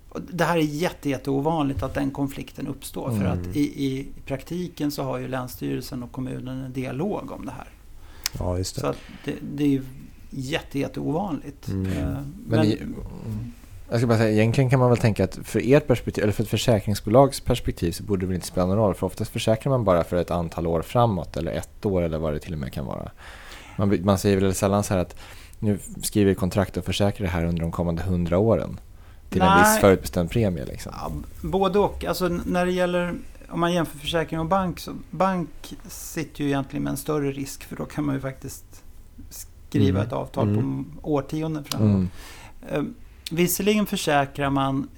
Och 0.08 0.20
Det 0.32 0.44
här 0.44 0.56
är 0.56 0.62
jätte, 0.62 1.08
jätte 1.10 1.30
ovanligt 1.30 1.82
att 1.82 1.94
den 1.94 2.10
konflikten 2.10 2.66
uppstår. 2.66 3.10
För 3.10 3.24
Mm. 3.24 3.32
att 3.32 3.56
i, 3.56 3.84
i, 3.84 3.98
i 3.98 4.06
praktiken 4.26 4.90
så 4.90 5.02
har 5.02 5.18
ju 5.18 5.28
Länsstyrelsen 5.28 6.02
och 6.02 6.12
kommunen 6.12 6.58
en 6.64 6.72
dialog 6.72 7.32
om 7.32 7.44
det 7.46 7.52
här. 7.52 7.68
Ja, 8.38 8.58
just 8.58 8.74
Så 8.74 8.80
det. 8.80 8.88
att 8.88 8.98
det, 9.24 9.34
det 9.56 9.64
är 9.64 9.68
ju 9.68 9.82
jätte, 10.30 10.78
jätte 10.78 11.00
ovanligt. 11.00 11.68
Mm. 11.68 11.86
Eh, 11.92 12.04
Men, 12.04 12.24
Men, 12.46 12.64
i, 12.66 12.78
jag 13.90 14.00
ska 14.00 14.06
bara 14.06 14.18
säga, 14.18 14.30
egentligen 14.30 14.70
kan 14.70 14.80
man 14.80 14.88
väl 14.88 14.98
tänka 14.98 15.24
att 15.24 15.38
för 15.42 15.60
ert 15.64 15.86
perspektiv, 15.86 16.24
eller 16.24 16.32
för 16.32 16.42
ett 16.42 16.48
försäkringsbolags 16.48 17.40
perspektiv 17.40 17.92
så 17.92 18.02
borde 18.02 18.20
det 18.20 18.26
väl 18.26 18.34
inte 18.34 18.46
spela 18.46 18.66
någon 18.66 18.76
roll. 18.76 18.94
För 18.94 19.06
oftast 19.06 19.30
försäkrar 19.30 19.70
man 19.70 19.84
bara 19.84 20.04
för 20.04 20.16
ett 20.16 20.30
antal 20.30 20.66
år 20.66 20.82
framåt 20.82 21.36
eller 21.36 21.52
ett 21.52 21.86
år 21.86 22.02
eller 22.02 22.18
vad 22.18 22.32
det 22.32 22.38
till 22.38 22.52
och 22.52 22.58
med 22.58 22.72
kan 22.72 22.86
vara. 22.86 23.10
Man, 23.76 23.98
man 24.04 24.18
säger 24.18 24.40
väl 24.40 24.54
sällan 24.54 24.84
så 24.84 24.94
här 24.94 25.00
att 25.00 25.16
nu 25.58 25.78
skriver 26.02 26.28
vi 26.28 26.34
kontrakt 26.34 26.76
och 26.76 26.84
försäkrar 26.84 27.26
det 27.26 27.32
här 27.32 27.44
under 27.44 27.60
de 27.60 27.72
kommande 27.72 28.02
hundra 28.02 28.38
åren. 28.38 28.80
Till 29.30 29.42
en 29.42 29.46
Nej. 29.48 29.60
viss 29.72 29.80
förutbestämd 29.80 30.30
premie 30.30 30.64
liksom. 30.64 30.92
ja, 30.96 31.12
både 31.48 31.78
och. 31.78 32.04
Alltså 32.04 32.28
när 32.28 32.66
det 32.66 32.72
gäller, 32.72 33.14
om 33.48 33.60
man 33.60 33.72
jämför 33.72 33.98
försäkring 33.98 34.40
och 34.40 34.46
bank, 34.46 34.78
så 34.80 34.92
bank 35.10 35.48
sitter 35.88 36.40
ju 36.44 36.46
egentligen 36.46 36.82
med 36.84 36.90
en 36.90 36.96
större 36.96 37.32
risk 37.32 37.64
för 37.64 37.76
då 37.76 37.84
kan 37.84 38.04
man 38.04 38.14
ju 38.14 38.20
faktiskt 38.20 38.64
skriva 39.30 39.98
Mm. 39.98 40.06
ett 40.06 40.12
avtal 40.12 40.48
Mm. 40.48 40.84
på 40.84 41.12
årtionden 41.12 41.64
framåt. 41.64 42.08
Mm. 42.70 42.94
Visserligen 43.30 43.86
försäkrar 43.86 44.50
man 44.50 44.88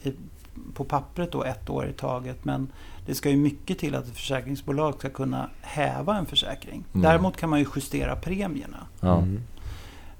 på 0.75 0.85
pappret 0.85 1.33
då 1.33 1.45
ett 1.45 1.71
år 1.71 1.87
i 1.89 1.93
taget 1.93 2.45
men 2.45 2.69
det 3.07 3.15
ska 3.15 3.31
ju 3.31 3.37
mycket 3.37 3.79
till 3.79 3.95
att 3.95 4.07
ett 4.07 4.17
försäkringsbolag 4.17 4.95
ska 4.99 5.09
kunna 5.09 5.51
häva 5.61 6.17
en 6.17 6.27
försäkring. 6.27 6.85
Mm. 6.95 7.03
Däremot 7.03 7.37
kan 7.37 7.51
man 7.51 7.59
ju 7.59 7.67
justera 7.77 8.17
premierna. 8.17 8.87
Mm. 9.03 9.41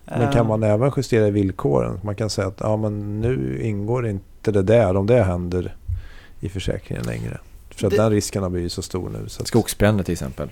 Men 0.05 0.23
Eh, 0.23 0.33
kan 0.33 0.47
man 0.47 0.63
även 0.63 0.93
justera 0.97 1.31
villkoren? 1.31 2.01
Man 2.03 2.15
kan 2.15 2.31
säga 2.31 2.49
att 2.49 2.61
ja, 2.61 2.77
men 2.77 3.21
nu 3.21 3.61
ingår 3.63 4.07
inte 4.07 4.53
det 4.53 4.63
där 4.63 4.97
om 4.97 5.07
det 5.07 5.23
händer 5.23 5.75
i 6.41 6.49
försäkringen 6.49 7.05
längre. 7.07 7.39
För 7.71 7.87
att 7.87 7.91
Det- 7.91 7.97
den 7.97 8.11
risken 8.11 8.43
har 8.43 8.51
blivit 8.51 8.73
så 8.73 8.83
stor 8.83 9.09
nu. 9.11 9.29
Så 9.29 9.43
att, 9.43 9.49
Skogsbränder 9.49 10.05
till 10.05 10.13
exempel. 10.13 10.51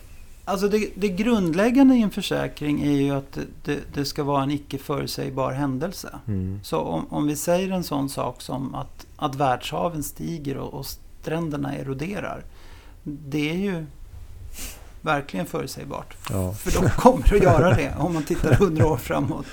Alltså 0.48 0.68
det, 0.68 0.90
det 0.94 1.08
grundläggande 1.08 1.94
i 1.94 2.02
en 2.02 2.10
försäkring 2.10 2.82
är 2.82 2.92
ju 2.92 3.10
att 3.10 3.38
det, 3.64 3.78
det, 3.94 4.04
ska 4.04 4.24
vara 4.24 4.42
en 4.42 4.50
icke 4.50 4.78
förutsägbar 4.78 5.52
händelse. 5.52 6.18
Mm. 6.26 6.60
Så 6.62 6.78
om, 6.78 7.06
om 7.10 7.26
vi 7.26 7.36
säger 7.36 7.70
en 7.70 7.84
sån 7.84 8.08
sak 8.08 8.42
som 8.42 8.74
att, 8.74 9.06
att 9.16 9.34
världshaven 9.34 10.02
stiger 10.02 10.56
och, 10.56 10.74
och 10.74 10.86
stränderna 10.86 11.74
eroderar. 11.76 12.44
Det 13.02 13.50
är 13.50 13.54
ju 13.54 13.86
verkligen 15.00 15.46
förutsägbart. 15.46 16.16
Ja. 16.30 16.52
För 16.52 16.82
de 16.82 16.90
kommer 16.90 17.34
att 17.34 17.42
göra 17.42 17.74
det 17.74 17.94
om 17.98 18.14
man 18.14 18.22
tittar 18.22 18.54
hundra 18.54 18.86
år 18.86 18.96
framåt. 18.96 19.46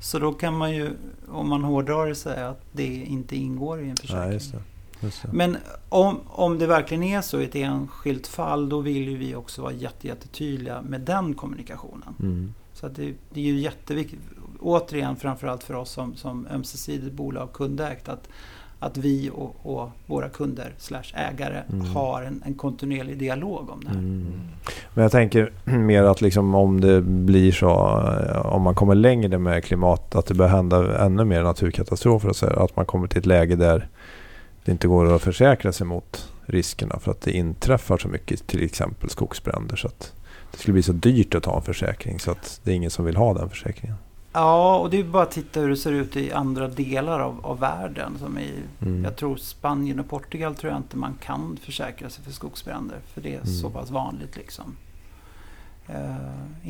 Så 0.00 0.18
då 0.18 0.32
kan 0.32 0.56
man 0.56 0.74
ju, 0.74 0.90
om 1.28 1.48
man 1.48 1.64
hårdrar 1.64 2.06
det, 2.06 2.14
säga 2.14 2.48
att 2.48 2.62
det 2.72 2.94
inte 2.94 3.36
ingår 3.36 3.82
i 3.82 3.90
en 3.90 3.96
försäkring. 3.96 4.30
Nej, 4.52 4.62
Men 5.32 5.56
om, 5.88 6.20
om 6.26 6.58
det 6.58 6.66
verkligen 6.66 7.02
är 7.02 7.20
så 7.20 7.40
i 7.40 7.44
ett 7.44 7.54
enskilt 7.54 8.26
fall, 8.26 8.68
då 8.68 8.80
vill 8.80 9.08
ju 9.08 9.16
vi 9.16 9.34
också 9.34 9.62
vara 9.62 9.72
jätte, 9.72 10.06
jättetydliga 10.06 10.82
med 10.82 11.00
den 11.00 11.34
kommunikationen. 11.34 12.14
Mm. 12.20 12.54
Så 12.72 12.86
att 12.86 12.96
det, 12.96 13.14
det 13.30 13.40
är 13.40 13.44
ju 13.44 13.60
jätteviktigt, 13.60 14.20
återigen 14.60 15.16
framförallt 15.16 15.64
för 15.64 15.74
oss 15.74 15.90
som, 15.90 16.16
som 16.16 16.46
ömsesidigt 16.50 17.12
bolag 17.12 17.52
kundägt, 17.52 18.08
att, 18.08 18.28
att 18.78 18.96
vi 18.96 19.30
och, 19.34 19.56
och 19.62 19.90
våra 20.06 20.28
kunder 20.28 20.74
slash 20.78 21.14
ägare 21.14 21.62
Mm. 21.72 21.86
har 21.86 22.22
en, 22.22 22.42
en 22.46 22.54
kontinuerlig 22.54 23.18
dialog 23.18 23.70
om 23.70 23.80
det 23.84 23.88
här. 23.88 23.98
Mm. 23.98 24.26
Men 24.94 25.02
jag 25.02 25.12
tänker 25.12 25.52
mer 25.64 26.02
att 26.02 26.20
liksom 26.20 26.54
om 26.54 26.80
det 26.80 27.00
blir 27.02 27.52
så, 27.52 27.68
eh, 27.68 28.46
om 28.46 28.62
man 28.62 28.74
kommer 28.74 28.94
längre 28.94 29.38
med 29.38 29.64
klimat, 29.64 30.14
att 30.14 30.26
det 30.26 30.34
börjar 30.34 30.52
hända 30.52 31.04
ännu 31.04 31.24
mer 31.24 31.42
naturkatastrofer 31.42 32.28
och 32.28 32.36
så 32.36 32.46
här, 32.46 32.64
att 32.64 32.76
man 32.76 32.86
kommer 32.86 33.06
till 33.08 33.18
ett 33.18 33.26
läge 33.26 33.56
där 33.56 33.88
det 34.66 34.72
inte 34.72 34.88
går 34.88 35.14
att 35.14 35.22
försäkra 35.22 35.72
sig 35.72 35.86
mot 35.86 36.32
riskerna 36.46 36.98
för 36.98 37.10
att 37.10 37.20
det 37.20 37.32
inträffar 37.32 37.98
så 37.98 38.08
mycket, 38.08 38.46
till 38.46 38.62
exempel 38.62 39.10
skogsbränder. 39.10 39.76
Så 39.76 39.86
att 39.86 40.12
det 40.52 40.58
skulle 40.58 40.72
bli 40.72 40.82
så 40.82 40.92
dyrt 40.92 41.34
att 41.34 41.42
ta 41.42 41.56
en 41.56 41.62
försäkring 41.62 42.18
så 42.20 42.30
att 42.30 42.60
det 42.64 42.70
är 42.70 42.74
ingen 42.74 42.90
som 42.90 43.04
vill 43.04 43.16
ha 43.16 43.34
den 43.34 43.48
försäkringen. 43.50 43.96
Ja, 44.32 44.78
och 44.78 44.90
det 44.90 45.00
är 45.00 45.04
bara 45.04 45.22
att 45.22 45.30
titta 45.30 45.60
hur 45.60 45.68
det 45.68 45.76
ser 45.76 45.92
ut 45.92 46.16
i 46.16 46.32
andra 46.32 46.68
delar 46.68 47.20
av, 47.20 47.46
av 47.46 47.58
världen. 47.60 48.18
Som 48.18 48.38
i, 48.38 48.50
Mm. 48.80 49.04
Jag 49.04 49.16
tror 49.16 49.36
Spanien 49.36 50.00
och 50.00 50.08
Portugal 50.08 50.54
tror 50.54 50.72
jag 50.72 50.78
inte 50.80 50.96
man 50.96 51.14
kan 51.22 51.58
försäkra 51.62 52.10
sig 52.10 52.24
för 52.24 52.32
skogsbränder. 52.32 52.98
För 53.14 53.20
det 53.20 53.28
är 53.34 53.40
Mm. 53.40 53.46
så 53.46 53.70
pass 53.70 53.90
vanligt 53.90 54.36
liksom. 54.36 54.76
Eh, 55.88 56.16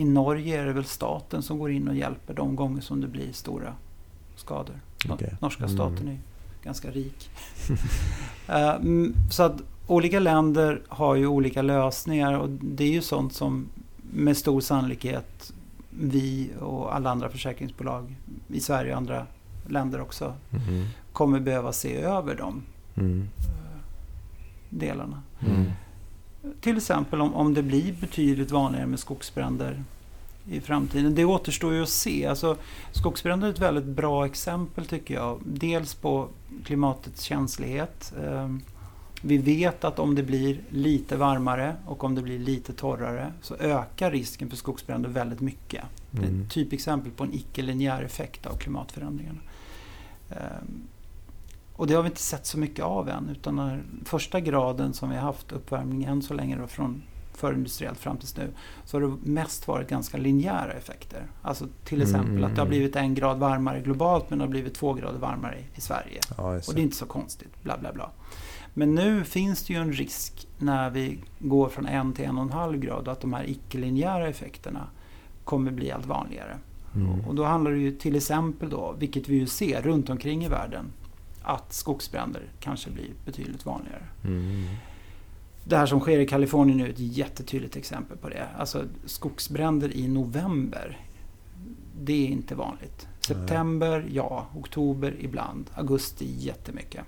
I 0.01 0.05
Norge 0.05 0.61
är 0.63 0.67
det 0.67 0.73
väl 0.73 0.85
staten 0.85 1.43
som 1.43 1.59
går 1.59 1.71
in 1.71 1.89
och 1.89 1.95
hjälper 1.97 2.35
de 2.35 2.57
gånger 2.57 2.81
som 2.81 3.01
det 3.01 3.07
blir 3.09 3.33
stora 3.33 3.73
skador. 4.37 4.81
Okej. 5.11 5.35
Norska 5.41 5.65
Mm. 5.65 5.77
staten 5.77 6.07
ju 6.09 6.17
ganska 6.67 6.91
rik. 6.91 7.31
Eh, 8.49 8.69
mm, 8.75 9.15
så 9.31 9.43
att 9.43 9.63
olika 9.87 10.19
länder 10.21 10.83
har 10.89 11.15
ju 11.15 11.27
olika 11.27 11.63
lösningar 11.63 12.39
och 12.39 12.49
det 12.49 12.85
är 12.85 12.91
ju 12.93 13.03
sånt 13.03 13.33
som 13.33 13.67
med 14.13 14.37
stor 14.37 14.61
sannolikhet 14.61 15.53
vi 15.91 16.51
och 16.61 16.95
alla 16.95 17.11
andra 17.11 17.29
försäkringsbolag 17.29 18.15
i 18.49 18.61
Sverige 18.61 18.91
och 18.93 18.97
andra 18.97 19.27
länder 19.69 20.01
också 20.01 20.35
Mm. 20.69 20.87
kommer 21.13 21.41
behöva 21.41 21.73
se 21.73 21.97
över 21.97 22.35
de 22.35 22.63
Mm. 22.97 23.21
eh, 23.39 23.81
delarna. 24.71 25.23
Mm. 25.47 25.65
Till 26.61 26.77
exempel 26.77 27.21
om, 27.21 27.35
om 27.35 27.55
det 27.55 27.63
blir 27.63 27.93
betydligt 28.01 28.51
vanligare 28.51 28.87
med 28.87 28.99
skogsbränder 28.99 29.85
i 30.51 30.61
framtiden. 30.61 31.15
Det 31.15 31.25
återstår 31.25 31.75
ju 31.75 31.83
att 31.83 31.89
se. 31.89 32.27
Alltså, 32.27 32.57
skogsbränder 32.93 33.49
är 33.49 33.53
ett 33.53 33.59
väldigt 33.59 33.85
bra 33.85 34.27
exempel 34.27 34.87
tycker 34.87 35.15
jag. 35.15 35.41
Dels 35.45 35.95
på 35.95 36.29
klimatets 36.65 37.23
känslighet. 37.23 38.15
Eh, 38.25 38.55
Vi 39.23 39.39
vet 39.39 39.85
att 39.85 39.99
om 39.99 40.15
det 40.15 40.23
blir 40.23 40.61
lite 40.71 41.17
varmare 41.17 41.77
och 41.87 42.05
om 42.05 42.15
det 42.15 42.23
blir 42.23 42.39
lite 42.39 42.73
torrare 42.73 43.33
så 43.43 43.57
ökar 43.57 44.11
risken 44.11 44.51
för 44.51 44.57
skogsbränder 44.57 45.09
väldigt 45.11 45.41
mycket. 45.41 45.85
Det 46.11 46.23
är 46.23 46.29
Mm. 46.29 46.43
ett 46.43 46.51
typexempel 46.51 47.13
på 47.13 47.25
en 47.25 47.35
icke-linjär 47.35 48.03
effekt 48.03 48.47
av 48.47 48.57
klimatförändringarna. 48.57 49.39
Ehm, 50.31 50.83
Och 51.77 51.87
det 51.87 51.95
har 51.95 52.03
vi 52.03 52.09
inte 52.09 52.21
sett 52.21 52.47
så 52.47 52.59
mycket 52.59 52.85
av 52.85 53.09
än. 53.09 53.29
Utan 53.29 53.57
den 53.57 53.83
första 54.05 54.41
graden 54.41 54.93
som 54.95 55.11
vi 55.11 55.17
har 55.17 55.23
haft 55.23 55.53
uppvärmning 55.53 56.05
än 56.05 56.23
så 56.23 56.35
länge 56.35 56.57
då 56.57 56.67
från 56.67 57.03
förindustriellt 57.37 57.99
fram 57.99 58.17
tills 58.17 58.37
nu. 58.37 58.49
Så 58.85 58.97
har 58.97 59.03
det 59.09 59.31
mest 59.31 59.69
varit 59.69 59.89
ganska 59.89 60.17
linjära 60.17 60.73
effekter. 60.73 61.23
Alltså 61.43 61.67
till 61.85 61.99
Mm, 62.03 62.09
exempel 62.09 62.37
mm, 62.37 62.45
att 62.45 62.55
det 62.55 62.61
har 62.61 62.69
blivit 62.69 62.97
en 62.97 63.15
grad 63.15 63.39
varmare 63.39 63.81
globalt 63.81 64.31
men 64.31 64.39
det 64.39 64.45
har 64.45 64.51
blivit 64.51 64.75
två 64.75 64.93
grader 64.93 65.19
varmare 65.19 65.59
i 65.75 65.81
Sverige. 65.81 66.21
Ja, 66.37 66.45
Och 66.45 66.53
det. 66.55 66.73
det 66.75 66.81
är 66.81 66.83
inte 66.83 66.97
så 66.97 67.07
konstigt. 67.07 67.63
Bla 67.63 67.79
bla 67.79 67.93
bla. 67.93 68.11
Men 68.75 68.95
nu 68.95 69.25
finns 69.25 69.65
det 69.65 69.73
ju 69.73 69.79
en 69.81 69.93
risk 69.93 70.49
när 70.59 70.91
vi 70.91 71.19
går 71.39 71.69
från 71.69 71.87
en 71.87 72.13
till 72.13 72.25
en 72.25 72.37
och 72.39 72.45
en 72.45 72.53
halv 72.53 72.79
grad 72.79 73.09
att 73.09 73.21
de 73.21 73.33
här 73.33 73.51
icke-linjära 73.51 74.29
effekterna 74.29 74.87
kommer 75.45 75.71
bli 75.71 75.91
allt 75.93 76.07
vanligare. 76.07 76.57
Mm. 76.95 77.21
Och 77.21 77.35
då 77.35 77.45
handlar 77.45 77.71
det 77.71 77.79
ju 77.79 77.93
till 77.93 78.17
exempel 78.17 78.71
då, 78.71 78.95
vilket 78.99 79.29
vi 79.29 79.37
ju 79.37 79.47
ser 79.47 79.83
runt 79.83 80.11
omkring 80.11 80.45
i 80.45 80.49
världen, 80.49 80.85
att 81.43 81.73
skogsbränder 81.73 82.43
kanske 82.61 82.91
blir 82.91 83.11
betydligt 83.25 83.67
vanligare. 83.67 84.03
Mm. 84.25 84.65
Det 85.69 85.77
här 85.77 85.87
som 85.87 86.01
sker 86.01 86.19
i 86.19 86.27
Kalifornien 86.27 86.79
nu 86.79 86.85
är 86.85 86.89
ett 86.91 86.99
jättetydligt 86.99 87.77
exempel 87.77 88.17
på 88.17 88.29
det. 88.29 88.47
Alltså 88.59 88.85
skogsbränder 89.05 89.97
i 89.97 90.09
november, 90.09 91.01
det 92.01 92.13
är 92.27 92.29
inte 92.29 92.55
vanligt. 92.55 93.07
September, 93.21 94.07
ja. 94.13 94.47
Oktober 94.57 95.15
ibland. 95.21 95.65
Augusti 95.75 96.27
jättemycket. 96.39 97.01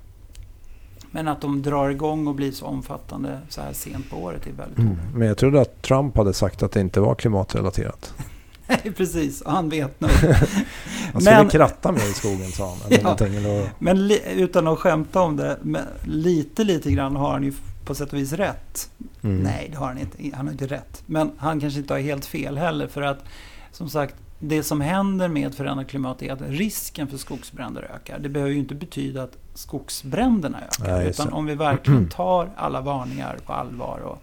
Men 1.11 1.29
att 1.29 1.41
de 1.41 1.63
drar 1.63 1.89
igång 1.91 2.27
och 2.27 2.35
blir 2.35 2.53
så 2.53 2.67
omfattande 2.67 3.41
så 3.49 3.61
här 3.61 3.73
sent 3.73 4.11
på 4.11 4.17
året 4.17 4.47
är 4.47 4.53
väldigt 4.53 4.79
Mm. 4.79 4.97
Men 5.15 5.29
jag 5.29 5.37
trodde 5.39 5.61
att 5.61 5.83
Trump 5.83 6.17
hade 6.17 6.33
sagt 6.33 6.63
att 6.63 6.73
det 6.73 6.81
inte 6.81 7.01
var 7.01 7.15
klimatrelaterat. 7.15 8.15
Nej, 8.69 8.93
precis. 8.97 9.41
Och 9.41 9.53
han 9.53 9.69
vet 9.69 10.01
nog. 10.01 10.11
Han 11.13 11.21
skulle 11.23 11.37
Men- 11.37 11.49
kratta 11.49 11.93
mer 11.93 12.11
i 12.11 12.13
skogen 12.13 12.53
sa 12.53 12.69
han. 12.69 12.79
Eller 12.93 12.99
Ja. 13.21 13.27
eller, 13.27 13.71
Men 13.79 14.07
li, 14.09 14.21
utan 14.37 14.67
att 14.67 14.79
skämta 14.79 15.21
om 15.21 15.37
det, 15.37 15.59
men 15.63 15.85
lite, 16.05 16.65
lite 16.65 16.91
grann 16.93 17.17
har 17.17 17.33
han 17.33 17.43
ju 17.45 17.53
på 17.89 17.95
sätt 17.95 18.13
och 18.13 18.19
vis 18.19 18.33
rätt. 18.33 18.91
mm. 19.23 19.39
Nej, 19.43 19.69
det 19.71 19.77
har 19.77 19.87
han 19.87 19.99
inte. 19.99 20.37
Han 20.37 20.47
har 20.47 20.53
inte 20.53 20.67
rätt. 20.67 21.03
Men 21.07 21.33
han 21.39 21.61
kanske 21.61 21.81
inte 21.81 21.95
har 21.95 22.01
helt 22.01 22.27
fel 22.27 22.59
heller. 22.59 22.87
För 22.87 23.03
att, 23.03 23.25
som 23.73 23.89
sagt, 23.89 24.15
det 24.41 24.63
som 24.63 24.81
händer 24.81 25.29
med 25.29 25.55
förändrat 25.55 25.89
klimat 25.89 26.23
är 26.23 26.33
att 26.33 26.41
risken 26.41 27.07
för 27.09 27.17
skogsbränder 27.17 27.91
ökar. 27.95 28.19
Det 28.19 28.29
behöver 28.29 28.53
ju 28.53 28.59
inte 28.59 28.75
betyda 28.75 29.23
att 29.23 29.37
skogsbränderna 29.55 30.59
ökar. 30.61 30.93
Nej, 30.99 31.09
utan 31.09 31.33
om 31.33 31.47
vi 31.47 31.55
verkligen 31.55 32.09
tar 32.17 32.51
alla 32.57 32.81
varningar 32.81 33.39
på 33.47 33.53
allvar 33.53 33.99
och 33.99 34.23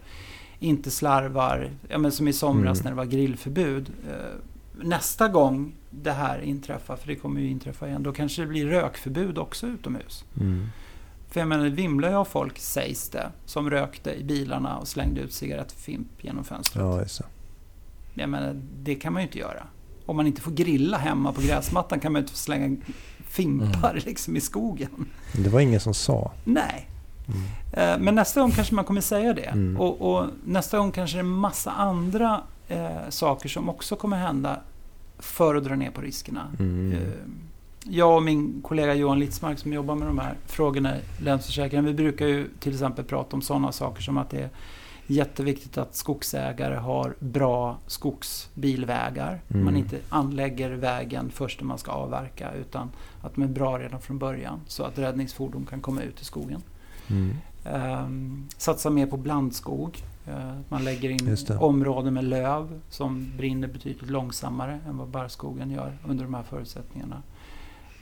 inte 0.58 0.90
slarvar, 0.90 1.70
ja, 1.88 1.98
men 1.98 2.12
som 2.12 2.28
i 2.28 2.32
somras 2.32 2.78
Mm. 2.80 2.84
när 2.84 2.90
det 2.90 2.96
var 2.96 3.04
grillförbud. 3.12 3.90
Eh, 4.08 4.84
nästa 4.84 5.28
gång 5.28 5.72
det 5.90 6.12
här 6.12 6.38
inträffar, 6.40 6.96
för 6.96 7.06
det 7.08 7.14
kommer 7.14 7.40
ju 7.40 7.50
inträffa 7.50 7.88
igen, 7.88 8.02
då 8.02 8.12
kanske 8.12 8.42
det 8.42 8.48
blir 8.48 8.66
rökförbud 8.66 9.38
också 9.38 9.66
utomhus. 9.66 10.24
Mm. 10.40 10.66
För 11.30 11.40
jag 11.40 11.48
menar, 11.48 11.64
det 11.64 11.70
vimlar 11.70 12.08
ju 12.08 12.14
av 12.14 12.24
folk, 12.24 12.58
sägs 12.58 13.08
det, 13.08 13.30
som 13.46 13.70
rökte 13.70 14.14
i 14.14 14.24
bilarna 14.24 14.76
och 14.78 14.88
slängde 14.88 15.20
ut 15.20 15.32
cigarettfimp 15.32 16.08
genom 16.24 16.44
fönstret. 16.44 16.84
Ja, 16.84 17.00
just 17.00 17.18
det. 17.18 17.24
Jag 18.20 18.28
menar, 18.30 18.60
det 18.82 18.94
kan 18.94 19.12
man 19.12 19.22
ju 19.22 19.26
inte 19.28 19.38
göra. 19.38 19.62
Om 20.06 20.16
man 20.16 20.26
inte 20.26 20.40
får 20.40 20.50
grilla 20.50 20.98
hemma 20.98 21.32
på 21.32 21.40
gräsmattan 21.40 22.00
kan 22.00 22.12
man 22.12 22.20
ju 22.20 22.22
inte 22.22 22.32
få 22.32 22.38
slänga 22.38 22.76
fimpar 23.28 23.90
Mm. 23.90 24.02
liksom 24.04 24.36
i 24.36 24.40
skogen. 24.40 25.06
Det 25.32 25.48
var 25.48 25.60
ingen 25.60 25.80
som 25.80 25.94
sa. 25.94 26.32
Nej. 26.44 26.88
Eh, 27.72 27.98
Men 27.98 28.14
nästa 28.14 28.40
gång 28.40 28.50
kanske 28.50 28.74
man 28.74 28.84
kommer 28.84 29.00
säga 29.00 29.34
det. 29.34 29.42
Mm. 29.42 29.80
Och, 29.80 30.00
och 30.16 30.26
nästa 30.44 30.78
gång 30.78 30.92
kanske 30.92 31.16
det 31.16 31.18
är 31.18 31.24
en 31.24 31.30
massa 31.30 31.70
andra 31.70 32.42
eh, 32.68 33.08
saker 33.08 33.48
som 33.48 33.68
också 33.68 33.96
kommer 33.96 34.16
hända 34.16 34.60
för 35.18 35.54
att 35.54 35.64
dra 35.64 35.74
ner 35.76 35.90
på 35.90 36.00
riskerna. 36.00 36.42
Mm. 36.58 36.94
Jag 37.88 38.16
och 38.16 38.22
min 38.22 38.62
kollega 38.62 38.94
Johan 38.94 39.18
Litzmark 39.18 39.58
som 39.58 39.72
jobbar 39.72 39.94
med 39.94 40.08
de 40.08 40.18
här 40.18 40.34
frågorna 40.46 40.96
i 40.96 41.00
Länsförsäkringen, 41.18 41.84
vi 41.84 41.94
brukar 41.94 42.26
ju 42.26 42.48
till 42.60 42.72
exempel 42.72 43.04
prata 43.04 43.36
om 43.36 43.42
sådana 43.42 43.72
saker 43.72 44.02
som 44.02 44.18
att 44.18 44.30
det 44.30 44.40
är 44.40 44.50
jätteviktigt 45.06 45.78
att 45.78 45.96
skogsägare 45.96 46.74
har 46.74 47.14
bra 47.18 47.78
skogsbilvägar. 47.86 49.40
Mm. 49.48 49.64
Man 49.64 49.76
inte 49.76 49.98
anlägger 50.08 50.70
vägen 50.70 51.30
först 51.30 51.60
när 51.60 51.66
man 51.66 51.78
ska 51.78 51.92
avverka 51.92 52.52
utan 52.52 52.90
att 53.22 53.34
de 53.34 53.42
är 53.42 53.48
bra 53.48 53.78
redan 53.78 54.00
från 54.00 54.18
början 54.18 54.60
så 54.66 54.82
att 54.82 54.98
räddningsfordon 54.98 55.66
kan 55.66 55.80
komma 55.80 56.02
ut 56.02 56.20
i 56.20 56.24
skogen. 56.24 56.62
Mm. 57.08 57.36
Um, 58.04 58.48
satsa 58.56 58.90
mer 58.90 59.06
på 59.06 59.16
blandskog. 59.16 60.02
Eh, 60.26 60.52
man 60.68 60.84
lägger 60.84 61.10
in 61.10 61.36
områden 61.60 62.14
med 62.14 62.24
löv 62.24 62.80
som 62.90 63.32
brinner 63.36 63.68
betydligt 63.68 64.10
långsammare 64.10 64.80
än 64.88 64.98
vad 64.98 65.08
barrskogen 65.08 65.70
gör 65.70 65.98
under 66.06 66.24
de 66.24 66.34
här 66.34 66.42
förutsättningarna. 66.42 67.22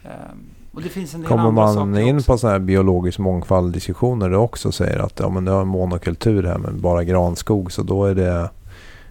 Ehm, 0.05 0.39
och 0.73 0.83
det 0.83 0.89
finns 0.89 1.15
en 1.15 1.21
del 1.21 1.29
Kommer 1.29 1.51
man 1.51 1.99
in 1.99 2.17
också. 2.17 2.33
på 2.33 2.39
sådana 2.39 2.53
här 2.59 2.65
biologisk 2.65 3.19
mångfald 3.19 3.73
diskussioner 3.73 4.31
det 4.31 4.37
också 4.37 4.73
säger 4.73 4.99
att 4.99 5.21
ja, 5.21 5.29
men 5.29 5.45
du 5.45 5.51
har 5.53 5.61
en 5.63 5.69
monokultur 5.69 6.43
här 6.43 6.59
med 6.59 6.75
bara 6.75 7.05
granskog 7.05 7.73
så 7.73 7.83
då 7.83 8.05
är 8.05 8.15
det 8.15 8.51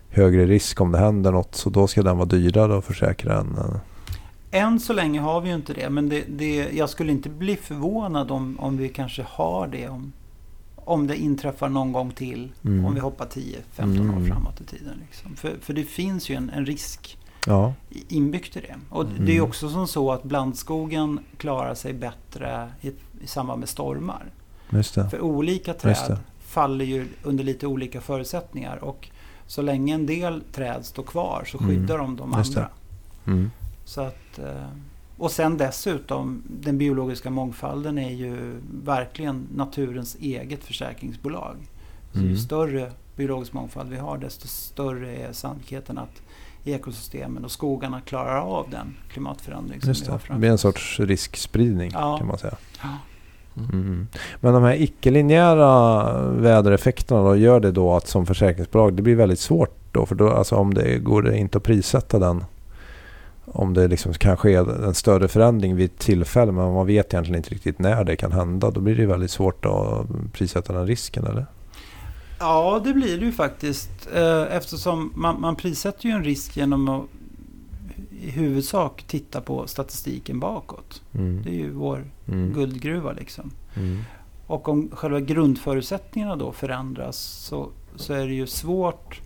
högre 0.09 0.45
risk 0.45 0.81
om 0.81 0.91
det 0.91 0.97
händer 0.97 1.31
något 1.31 1.55
så 1.55 1.69
då 1.69 1.87
ska 1.87 2.01
den 2.03 2.17
vara 2.17 2.25
dyrare 2.25 2.77
att 2.77 2.85
försäkra 2.85 3.39
än 3.39 3.57
eh, 3.57 3.75
Än 4.51 4.79
så 4.79 4.93
länge 4.93 5.19
har 5.19 5.41
vi 5.41 5.49
ju 5.49 5.55
inte 5.55 5.73
det, 5.73 5.89
men 5.89 6.09
det, 6.09 6.23
det, 6.27 6.69
jag 6.73 6.89
skulle 6.89 7.11
inte 7.11 7.29
bli 7.29 7.55
förvånad 7.55 8.31
om, 8.31 8.59
om 8.59 8.77
vi 8.77 8.89
kanske 8.89 9.25
har 9.29 9.67
det 9.67 9.89
om, 9.89 10.11
om 10.75 11.07
det 11.07 11.17
inträffar 11.17 11.69
någon 11.69 11.91
gång 11.91 12.11
till. 12.11 12.51
Mm. 12.65 12.85
Om 12.85 12.93
vi 12.93 12.99
hoppar 12.99 13.25
10-15 13.25 13.55
Mm. 13.79 14.09
år 14.17 14.27
framåt 14.27 14.61
i 14.61 14.63
tiden. 14.63 14.93
Liksom. 15.07 15.35
För, 15.35 15.51
för 15.61 15.73
det 15.73 15.83
finns 15.83 16.29
ju 16.29 16.35
en, 16.35 16.49
en 16.49 16.65
risk 16.65 17.17
Ja, 17.47 17.73
inbyggt 18.07 18.57
i 18.57 18.59
det. 18.59 18.75
Och 18.89 19.03
Mm. 19.05 19.25
det 19.25 19.37
är 19.37 19.41
också 19.41 19.69
som 19.69 19.87
så 19.87 20.11
att 20.11 20.23
blandskogen 20.23 21.19
klarar 21.37 21.75
sig 21.75 21.93
bättre 21.93 22.71
i, 22.81 22.87
i 23.21 23.27
samband 23.27 23.59
med 23.59 23.69
stormar. 23.69 24.25
För 25.09 25.21
olika 25.21 25.73
träd 25.73 26.17
faller 26.39 26.85
ju 26.85 27.07
under 27.23 27.43
lite 27.43 27.67
olika 27.67 28.01
förutsättningar. 28.01 28.77
Och 28.83 29.09
så 29.47 29.61
länge 29.61 29.93
en 29.95 30.05
del 30.05 30.43
träd 30.53 30.85
står 30.85 31.03
kvar 31.03 31.43
så 31.47 31.57
Mm. 31.57 31.69
skyddar 31.69 31.97
de 31.97 32.15
de 32.15 32.31
det. 32.31 32.37
andra. 32.37 32.69
Mm. 33.27 33.51
Så 33.85 34.01
att, 34.01 34.39
eh, 34.39 34.67
och 35.17 35.31
sen 35.31 35.57
dessutom, 35.57 36.43
den 36.61 36.77
biologiska 36.77 37.29
mångfalden 37.29 37.97
är 37.97 38.09
ju 38.11 38.55
verkligen 38.83 39.47
naturens 39.55 40.15
eget 40.19 40.63
försäkringsbolag. 40.63 41.55
Så 42.11 42.17
Mm. 42.19 42.29
ju 42.31 42.37
större 42.37 42.91
biologisk 43.15 43.53
mångfald 43.53 43.89
vi 43.89 43.97
har, 43.97 44.17
desto 44.17 44.47
större 44.47 45.15
är 45.15 45.33
sannolikheten 45.33 45.97
att 45.97 46.21
ekosystemen 46.65 47.45
och 47.45 47.51
skogarna 47.51 48.01
klarar 48.01 48.39
av 48.39 48.69
den 48.69 48.95
klimatförändring 49.11 49.81
som 49.81 49.87
Just 49.89 50.07
vi 50.07 50.11
har 50.11 50.17
det. 50.17 50.21
Det 50.23 50.27
framför 50.27 50.39
blir 50.39 50.49
en 50.49 50.55
oss. 50.55 50.61
sorts 50.61 50.99
riskspridning 50.99 51.91
Ja. 51.93 52.17
kan 52.17 52.27
man 52.27 52.37
säga. 52.37 52.55
Ja. 52.81 52.89
Mm. 53.71 54.07
Men 54.39 54.53
de 54.53 54.63
här 54.63 54.81
icke-linjära 54.81 56.03
vädereffekterna 56.29 57.23
då, 57.23 57.35
gör 57.35 57.59
det 57.59 57.71
då 57.71 57.93
att 57.93 58.07
som 58.07 58.25
försäkringsbolag 58.25 58.93
det 58.93 59.01
blir 59.01 59.15
väldigt 59.15 59.39
svårt 59.39 59.77
då? 59.91 60.05
För 60.05 60.15
då, 60.15 60.29
alltså 60.29 60.55
om 60.55 60.73
det 60.73 60.97
går 60.99 61.21
det 61.21 61.37
inte 61.37 61.57
att 61.57 61.63
prissätta 61.63 62.19
den 62.19 62.43
om 63.45 63.73
det 63.73 63.87
liksom 63.87 64.13
kan 64.13 64.37
ske 64.37 64.53
en 64.55 64.93
större 64.93 65.27
förändring 65.27 65.75
vid 65.75 65.85
ett 65.91 65.99
tillfälle 65.99 66.51
men 66.51 66.73
man 66.73 66.87
vet 66.87 67.13
egentligen 67.13 67.37
inte 67.37 67.49
riktigt 67.49 67.79
när 67.79 68.03
det 68.03 68.15
kan 68.15 68.31
hända. 68.31 68.71
Då 68.71 68.79
blir 68.81 68.95
det 68.95 69.05
väldigt 69.05 69.31
svårt 69.31 69.65
att 69.65 70.05
prissätta 70.33 70.73
den 70.73 70.87
risken 70.87 71.27
eller? 71.27 71.45
Ja, 72.43 72.81
det 72.83 72.93
blir 72.93 73.17
det 73.19 73.25
ju 73.25 73.31
faktiskt. 73.31 73.89
eh, 74.13 74.41
Eftersom 74.55 75.11
man, 75.15 75.41
man 75.41 75.55
prissätter 75.55 76.05
ju 76.05 76.11
en 76.11 76.23
risk 76.23 76.57
genom 76.57 76.89
att 76.89 77.05
i 78.21 78.29
huvudsak 78.29 79.03
titta 79.07 79.41
på 79.41 79.67
statistiken 79.67 80.39
bakåt. 80.39 81.01
Mm. 81.13 81.41
Det 81.43 81.49
är 81.49 81.53
ju 81.53 81.71
vår 81.71 82.05
Mm. 82.27 82.53
guldgruva 82.53 83.11
liksom. 83.11 83.51
Mm. 83.75 83.99
Och 84.47 84.69
om 84.69 84.89
själva 84.93 85.19
grundförutsättningarna 85.19 86.35
då 86.35 86.51
förändras 86.51 87.17
så, 87.17 87.69
så 87.95 88.13
är 88.13 88.27
det 88.27 88.33
ju 88.33 88.47
svårt 88.47 89.21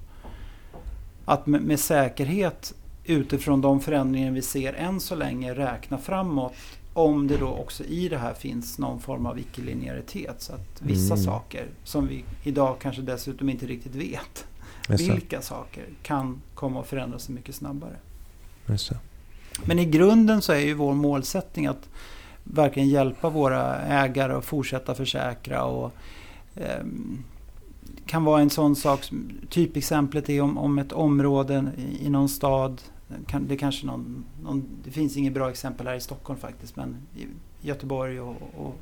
att 1.25 1.47
med, 1.47 1.61
med 1.61 1.79
säkerhet 1.79 2.73
utifrån 3.05 3.61
de 3.61 3.79
förändringar 3.79 4.31
vi 4.31 4.41
ser 4.41 4.73
än 4.73 4.99
så 4.99 5.15
länge 5.15 5.53
räkna 5.53 5.97
framåt 5.97 6.53
om 6.97 7.27
det 7.27 7.37
då 7.37 7.47
också 7.47 7.83
i 7.83 8.09
det 8.09 8.17
här 8.17 8.33
finns 8.33 8.79
någon 8.79 8.99
form 8.99 9.25
av 9.25 9.39
icke-linjäritet. 9.39 10.41
Så 10.41 10.53
att 10.53 10.81
vissa 10.81 11.13
Mm. 11.13 11.25
saker 11.25 11.65
som 11.83 12.07
vi 12.07 12.23
idag 12.43 12.75
kanske 12.81 13.01
dessutom 13.01 13.49
inte 13.49 13.65
riktigt 13.65 13.95
vet 13.95 14.47
vilka 15.15 15.41
saker 15.41 15.83
kan 16.03 16.41
komma 16.55 16.79
att 16.79 16.87
förändras 16.87 17.23
så 17.23 17.31
mycket 17.31 17.55
snabbare. 17.55 17.95
Men 19.65 19.79
i 19.79 19.85
grunden 19.85 20.41
så 20.41 20.53
är 20.53 20.59
ju 20.59 20.73
vår 20.73 20.93
målsättning 20.93 21.67
att 21.67 21.89
verkligen 22.43 22.89
hjälpa 22.89 23.29
våra 23.29 23.75
ägare 23.81 24.33
att 24.33 24.45
fortsätta 24.45 24.95
försäkra. 24.95 25.63
Och, 25.63 25.91
ehm, 26.55 27.23
kan 28.05 28.23
vara 28.23 28.41
en 28.41 28.49
sån 28.49 28.75
sak, 28.75 29.09
typexemplet 29.49 30.29
är 30.29 30.41
om, 30.41 30.57
om 30.57 30.79
ett 30.79 30.91
område 30.91 31.71
i, 32.01 32.09
någon 32.09 32.29
stad, 32.29 32.81
det, 33.47 33.57
kanske 33.57 33.85
någon, 33.85 34.25
någon, 34.43 34.65
det 34.83 34.91
finns 34.91 35.17
inget 35.17 35.33
bra 35.33 35.49
exempel 35.49 35.87
här 35.87 35.95
i 35.95 36.01
Stockholm 36.01 36.39
faktiskt, 36.39 36.75
men 36.75 36.97
i 37.15 37.27
Göteborg 37.61 38.21
och, 38.21 38.35
och 38.57 38.75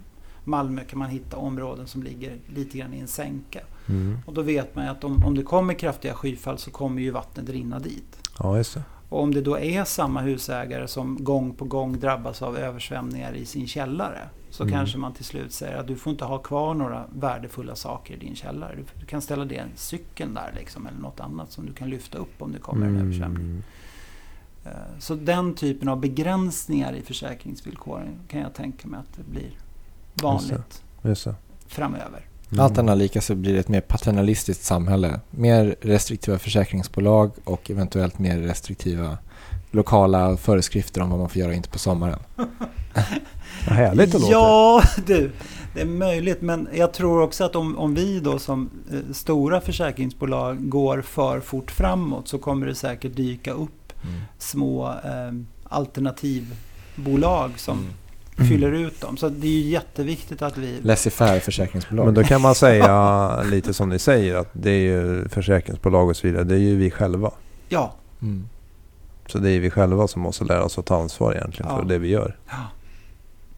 Malmö 0.44 0.84
kan 0.84 1.00
man 1.00 1.10
hitta 1.10 1.38
områden 1.38 1.88
som 1.88 2.04
ligger 2.04 2.38
lite 2.48 2.78
grann 2.78 2.94
i 2.94 3.00
en 3.00 3.08
sänka. 3.08 3.60
Mm. 3.90 4.18
Och 4.26 4.34
då 4.34 4.42
vet 4.42 4.76
man 4.76 4.88
att 4.88 5.04
om, 5.04 5.24
om 5.26 5.36
det 5.36 5.44
kommer 5.44 5.74
kraftiga 5.74 6.14
skyfall 6.14 6.58
så 6.58 6.72
kommer 6.72 7.02
ju 7.02 7.12
vattnet 7.12 7.50
rinna 7.50 7.80
dit. 7.80 8.30
Ja, 8.40 8.58
just 8.58 8.74
det. 8.74 8.84
Och 9.10 9.24
om 9.24 9.34
det 9.34 9.42
då 9.42 9.60
är 9.60 9.84
samma 9.84 10.22
husägare 10.22 10.88
som 10.88 11.24
gång 11.24 11.54
på 11.54 11.66
gång 11.66 12.00
drabbas 12.00 12.42
av 12.42 12.58
översvämningar 12.58 13.34
i 13.34 13.46
sin 13.46 13.68
källare 13.68 14.30
så 14.50 14.64
Mm. 14.64 14.76
kanske 14.76 14.98
man 14.98 15.14
till 15.14 15.26
slut 15.26 15.54
säger 15.54 15.78
att 15.78 15.88
du 15.88 15.96
får 15.96 16.12
inte 16.12 16.26
ha 16.26 16.38
kvar 16.38 16.74
några 16.74 17.06
värdefulla 17.16 17.76
saker 17.76 18.14
i 18.14 18.18
din 18.18 18.36
källare. 18.36 18.76
Du, 18.76 18.84
du 19.00 19.06
kan 19.06 19.22
ställa 19.22 19.46
det 19.46 19.58
en 19.58 19.70
cykeln 19.76 20.34
där 20.34 20.54
liksom, 20.60 20.88
eller 20.88 21.00
något 21.00 21.20
annat 21.20 21.52
som 21.52 21.66
du 21.66 21.74
kan 21.74 21.90
lyfta 21.90 22.18
upp 22.18 22.42
om 22.42 22.52
det 22.52 22.60
kommer 22.60 22.88
en 22.88 22.98
översvämning. 22.98 23.64
Eh, 24.66 24.72
Så 25.00 25.16
den 25.16 25.54
typen 25.56 25.90
av 25.90 26.00
begränsningar 26.00 26.94
i 26.94 27.02
försäkringsvillkoren 27.02 28.20
kan 28.28 28.42
jag 28.42 28.54
tänka 28.54 28.88
mig 28.88 29.00
att 29.00 29.18
det 29.18 29.32
blir 29.32 29.50
vanligt 30.14 30.84
Just 31.02 31.24
det. 31.26 31.36
framöver. 31.68 32.26
Mm. 32.52 32.64
Allt 32.66 32.78
annat 32.78 32.98
lika 32.98 33.22
så 33.22 33.36
blir 33.36 33.54
det 33.54 33.60
ett 33.60 33.68
mer 33.68 33.82
paternalistiskt 33.82 34.64
samhälle. 34.64 35.20
Mer 35.32 35.76
restriktiva 35.82 36.38
försäkringsbolag 36.40 37.32
och 37.44 37.72
eventuellt 37.72 38.20
mer 38.20 38.38
restriktiva 38.38 39.18
lokala 39.72 40.38
föreskrifter 40.38 41.02
om 41.02 41.10
vad 41.10 41.20
man 41.20 41.30
får 41.30 41.38
göra 41.40 41.50
och 41.50 41.56
inte 41.56 41.70
på 41.70 41.80
sommaren. 41.80 42.20
Vad 43.68 43.76
härligt 43.78 44.12
det 44.12 44.18
låter. 44.20 44.32
Ja, 44.34 44.82
du. 45.06 45.32
Det 45.74 45.82
är 45.82 45.86
möjligt, 45.86 46.42
men 46.42 46.68
jag 46.74 46.94
tror 46.94 47.22
också 47.22 47.44
att 47.44 47.56
om, 47.56 47.78
om 47.78 47.96
vi 47.96 48.20
då 48.20 48.40
som 48.40 48.70
eh, 48.92 49.14
stora 49.14 49.62
försäkringsbolag 49.62 50.70
går 50.70 51.02
för 51.02 51.40
fort 51.40 51.72
framåt 51.72 52.28
så 52.28 52.38
kommer 52.38 52.68
det 52.68 52.76
säkert 52.76 53.16
dyka 53.16 53.52
upp 53.52 53.85
Mm. 54.08 54.22
små 54.38 54.88
eh, 54.88 55.32
alternativbolag 55.64 57.60
som 57.60 57.88
Mm. 58.38 58.48
fyller 58.50 58.72
ut 58.72 59.02
dem. 59.02 59.18
Så 59.18 59.30
det 59.30 59.48
är 59.48 59.52
ju 59.52 59.70
jätteviktigt 59.70 60.42
att 60.42 60.58
vi... 60.58 60.80
Laissez-faire 60.82 61.40
försäkringsbolag. 61.40 62.06
Men 62.06 62.14
då 62.14 62.24
kan 62.24 62.42
man 62.42 62.56
säga 62.56 63.42
lite 63.52 63.74
som 63.74 63.90
ni 63.90 64.00
säger 64.00 64.36
att 64.36 64.50
det 64.54 64.70
är 64.72 64.80
ju 64.82 65.30
försäkringsbolag 65.30 66.10
och 66.10 66.16
så 66.16 66.28
vidare. 66.28 66.44
Det 66.44 66.56
är 66.56 66.60
ju 66.60 66.76
vi 66.76 66.92
själva. 66.92 67.32
Ja, 67.70 67.94
Mm. 68.22 68.48
Så 69.28 69.38
det 69.38 69.52
är 69.52 69.60
vi 69.60 69.70
själva 69.70 70.08
som 70.08 70.22
måste 70.22 70.44
lära 70.44 70.64
oss 70.64 70.78
att 70.78 70.86
ta 70.86 71.02
ansvar 71.02 71.34
egentligen 71.34 71.72
Ja. 71.72 71.78
för 71.80 71.86
det 71.86 71.98
vi 71.98 72.08
gör. 72.08 72.38
ja. 72.50 72.54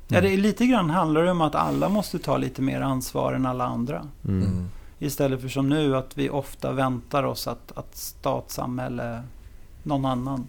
ja 0.07 0.21
det 0.21 0.33
är 0.33 0.37
lite 0.37 0.65
grann 0.65 0.89
handlar 0.89 1.23
det 1.23 1.31
om 1.31 1.41
att 1.41 1.55
alla 1.55 1.89
måste 1.89 2.19
ta 2.19 2.37
lite 2.37 2.61
mer 2.61 2.81
ansvar 2.81 3.33
än 3.33 3.45
alla 3.45 3.63
andra. 3.65 4.07
Mm. 4.27 4.41
Mm. 4.43 4.67
Istället 4.99 5.41
för 5.41 5.47
som 5.47 5.69
nu 5.69 5.95
att 5.97 6.17
vi 6.17 6.29
ofta 6.29 6.71
väntar 6.71 7.23
oss 7.23 7.47
att, 7.47 7.71
att 7.75 7.95
stat, 7.97 8.51
samhälle, 8.51 9.21
någon 9.87 10.05
annan 10.05 10.47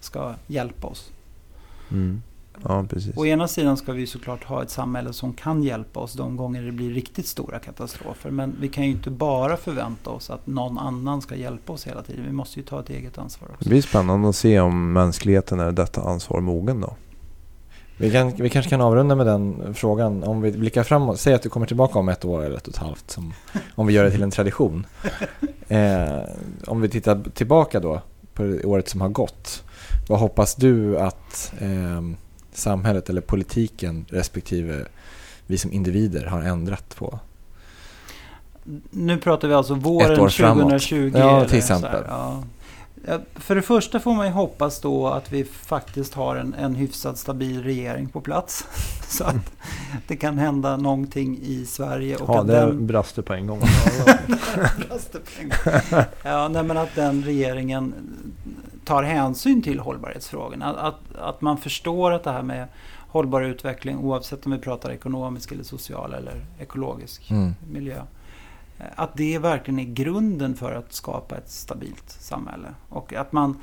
ska 0.00 0.34
hjälpa 0.46 0.86
oss. 0.86 1.10
Mm. 1.90 2.22
Ja, 2.64 2.84
precis. 2.90 3.16
Å 3.16 3.26
ena 3.26 3.48
sidan 3.48 3.76
ska 3.76 3.92
vi 3.92 4.06
såklart 4.06 4.44
ha 4.44 4.62
ett 4.62 4.70
samhälle 4.70 5.12
som 5.12 5.32
kan 5.32 5.62
hjälpa 5.62 6.00
oss 6.00 6.12
de 6.12 6.36
gånger 6.36 6.62
det 6.62 6.72
blir 6.72 6.90
riktigt 6.90 7.26
stora 7.26 7.58
katastrofer. 7.58 8.30
Men 8.30 8.56
vi 8.60 8.68
kan 8.68 8.84
ju 8.84 8.90
inte 8.90 9.10
bara 9.10 9.56
förvänta 9.56 10.10
oss 10.10 10.30
att 10.30 10.46
någon 10.46 10.78
annan 10.78 11.22
ska 11.22 11.34
hjälpa 11.34 11.72
oss 11.72 11.86
hela 11.86 12.02
tiden. 12.02 12.24
Vi 12.24 12.32
måste 12.32 12.60
ju 12.60 12.66
ta 12.66 12.80
ett 12.80 12.90
eget 12.90 13.18
ansvar 13.18 13.48
Det 13.48 13.54
också. 13.54 13.68
blir 13.68 13.82
spännande 13.82 14.28
att 14.28 14.36
se 14.36 14.60
om 14.60 14.92
mänskligheten 14.92 15.60
är 15.60 15.72
detta 15.72 16.02
ansvar 16.02 16.40
mogen 16.40 16.80
då. 16.80 16.94
Vi, 18.00 18.10
kan, 18.10 18.32
vi 18.36 18.50
kanske 18.50 18.70
kan 18.70 18.80
avrunda 18.80 19.14
med 19.14 19.26
den 19.26 19.74
frågan. 19.74 20.24
Om 20.24 20.40
vi 20.40 20.52
blickar 20.52 20.82
framåt, 20.82 21.20
säg 21.20 21.34
att 21.34 21.42
du 21.42 21.48
kommer 21.48 21.66
tillbaka 21.66 21.98
om 21.98 22.08
ett 22.08 22.24
år 22.24 22.44
eller 22.44 22.56
ett 22.56 22.66
och 22.66 22.74
ett 22.74 22.78
halvt. 22.80 23.10
Som, 23.10 23.32
om 23.74 23.86
vi 23.86 23.92
gör 23.92 24.04
det 24.04 24.10
till 24.10 24.22
en 24.22 24.30
tradition. 24.30 24.86
Eh, 25.70 26.18
om 26.66 26.80
vi 26.80 26.88
tittar 26.88 27.22
tillbaka 27.34 27.80
då 27.80 28.02
på 28.38 28.68
året 28.68 28.88
som 28.88 29.00
har 29.00 29.08
gått. 29.08 29.64
Vad 30.08 30.20
hoppas 30.20 30.54
du 30.54 30.98
att 30.98 31.52
eh, 31.60 32.02
samhället 32.52 33.10
eller 33.10 33.20
politiken 33.20 34.06
respektive 34.08 34.84
vi 35.46 35.58
som 35.58 35.72
individer 35.72 36.26
har 36.26 36.42
ändrat 36.42 36.96
på? 36.96 37.18
Nu 38.90 39.18
pratar 39.18 39.48
vi 39.48 39.54
alltså 39.54 39.74
våren 39.74 40.20
år 40.20 40.28
framåt. 40.28 40.62
2020. 40.62 41.12
Ja, 41.14 41.44
till 41.44 41.48
så 41.48 41.54
här, 41.54 41.58
exempel. 41.58 42.04
ja. 42.08 42.42
För 43.34 43.54
det 43.54 43.62
första 43.62 44.00
får 44.00 44.14
man 44.14 44.26
ju 44.26 44.32
hoppas 44.32 44.80
då 44.80 45.06
att 45.08 45.32
vi 45.32 45.44
faktiskt 45.44 46.14
har 46.14 46.36
en, 46.36 46.54
en 46.54 46.74
hyfsat 46.74 47.18
stabil 47.18 47.62
regering 47.62 48.08
på 48.08 48.20
plats. 48.20 48.64
Så 49.08 49.24
att 49.24 49.52
det 50.06 50.16
kan 50.16 50.38
hända 50.38 50.76
någonting 50.76 51.38
i 51.42 51.64
Sverige. 51.66 52.16
Och 52.16 52.28
Ja, 52.34 52.40
att 52.40 52.46
det 52.46 52.52
den, 52.52 52.86
brast 52.86 53.16
det 53.16 53.22
på 53.22 53.32
en 53.34 53.46
gång. 53.46 53.60
ja, 56.22 56.48
nej, 56.48 56.62
men 56.62 56.76
att 56.76 56.94
den 56.94 57.22
regeringen 57.24 57.94
tar 58.84 59.02
hänsyn 59.02 59.62
till 59.62 59.80
hållbarhetsfrågorna. 59.80 60.66
Att, 60.66 60.76
att, 60.76 61.16
att 61.20 61.40
man 61.40 61.58
förstår 61.58 62.12
att 62.12 62.24
det 62.24 62.30
här 62.32 62.42
med 62.42 62.68
hållbar 63.08 63.42
utveckling, 63.42 63.98
oavsett 63.98 64.46
om 64.46 64.52
vi 64.52 64.58
pratar 64.58 64.90
ekonomisk 64.90 65.52
eller 65.52 65.64
social 65.64 66.14
eller 66.14 66.44
ekologisk 66.58 67.30
Mm. 67.30 67.54
miljö. 67.72 68.02
Eh, 68.78 68.86
Att 68.96 69.16
det 69.16 69.38
verkligen 69.38 69.80
är 69.80 69.94
grunden 69.94 70.56
för 70.56 70.72
att 70.72 70.92
skapa 70.92 71.36
ett 71.36 71.50
stabilt 71.50 72.10
samhälle. 72.10 72.74
Och 72.88 73.12
att 73.12 73.32
man 73.32 73.56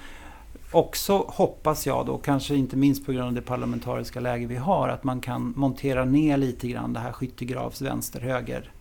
också, 0.72 1.26
hoppas 1.28 1.86
jag 1.86 2.05
då, 2.05 2.18
kanske 2.18 2.55
inte 2.55 2.78
minst 2.78 3.05
på 3.05 3.11
grund 3.11 3.28
av 3.28 3.34
det 3.34 3.41
parlamentariska 3.41 4.20
läge 4.20 4.45
vi 4.45 4.55
har, 4.55 4.89
att 4.89 5.03
man 5.03 5.22
kan 5.22 5.53
montera 5.55 6.05
ner 6.05 6.38
lite 6.38 6.68
grann 6.68 6.93
det 6.93 6.99
här 6.99 7.11
skyttegravs 7.11 7.82
vänster-höger 7.82 8.72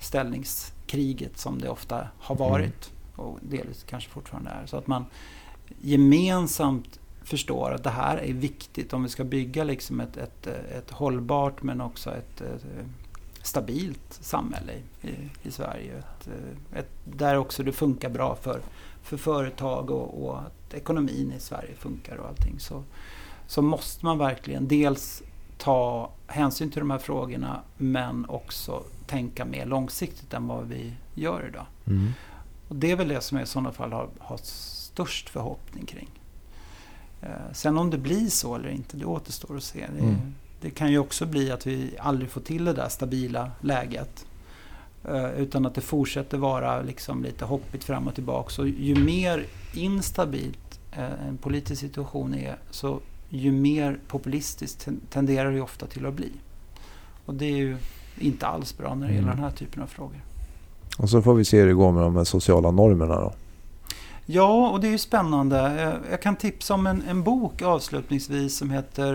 ställningskriget 0.00 1.38
som 1.38 1.58
det 1.58 1.68
ofta 1.68 2.08
har 2.18 2.36
varit 2.36 2.90
och 3.16 3.38
delvis 3.42 3.84
kanske 3.88 4.10
fortfarande 4.10 4.50
är. 4.50 4.66
Så 4.66 4.76
att 4.76 4.86
man 4.86 5.04
gemensamt 5.80 7.00
förstår 7.22 7.70
att 7.70 7.84
det 7.84 7.90
här 7.90 8.16
är 8.16 8.32
viktigt 8.32 8.92
om 8.92 9.02
vi 9.02 9.08
ska 9.08 9.24
bygga 9.24 9.64
liksom 9.64 10.00
ett, 10.00 10.16
ett, 10.16 10.46
ett 10.46 10.90
hållbart 10.90 11.62
men 11.62 11.80
också 11.80 12.10
ett, 12.10 12.40
ett 12.40 12.64
stabilt 13.42 14.18
samhälle 14.20 14.72
i, 15.02 15.10
i, 15.42 15.50
Sverige. 15.50 15.98
Ett, 15.98 16.28
ett, 16.74 16.90
där 17.04 17.36
också 17.36 17.62
det 17.62 17.72
funkar 17.72 18.10
bra 18.10 18.36
för, 18.36 18.60
för 19.02 19.16
företag 19.16 19.90
och, 19.90 20.24
och 20.24 20.38
att 20.38 20.74
ekonomin 20.74 21.32
i 21.36 21.40
Sverige 21.40 21.74
funkar 21.74 22.16
och 22.16 22.28
allting. 22.28 22.60
Så, 22.60 22.82
så 23.46 23.62
måste 23.62 24.04
man 24.04 24.18
verkligen 24.18 24.68
dels 24.68 25.22
ta 25.58 26.10
hänsyn 26.26 26.70
till 26.70 26.80
de 26.80 26.90
här 26.90 26.98
frågorna 26.98 27.60
men 27.76 28.26
också 28.28 28.82
tänka 29.06 29.44
mer 29.44 29.66
långsiktigt 29.66 30.34
än 30.34 30.46
vad 30.46 30.66
vi 30.66 30.92
gör 31.14 31.46
idag. 31.48 31.66
Mm. 31.86 32.12
Och 32.68 32.76
det 32.76 32.90
är 32.90 32.96
väl 32.96 33.08
det 33.08 33.20
som 33.20 33.36
jag 33.36 33.44
i 33.44 33.48
sådana 33.48 33.72
fall 33.72 33.92
har, 33.92 34.08
har 34.18 34.36
störst 34.42 35.28
förhoppning 35.28 35.86
kring. 35.86 36.08
Eh, 37.22 37.52
sen 37.52 37.78
om 37.78 37.90
det 37.90 37.98
blir 37.98 38.28
så 38.28 38.54
eller 38.54 38.68
inte, 38.68 38.96
det 38.96 39.04
återstår 39.04 39.56
att 39.56 39.62
se. 39.62 39.86
Det, 39.86 39.98
Mm. 39.98 40.34
Det 40.60 40.70
kan 40.70 40.90
ju 40.92 40.98
också 40.98 41.26
bli 41.26 41.50
att 41.50 41.66
vi 41.66 41.94
aldrig 41.98 42.30
får 42.30 42.40
till 42.40 42.64
det 42.64 42.72
där 42.72 42.88
stabila 42.88 43.50
läget. 43.60 44.26
Eh, 45.08 45.30
utan 45.30 45.66
att 45.66 45.74
det 45.74 45.80
fortsätter 45.80 46.38
vara 46.38 46.82
liksom 46.82 47.22
lite 47.22 47.44
hoppigt 47.44 47.84
fram 47.84 48.08
och 48.08 48.14
tillbaka. 48.14 48.50
Så 48.50 48.66
ju 48.66 48.94
mer 49.04 49.44
instabilt 49.74 50.80
eh, 50.92 51.26
en 51.28 51.36
politisk 51.36 51.80
situation 51.80 52.34
är, 52.34 52.56
så 52.70 53.00
ju 53.28 53.52
mer 53.52 53.98
populistiskt 54.08 54.84
ten- 54.84 55.00
tenderar 55.10 55.52
det 55.52 55.60
ofta 55.60 55.86
till 55.86 56.06
att 56.06 56.14
bli. 56.14 56.32
Och 57.26 57.34
det 57.34 57.44
är 57.44 57.56
ju 57.56 57.76
inte 58.18 58.46
alls 58.46 58.78
bra 58.78 58.94
när 58.94 59.06
det 59.06 59.12
gäller 59.14 59.28
Mm. 59.28 59.36
den 59.40 59.44
här 59.50 59.56
typen 59.56 59.82
av 59.82 59.86
frågor. 59.86 60.20
Och 60.98 61.10
så 61.10 61.22
får 61.22 61.34
vi 61.34 61.44
se 61.44 61.60
hur 61.60 61.66
det 61.66 61.74
går 61.74 61.92
med 61.92 62.02
de 62.02 62.24
sociala 62.26 62.70
normerna 62.70 63.14
då. 63.20 63.32
Ja, 64.26 64.70
och 64.70 64.80
det 64.80 64.86
är 64.86 64.90
ju 64.92 64.98
spännande. 64.98 65.58
Eh, 65.82 66.10
Jag 66.10 66.22
kan 66.22 66.36
tipsa 66.36 66.74
om 66.74 66.86
en, 66.86 67.02
en 67.08 67.22
bok 67.22 67.62
avslutningsvis 67.62 68.56
som 68.56 68.70
heter 68.70 69.14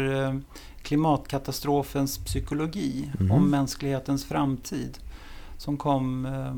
Klimatkatastrofens 0.86 2.18
psykologi 2.18 3.12
Mhm. 3.20 3.32
om 3.32 3.50
mänsklighetens 3.50 4.26
framtid. 4.26 4.98
Som 5.58 5.78
kom 5.78 6.26
eh, 6.26 6.56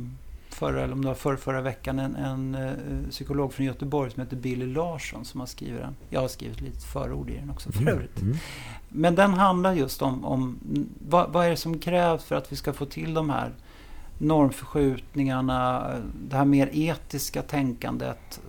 förra, 0.55 0.83
eller 0.83 0.93
om 0.93 1.01
det 1.01 1.07
var 1.07 1.15
förra, 1.15 1.37
förra 1.37 1.61
veckan. 1.61 1.99
En, 1.99 2.15
en 2.15 2.55
eh, 2.55 3.09
psykolog 3.09 3.53
från 3.53 3.65
Göteborg 3.65 4.11
som 4.11 4.21
heter 4.23 4.35
Billy 4.37 4.65
Larsson 4.65 5.25
som 5.25 5.39
har 5.39 5.47
skrivit 5.47 5.81
den. 5.81 5.95
Jag 6.09 6.21
har 6.21 6.27
skrivit 6.27 6.61
lite 6.61 6.79
förord 6.79 7.29
i 7.29 7.35
den 7.37 7.49
också 7.49 7.71
för 7.71 7.87
övrigt. 7.89 8.21
Mm. 8.21 8.37
Men 8.89 9.15
den 9.15 9.33
handlar 9.33 9.73
just 9.73 10.01
om, 10.01 10.25
om 10.25 10.59
mm, 10.69 10.89
vad, 11.09 11.29
vad 11.31 11.45
är 11.45 11.49
det 11.49 11.57
som 11.57 11.79
krävs 11.79 12.23
för 12.23 12.35
att 12.35 12.51
vi 12.51 12.55
ska 12.55 12.73
få 12.73 12.85
till 12.85 13.13
de 13.13 13.29
här 13.29 13.51
normförskjutningarna, 14.17 15.91
det 16.29 16.35
här 16.37 16.45
mer 16.45 16.69
etiska 16.73 17.41
tänkandet. 17.41 18.39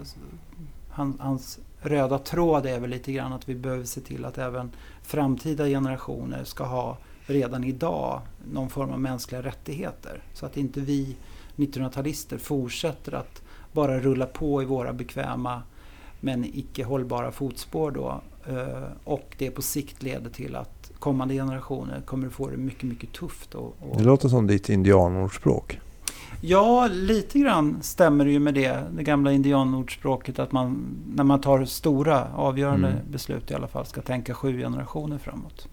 Han, 0.90 1.18
hans 1.20 1.58
röda 1.88 2.18
tråd 2.18 2.66
är 2.66 2.80
väl 2.80 2.90
lite 2.90 3.12
grann 3.12 3.32
att 3.32 3.48
vi 3.48 3.54
behöver 3.54 3.84
se 3.84 4.00
till 4.00 4.24
att 4.24 4.38
även 4.38 4.70
framtida 5.02 5.66
generationer 5.66 6.44
ska 6.44 6.64
ha 6.64 6.98
redan 7.26 7.64
idag 7.64 8.20
någon 8.52 8.70
form 8.70 8.90
av 8.90 9.00
mänskliga 9.00 9.42
rättigheter. 9.42 10.22
Så 10.32 10.46
att 10.46 10.56
inte 10.56 10.80
vi 10.80 11.16
1900-talister 11.56 12.38
fortsätter 12.38 13.14
att 13.14 13.42
bara 13.72 14.00
rulla 14.00 14.26
på 14.26 14.62
i 14.62 14.64
våra 14.64 14.92
bekväma 14.92 15.62
men 16.20 16.44
icke 16.44 16.84
hållbara 16.84 17.32
fotspår 17.32 17.90
då. 17.90 18.20
Eh, 18.48 18.82
och 19.04 19.34
det 19.38 19.50
på 19.50 19.62
sikt 19.62 20.02
leder 20.02 20.30
till 20.30 20.56
att 20.56 20.92
kommande 20.98 21.34
generationer 21.34 22.00
kommer 22.00 22.26
att 22.26 22.32
få 22.32 22.48
det 22.48 22.56
mycket, 22.56 22.82
mycket 22.82 23.12
tufft. 23.12 23.54
Och, 23.54 23.76
och 23.80 23.96
Det 23.96 24.04
låter 24.04 24.28
som 24.28 24.46
ditt 24.46 24.68
indianordspråk. 24.68 25.80
Ja, 26.40 26.86
lite 26.86 27.38
grann 27.38 27.78
stämmer 27.82 28.24
det 28.24 28.30
ju 28.30 28.38
med 28.38 28.54
det. 28.54 28.82
Det 28.96 29.02
gamla 29.02 29.32
indianordspråket 29.32 30.38
att 30.38 30.52
man 30.52 30.86
när 31.14 31.24
man 31.24 31.40
tar 31.40 31.64
stora 31.64 32.28
avgörande 32.34 32.88
Mm. 32.88 33.00
beslut 33.10 33.50
i 33.50 33.54
alla 33.54 33.68
fall 33.68 33.86
ska 33.86 34.00
tänka 34.02 34.34
sju 34.34 34.58
generationer 34.58 35.18
framåt. 35.18 35.68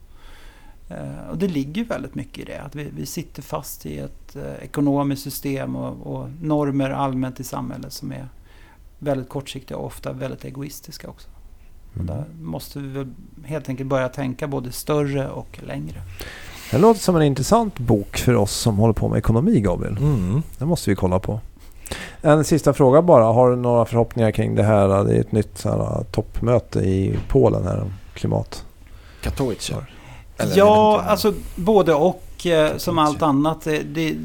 Eh, 0.90 1.30
och 1.32 1.38
det 1.38 1.48
ligger 1.48 1.86
väldigt 1.86 2.16
mycket 2.16 2.40
i 2.40 2.44
det. 2.44 2.62
Att 2.62 2.76
vi, 2.76 2.90
vi 2.96 3.06
sitter 3.06 3.42
fast 3.42 3.86
i 3.86 3.98
ett 3.98 4.36
eh, 4.36 4.64
ekonomiskt 4.64 5.24
system 5.24 5.76
och, 5.76 6.16
och 6.16 6.30
normer 6.42 6.90
allmänt 6.90 7.40
i 7.40 7.44
samhället 7.44 7.94
som 7.94 8.12
är 8.12 8.28
väldigt 9.00 9.30
kortsiktiga 9.30 9.78
och 9.78 9.86
ofta 9.86 10.14
väldigt 10.14 10.46
egoistiska 10.46 11.10
också. 11.10 11.30
Och 12.00 12.06
där 12.06 12.26
måste 12.42 12.80
vi 12.80 12.88
väl 12.88 13.08
helt 13.46 13.70
enkelt 13.70 13.90
börja 13.90 14.10
tänka 14.10 14.48
både 14.48 14.72
större 14.72 15.30
och 15.30 15.60
längre. 15.68 16.02
Det 16.72 16.78
låter 16.78 17.00
som 17.02 17.16
en 17.16 17.22
intressant 17.22 17.80
bok 17.80 18.18
för 18.18 18.36
oss 18.36 18.52
som 18.52 18.78
håller 18.78 18.94
på 18.94 19.10
med 19.10 19.18
ekonomi, 19.18 19.60
Gabriel. 19.60 19.98
Mm. 19.98 20.42
Det 20.58 20.66
måste 20.66 20.90
vi 20.90 20.96
kolla 20.96 21.20
på. 21.20 21.40
En 22.22 22.44
sista 22.44 22.74
fråga 22.74 23.02
bara. 23.02 23.24
Har 23.24 23.50
du 23.50 23.56
några 23.56 23.86
förhoppningar 23.86 24.32
kring 24.32 24.56
det 24.56 24.64
här? 24.64 25.04
Det 25.04 25.16
är 25.16 25.20
ett 25.20 25.32
nytt 25.32 25.64
här, 25.64 26.04
toppmöte 26.12 26.80
i 26.80 27.20
Polen 27.28 27.64
här 27.64 27.82
om 27.82 27.94
klimat. 28.14 28.66
Katowice. 29.22 29.74
Eller 30.38 30.58
ja, 30.58 31.02
alltså 31.08 31.34
både 31.56 31.94
och. 31.94 32.46
Eh, 32.46 32.78
som 32.78 32.98
allt 32.98 33.22
annat. 33.22 33.62
Det, 33.62 33.80
det, 33.80 34.16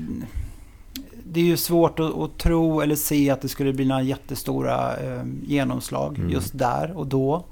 det 1.24 1.41
är 1.41 1.45
ju 1.45 1.57
svårt 1.57 2.01
att, 2.01 2.18
att 2.18 2.38
tro 2.38 2.80
eller 2.80 2.97
se 2.97 3.30
att 3.30 3.43
det 3.43 3.49
skulle 3.49 3.72
bli 3.72 3.84
några 3.84 4.03
jättestora 4.03 4.97
eh, 4.97 5.22
genomslag 5.47 6.18
Mm. 6.18 6.30
just 6.30 6.59
där 6.59 6.93
och 6.97 7.07
då. 7.07 7.45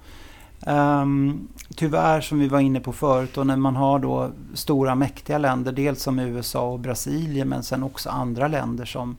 Ehm, 0.66 1.48
tyvärr 1.76 2.20
som 2.20 2.38
vi 2.38 2.48
var 2.48 2.60
inne 2.60 2.80
på 2.80 2.92
förut 2.92 3.38
och 3.38 3.46
när 3.46 3.56
man 3.56 3.76
har 3.76 3.98
då 3.98 4.30
stora 4.54 4.94
mäktiga 4.94 5.38
länder, 5.38 5.72
dels 5.72 6.02
som 6.02 6.18
USA 6.18 6.68
och 6.72 6.80
Brasilien 6.80 7.48
men 7.48 7.62
sen 7.62 7.82
också 7.82 8.10
andra 8.10 8.48
länder 8.48 8.84
som 8.84 9.16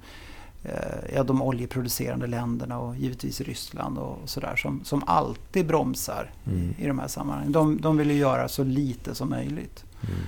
eh, 0.64 1.16
ja, 1.16 1.24
de 1.24 1.42
oljeproducerande 1.42 2.28
länderna 2.28 2.80
och 2.80 2.96
givetvis 2.96 3.42
Ryssland 3.42 3.98
och 3.98 4.18
sådär 4.26 4.56
som, 4.56 4.82
som 4.84 5.04
alltid 5.08 5.68
bromsar 5.68 6.32
Mm. 6.46 6.74
i 6.78 6.88
de 6.88 7.00
här 7.00 7.08
sammanhangen. 7.08 7.52
De, 7.52 7.82
de 7.82 7.98
vill 7.98 8.12
ju 8.12 8.18
göra 8.18 8.48
så 8.48 8.64
lite 8.64 9.16
som 9.16 9.30
möjligt. 9.30 9.86
Mm. 10.02 10.20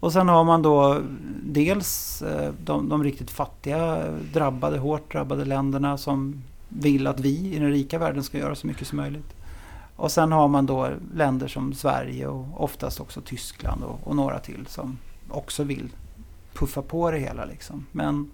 Och 0.00 0.12
sen 0.12 0.28
har 0.28 0.44
man 0.44 0.62
då 0.62 1.00
dels 1.42 2.22
eh, 2.22 2.52
de, 2.64 2.88
de 2.88 3.04
riktigt 3.04 3.30
fattiga, 3.30 4.04
drabbade, 4.32 4.78
hårt 4.78 5.12
drabbade 5.12 5.44
länderna 5.44 5.98
som 5.98 6.42
vill 6.68 7.06
att 7.06 7.20
vi 7.20 7.54
i 7.54 7.58
den 7.58 7.70
rika 7.70 7.98
världen 7.98 8.22
ska 8.24 8.38
göra 8.38 8.54
så 8.54 8.66
mycket 8.66 8.86
som 8.86 8.96
möjligt. 8.96 9.34
Och 10.00 10.12
sen 10.12 10.32
har 10.32 10.48
man 10.48 10.66
då 10.66 10.88
länder 11.14 11.48
som 11.48 11.74
Sverige 11.74 12.26
och 12.26 12.64
oftast 12.64 13.00
också 13.00 13.20
Tyskland 13.20 13.82
och, 13.84 13.98
och 14.04 14.16
några 14.16 14.38
till 14.38 14.66
som 14.68 14.98
också 15.28 15.64
vill 15.64 15.88
puffa 16.54 16.82
på 16.82 17.10
det 17.10 17.18
hela. 17.18 17.44
Liksom. 17.44 17.86
Men 17.92 18.30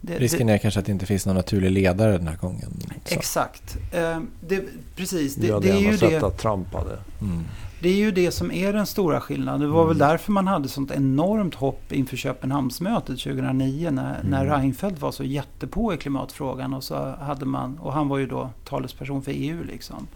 det, 0.00 0.18
Risken 0.18 0.48
är 0.48 0.58
kanske 0.58 0.80
att 0.80 0.86
det 0.86 0.92
inte 0.92 1.06
finns 1.06 1.26
någon 1.26 1.36
naturlig 1.36 1.70
ledare 1.70 2.18
den 2.18 2.28
här 2.28 2.36
gången. 2.36 2.72
Exakt. 3.04 3.76
Eh, 3.92 4.20
det, 4.40 4.64
precis. 4.96 5.34
Det, 5.34 5.46
Det, 5.46 5.60
det, 5.60 5.70
är 5.70 5.92
ju 5.92 5.96
det, 5.96 6.22
att 6.22 6.38
Trump 6.38 6.74
hade. 6.74 6.98
Mm. 7.20 7.44
det 7.82 7.88
är 7.88 7.96
ju 7.96 8.10
det 8.10 8.30
som 8.30 8.52
är 8.52 8.72
den 8.72 8.86
stora 8.86 9.20
skillnaden. 9.20 9.60
Det 9.60 9.66
var 9.66 9.86
väl 9.86 9.96
Mm. 9.96 10.08
därför 10.08 10.32
man 10.32 10.46
hade 10.46 10.68
sånt 10.68 10.90
enormt 10.90 11.54
hopp 11.54 11.92
inför 11.92 12.16
Köpenhamnsmötet 12.16 13.20
2009 13.20 13.90
när, 13.90 14.22
när 14.22 14.44
Mm. 14.44 14.58
Reinfeldt 14.58 15.00
var 15.00 15.12
så 15.12 15.24
jättepå 15.24 15.94
i 15.94 15.96
klimatfrågan. 15.96 16.74
Och, 16.74 16.84
så 16.84 17.14
hade 17.20 17.44
man, 17.44 17.78
och 17.78 17.92
han 17.92 18.08
var 18.08 18.18
ju 18.18 18.26
då 18.26 18.50
talesperson 18.68 19.22
för 19.22 19.32
EU. 19.32 19.64
Liksom. 19.64 20.06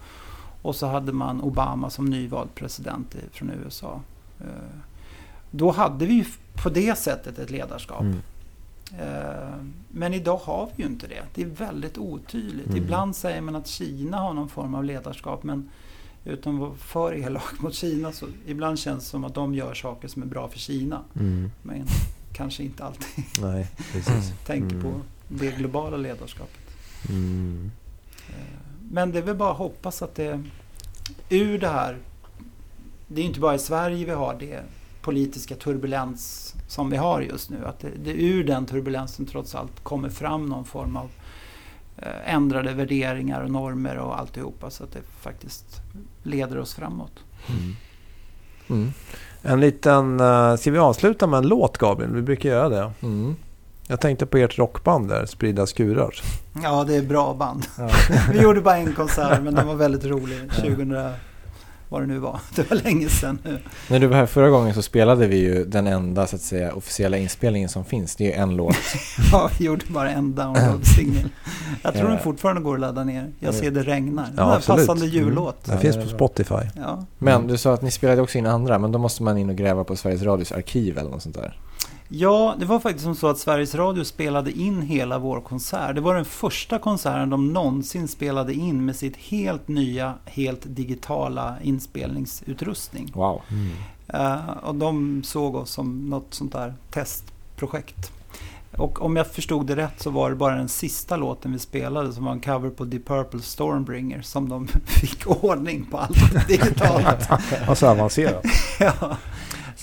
Och 0.63 0.75
så 0.75 0.87
hade 0.87 1.11
man 1.13 1.41
Obama 1.41 1.89
som 1.89 2.05
nyvald 2.05 2.55
president 2.55 3.15
från 3.31 3.49
USA. 3.49 4.01
Eh, 4.41 4.45
Då 5.51 5.71
hade 5.71 6.05
vi 6.05 6.13
ju 6.13 6.25
på 6.63 6.69
det 6.69 6.97
sättet 6.97 7.39
ett 7.39 7.49
ledarskap. 7.51 8.01
Mm. 8.01 8.19
Eh, 8.99 9.55
Men 9.91 10.13
idag 10.13 10.37
har 10.37 10.69
vi 10.75 10.83
ju 10.83 10.89
inte 10.89 11.07
det. 11.07 11.23
Det 11.35 11.41
är 11.41 11.45
väldigt 11.47 11.97
otydligt. 11.97 12.65
Mm. 12.67 12.77
Ibland 12.77 13.15
säger 13.15 13.41
man 13.41 13.55
att 13.55 13.67
Kina 13.67 14.17
har 14.17 14.33
någon 14.33 14.49
form 14.49 14.75
av 14.75 14.83
ledarskap 14.83 15.43
men 15.43 15.69
utan 16.25 16.53
att 16.55 16.59
vara 16.61 16.75
för 16.75 17.13
elak 17.15 17.59
mot 17.61 17.73
Kina 17.73 18.11
så 18.11 18.25
ibland 18.47 18.79
känns 18.79 19.03
det 19.03 19.09
som 19.09 19.23
att 19.23 19.33
de 19.35 19.55
gör 19.55 19.73
saker 19.73 20.07
som 20.07 20.21
är 20.21 20.25
bra 20.27 20.47
för 20.47 20.59
Kina. 20.59 21.01
Mm. 21.19 21.51
Men 21.61 21.85
kanske 22.33 22.63
inte 22.63 22.83
alltid 22.85 23.23
Nej, 23.41 23.67
precis. 23.93 24.33
tänker 24.45 24.75
Mm. 24.75 24.81
på 24.91 24.99
det 25.27 25.51
globala 25.51 25.97
ledarskapet. 25.97 26.59
Eh, 28.93 28.95
Men 28.95 29.11
det 29.11 29.19
är 29.19 29.23
väl 29.23 29.35
bara 29.35 29.51
att 29.51 29.57
hoppas 29.57 30.01
att 30.01 30.15
det 30.15 30.43
ur 31.29 31.59
det 31.59 31.67
här, 31.67 31.97
det 33.07 33.21
är 33.21 33.25
inte 33.25 33.39
bara 33.39 33.55
i 33.55 33.59
Sverige 33.59 34.05
vi 34.05 34.11
har 34.11 34.35
det 34.39 34.63
politiska 35.01 35.55
turbulens 35.55 36.53
som 36.67 36.89
vi 36.89 36.97
har 36.97 37.21
just 37.21 37.49
nu. 37.49 37.65
Att 37.65 37.79
det, 37.79 37.89
det 38.03 38.11
ur 38.11 38.43
den 38.43 38.65
turbulensen 38.65 39.25
trots 39.25 39.55
allt 39.55 39.83
kommer 39.83 40.09
fram 40.09 40.45
någon 40.45 40.65
form 40.65 40.97
av 40.97 41.09
eh, 41.97 42.33
ändrade 42.33 42.73
värderingar 42.73 43.43
och 43.43 43.51
normer 43.51 43.97
och 43.97 44.19
alltihopa 44.19 44.69
så 44.69 44.83
att 44.83 44.91
det 44.91 45.01
faktiskt 45.21 45.81
leder 46.23 46.57
oss 46.57 46.73
framåt. 46.73 47.23
Mm. 47.49 47.75
Mm. 48.69 48.93
En 49.41 49.59
liten... 49.59 50.19
Uh, 50.19 50.55
ska 50.55 50.71
vi 50.71 50.77
avsluta 50.77 51.27
med 51.27 51.37
en 51.37 51.47
låt 51.47 51.77
Gabriel? 51.77 52.13
Vi 52.13 52.21
brukar 52.21 52.49
göra 52.49 52.69
det. 52.69 52.91
Mm. 53.01 53.35
Jag 53.87 53.99
tänkte 54.01 54.25
på 54.25 54.37
ert 54.37 54.57
rockband 54.59 55.09
där, 55.09 55.25
Spridda 55.25 55.65
skurar. 55.67 56.15
Ja, 56.63 56.83
det 56.83 56.95
är 56.95 57.01
bra 57.01 57.33
band. 57.33 57.65
Ja. 57.77 57.89
Vi 58.31 58.41
gjorde 58.41 58.61
bara 58.61 58.77
en 58.77 58.93
konsert 58.93 59.41
men 59.43 59.55
den 59.55 59.67
var 59.67 59.75
väldigt 59.75 60.05
rolig. 60.05 60.39
2000, 60.55 60.97
vad 61.89 62.01
det 62.01 62.05
nu 62.07 62.19
var. 62.19 62.39
Det 62.55 62.69
var 62.71 62.77
länge 62.77 63.09
sedan 63.09 63.39
nu. 63.43 63.59
När 63.89 63.99
du 63.99 64.07
var 64.07 64.17
här 64.17 64.25
förra 64.25 64.49
gången 64.49 64.73
så 64.73 64.81
spelade 64.81 65.27
vi 65.27 65.35
ju 65.37 65.65
den 65.65 65.87
enda 65.87 66.27
så 66.27 66.35
att 66.35 66.41
säga 66.41 66.73
officiella 66.73 67.17
inspelningen 67.17 67.69
som 67.69 67.85
finns. 67.85 68.15
Det 68.15 68.23
är 68.23 68.27
ju 68.27 68.33
en 68.33 68.55
låt. 68.55 68.75
Ja, 69.31 69.49
vi 69.59 69.65
gjorde 69.65 69.85
bara 69.89 70.09
en 70.11 70.35
download-singel. 70.35 71.29
Jag 71.81 71.93
tror 71.93 72.05
Ja. 72.05 72.09
den 72.11 72.19
fortfarande 72.23 72.61
går 72.61 72.73
att 72.73 72.79
ladda 72.79 73.03
ner. 73.03 73.31
Jag 73.39 73.53
ser 73.53 73.71
det 73.71 73.83
regnar. 73.83 74.23
Det 74.23 74.31
Ja, 74.37 74.55
absolut. 74.55 74.87
passande 74.87 75.05
jullåt. 75.07 75.63
Den 75.65 75.75
Ja, 75.75 75.81
finns 75.81 75.95
på. 75.95 76.05
Spotify. 76.07 76.55
Ja. 76.75 77.05
Men 77.17 77.47
du 77.47 77.57
sa 77.57 77.73
att 77.73 77.81
ni 77.81 77.91
spelade 77.91 78.21
också 78.21 78.37
in 78.37 78.45
andra, 78.45 78.79
men 78.79 78.91
då 78.91 78.99
måste 78.99 79.23
man 79.23 79.37
in 79.37 79.49
och 79.49 79.55
gräva 79.55 79.83
på 79.83 79.95
Sveriges 79.95 80.21
Radios 80.21 80.51
arkiv 80.51 80.97
eller 80.97 81.09
något 81.09 81.23
sånt 81.23 81.35
där. 81.35 81.57
Ja, 82.15 82.55
det 82.59 82.65
var 82.65 82.79
faktiskt 82.79 83.03
som 83.03 83.15
så 83.15 83.27
att 83.27 83.37
Sveriges 83.37 83.75
Radio 83.75 84.03
spelade 84.03 84.51
in 84.51 84.81
hela 84.81 85.19
vår 85.19 85.41
konsert. 85.41 85.95
Det 85.95 86.01
var 86.01 86.15
den 86.15 86.25
första 86.25 86.79
konserten 86.79 87.29
de 87.29 87.53
någonsin 87.53 88.07
spelade 88.07 88.53
in 88.53 88.85
med 88.85 88.95
sitt 88.95 89.17
helt 89.17 89.67
nya, 89.67 90.13
helt 90.25 90.61
digitala 90.63 91.55
inspelningsutrustning. 91.61 93.11
Wow. 93.15 93.41
Eh, 94.07 94.49
och 94.63 94.75
de 94.75 95.23
såg 95.23 95.55
oss 95.55 95.69
som 95.69 96.09
något 96.09 96.33
sånt 96.33 96.51
där 96.51 96.73
testprojekt. 96.91 98.11
Och 98.77 99.01
om 99.01 99.15
jag 99.15 99.27
förstod 99.27 99.67
det 99.67 99.75
rätt 99.75 100.01
så 100.01 100.09
var 100.09 100.29
det 100.29 100.35
bara 100.35 100.55
den 100.55 100.69
sista 100.69 101.17
låten 101.17 101.51
vi 101.51 101.59
spelade 101.59 102.13
som 102.13 102.25
var 102.25 102.31
en 102.31 102.41
cover 102.41 102.69
på 102.69 102.85
Deep 102.85 103.05
Purple 103.05 103.41
Stormbringer 103.41 104.21
som 104.21 104.49
de 104.49 104.67
fick 104.85 105.27
ordning 105.27 105.85
på 105.85 105.97
allt 105.97 106.47
digitalt. 106.47 107.29
Alltså 107.67 107.87
avancerat. 107.87 108.43
ja. 108.79 109.17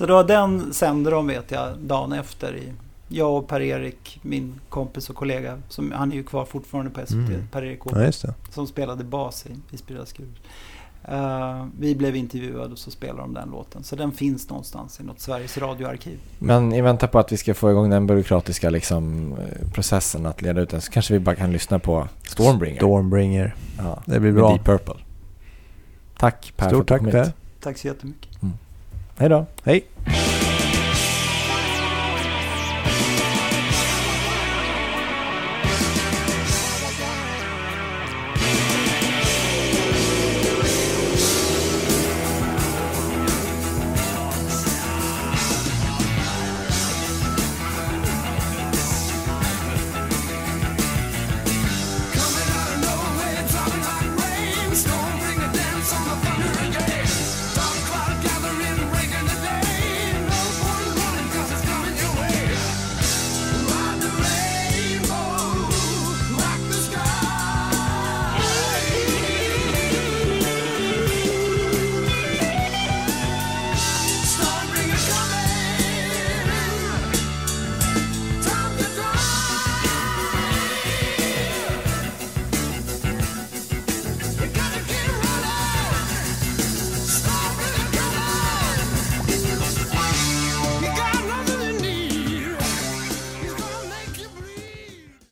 Så 0.00 0.06
då 0.06 0.22
den 0.22 0.72
sände 0.74 1.10
de 1.10 1.26
vet 1.26 1.50
jag 1.50 1.78
dagen 1.78 2.12
efter. 2.12 2.56
I, 2.56 2.72
jag 3.08 3.36
och 3.36 3.48
Per-Erik, 3.48 4.18
min 4.22 4.60
kompis 4.68 5.10
och 5.10 5.16
kollega, 5.16 5.58
som, 5.68 5.92
han 5.92 6.12
är 6.12 6.16
ju 6.16 6.22
kvar 6.22 6.44
fortfarande 6.44 6.90
på 6.90 7.00
SVT, 7.06 7.14
Mm. 7.14 7.48
Per-Erik 7.52 7.80
Ja, 8.24 8.32
som 8.50 8.66
spelade 8.66 9.04
bas 9.04 9.46
i, 9.46 9.74
i 9.74 9.76
Spridda 9.76 10.06
skur. 10.06 10.26
Eh, 11.04 11.66
vi 11.78 11.94
blev 11.94 12.16
intervjuade 12.16 12.72
och 12.72 12.78
så 12.78 12.90
spelade 12.90 13.20
de 13.20 13.34
den 13.34 13.50
låten. 13.50 13.84
Så 13.84 13.96
den 13.96 14.12
finns 14.12 14.48
någonstans 14.48 15.00
i 15.00 15.02
något 15.04 15.20
Sveriges 15.20 15.58
radioarkiv. 15.58 16.18
Men 16.38 16.72
i 16.72 16.80
väntan 16.80 17.08
på 17.08 17.18
att 17.18 17.32
vi 17.32 17.36
ska 17.36 17.54
få 17.54 17.70
igång 17.70 17.90
den 17.90 18.06
byråkratiska 18.06 18.70
liksom, 18.70 19.34
processen 19.74 20.26
att 20.26 20.42
leda 20.42 20.60
ut 20.60 20.68
den 20.70 20.80
så 20.80 20.92
kanske 20.92 21.14
vi 21.14 21.20
bara 21.20 21.36
kan 21.36 21.52
lyssna 21.52 21.78
på 21.78 22.08
Stormbringer. 22.22 22.76
Stormbringer. 22.76 23.54
Ja, 23.78 24.02
Det 24.06 24.20
blir 24.20 24.32
med 24.32 24.34
bra. 24.34 24.50
Deep 24.52 24.64
Purple. 24.64 24.94
Tack 26.18 26.52
Per 26.56 26.68
för 26.68 26.70
Stort 26.70 26.90
att 26.90 27.00
du 27.00 27.04
tack 27.04 27.12
kom 27.12 27.24
hit. 27.24 27.34
Tack 27.60 27.78
så 27.78 27.86
jättemycket. 27.86 28.30
Hej 29.20 29.28
då. 29.28 29.46
Hej. 29.64 29.84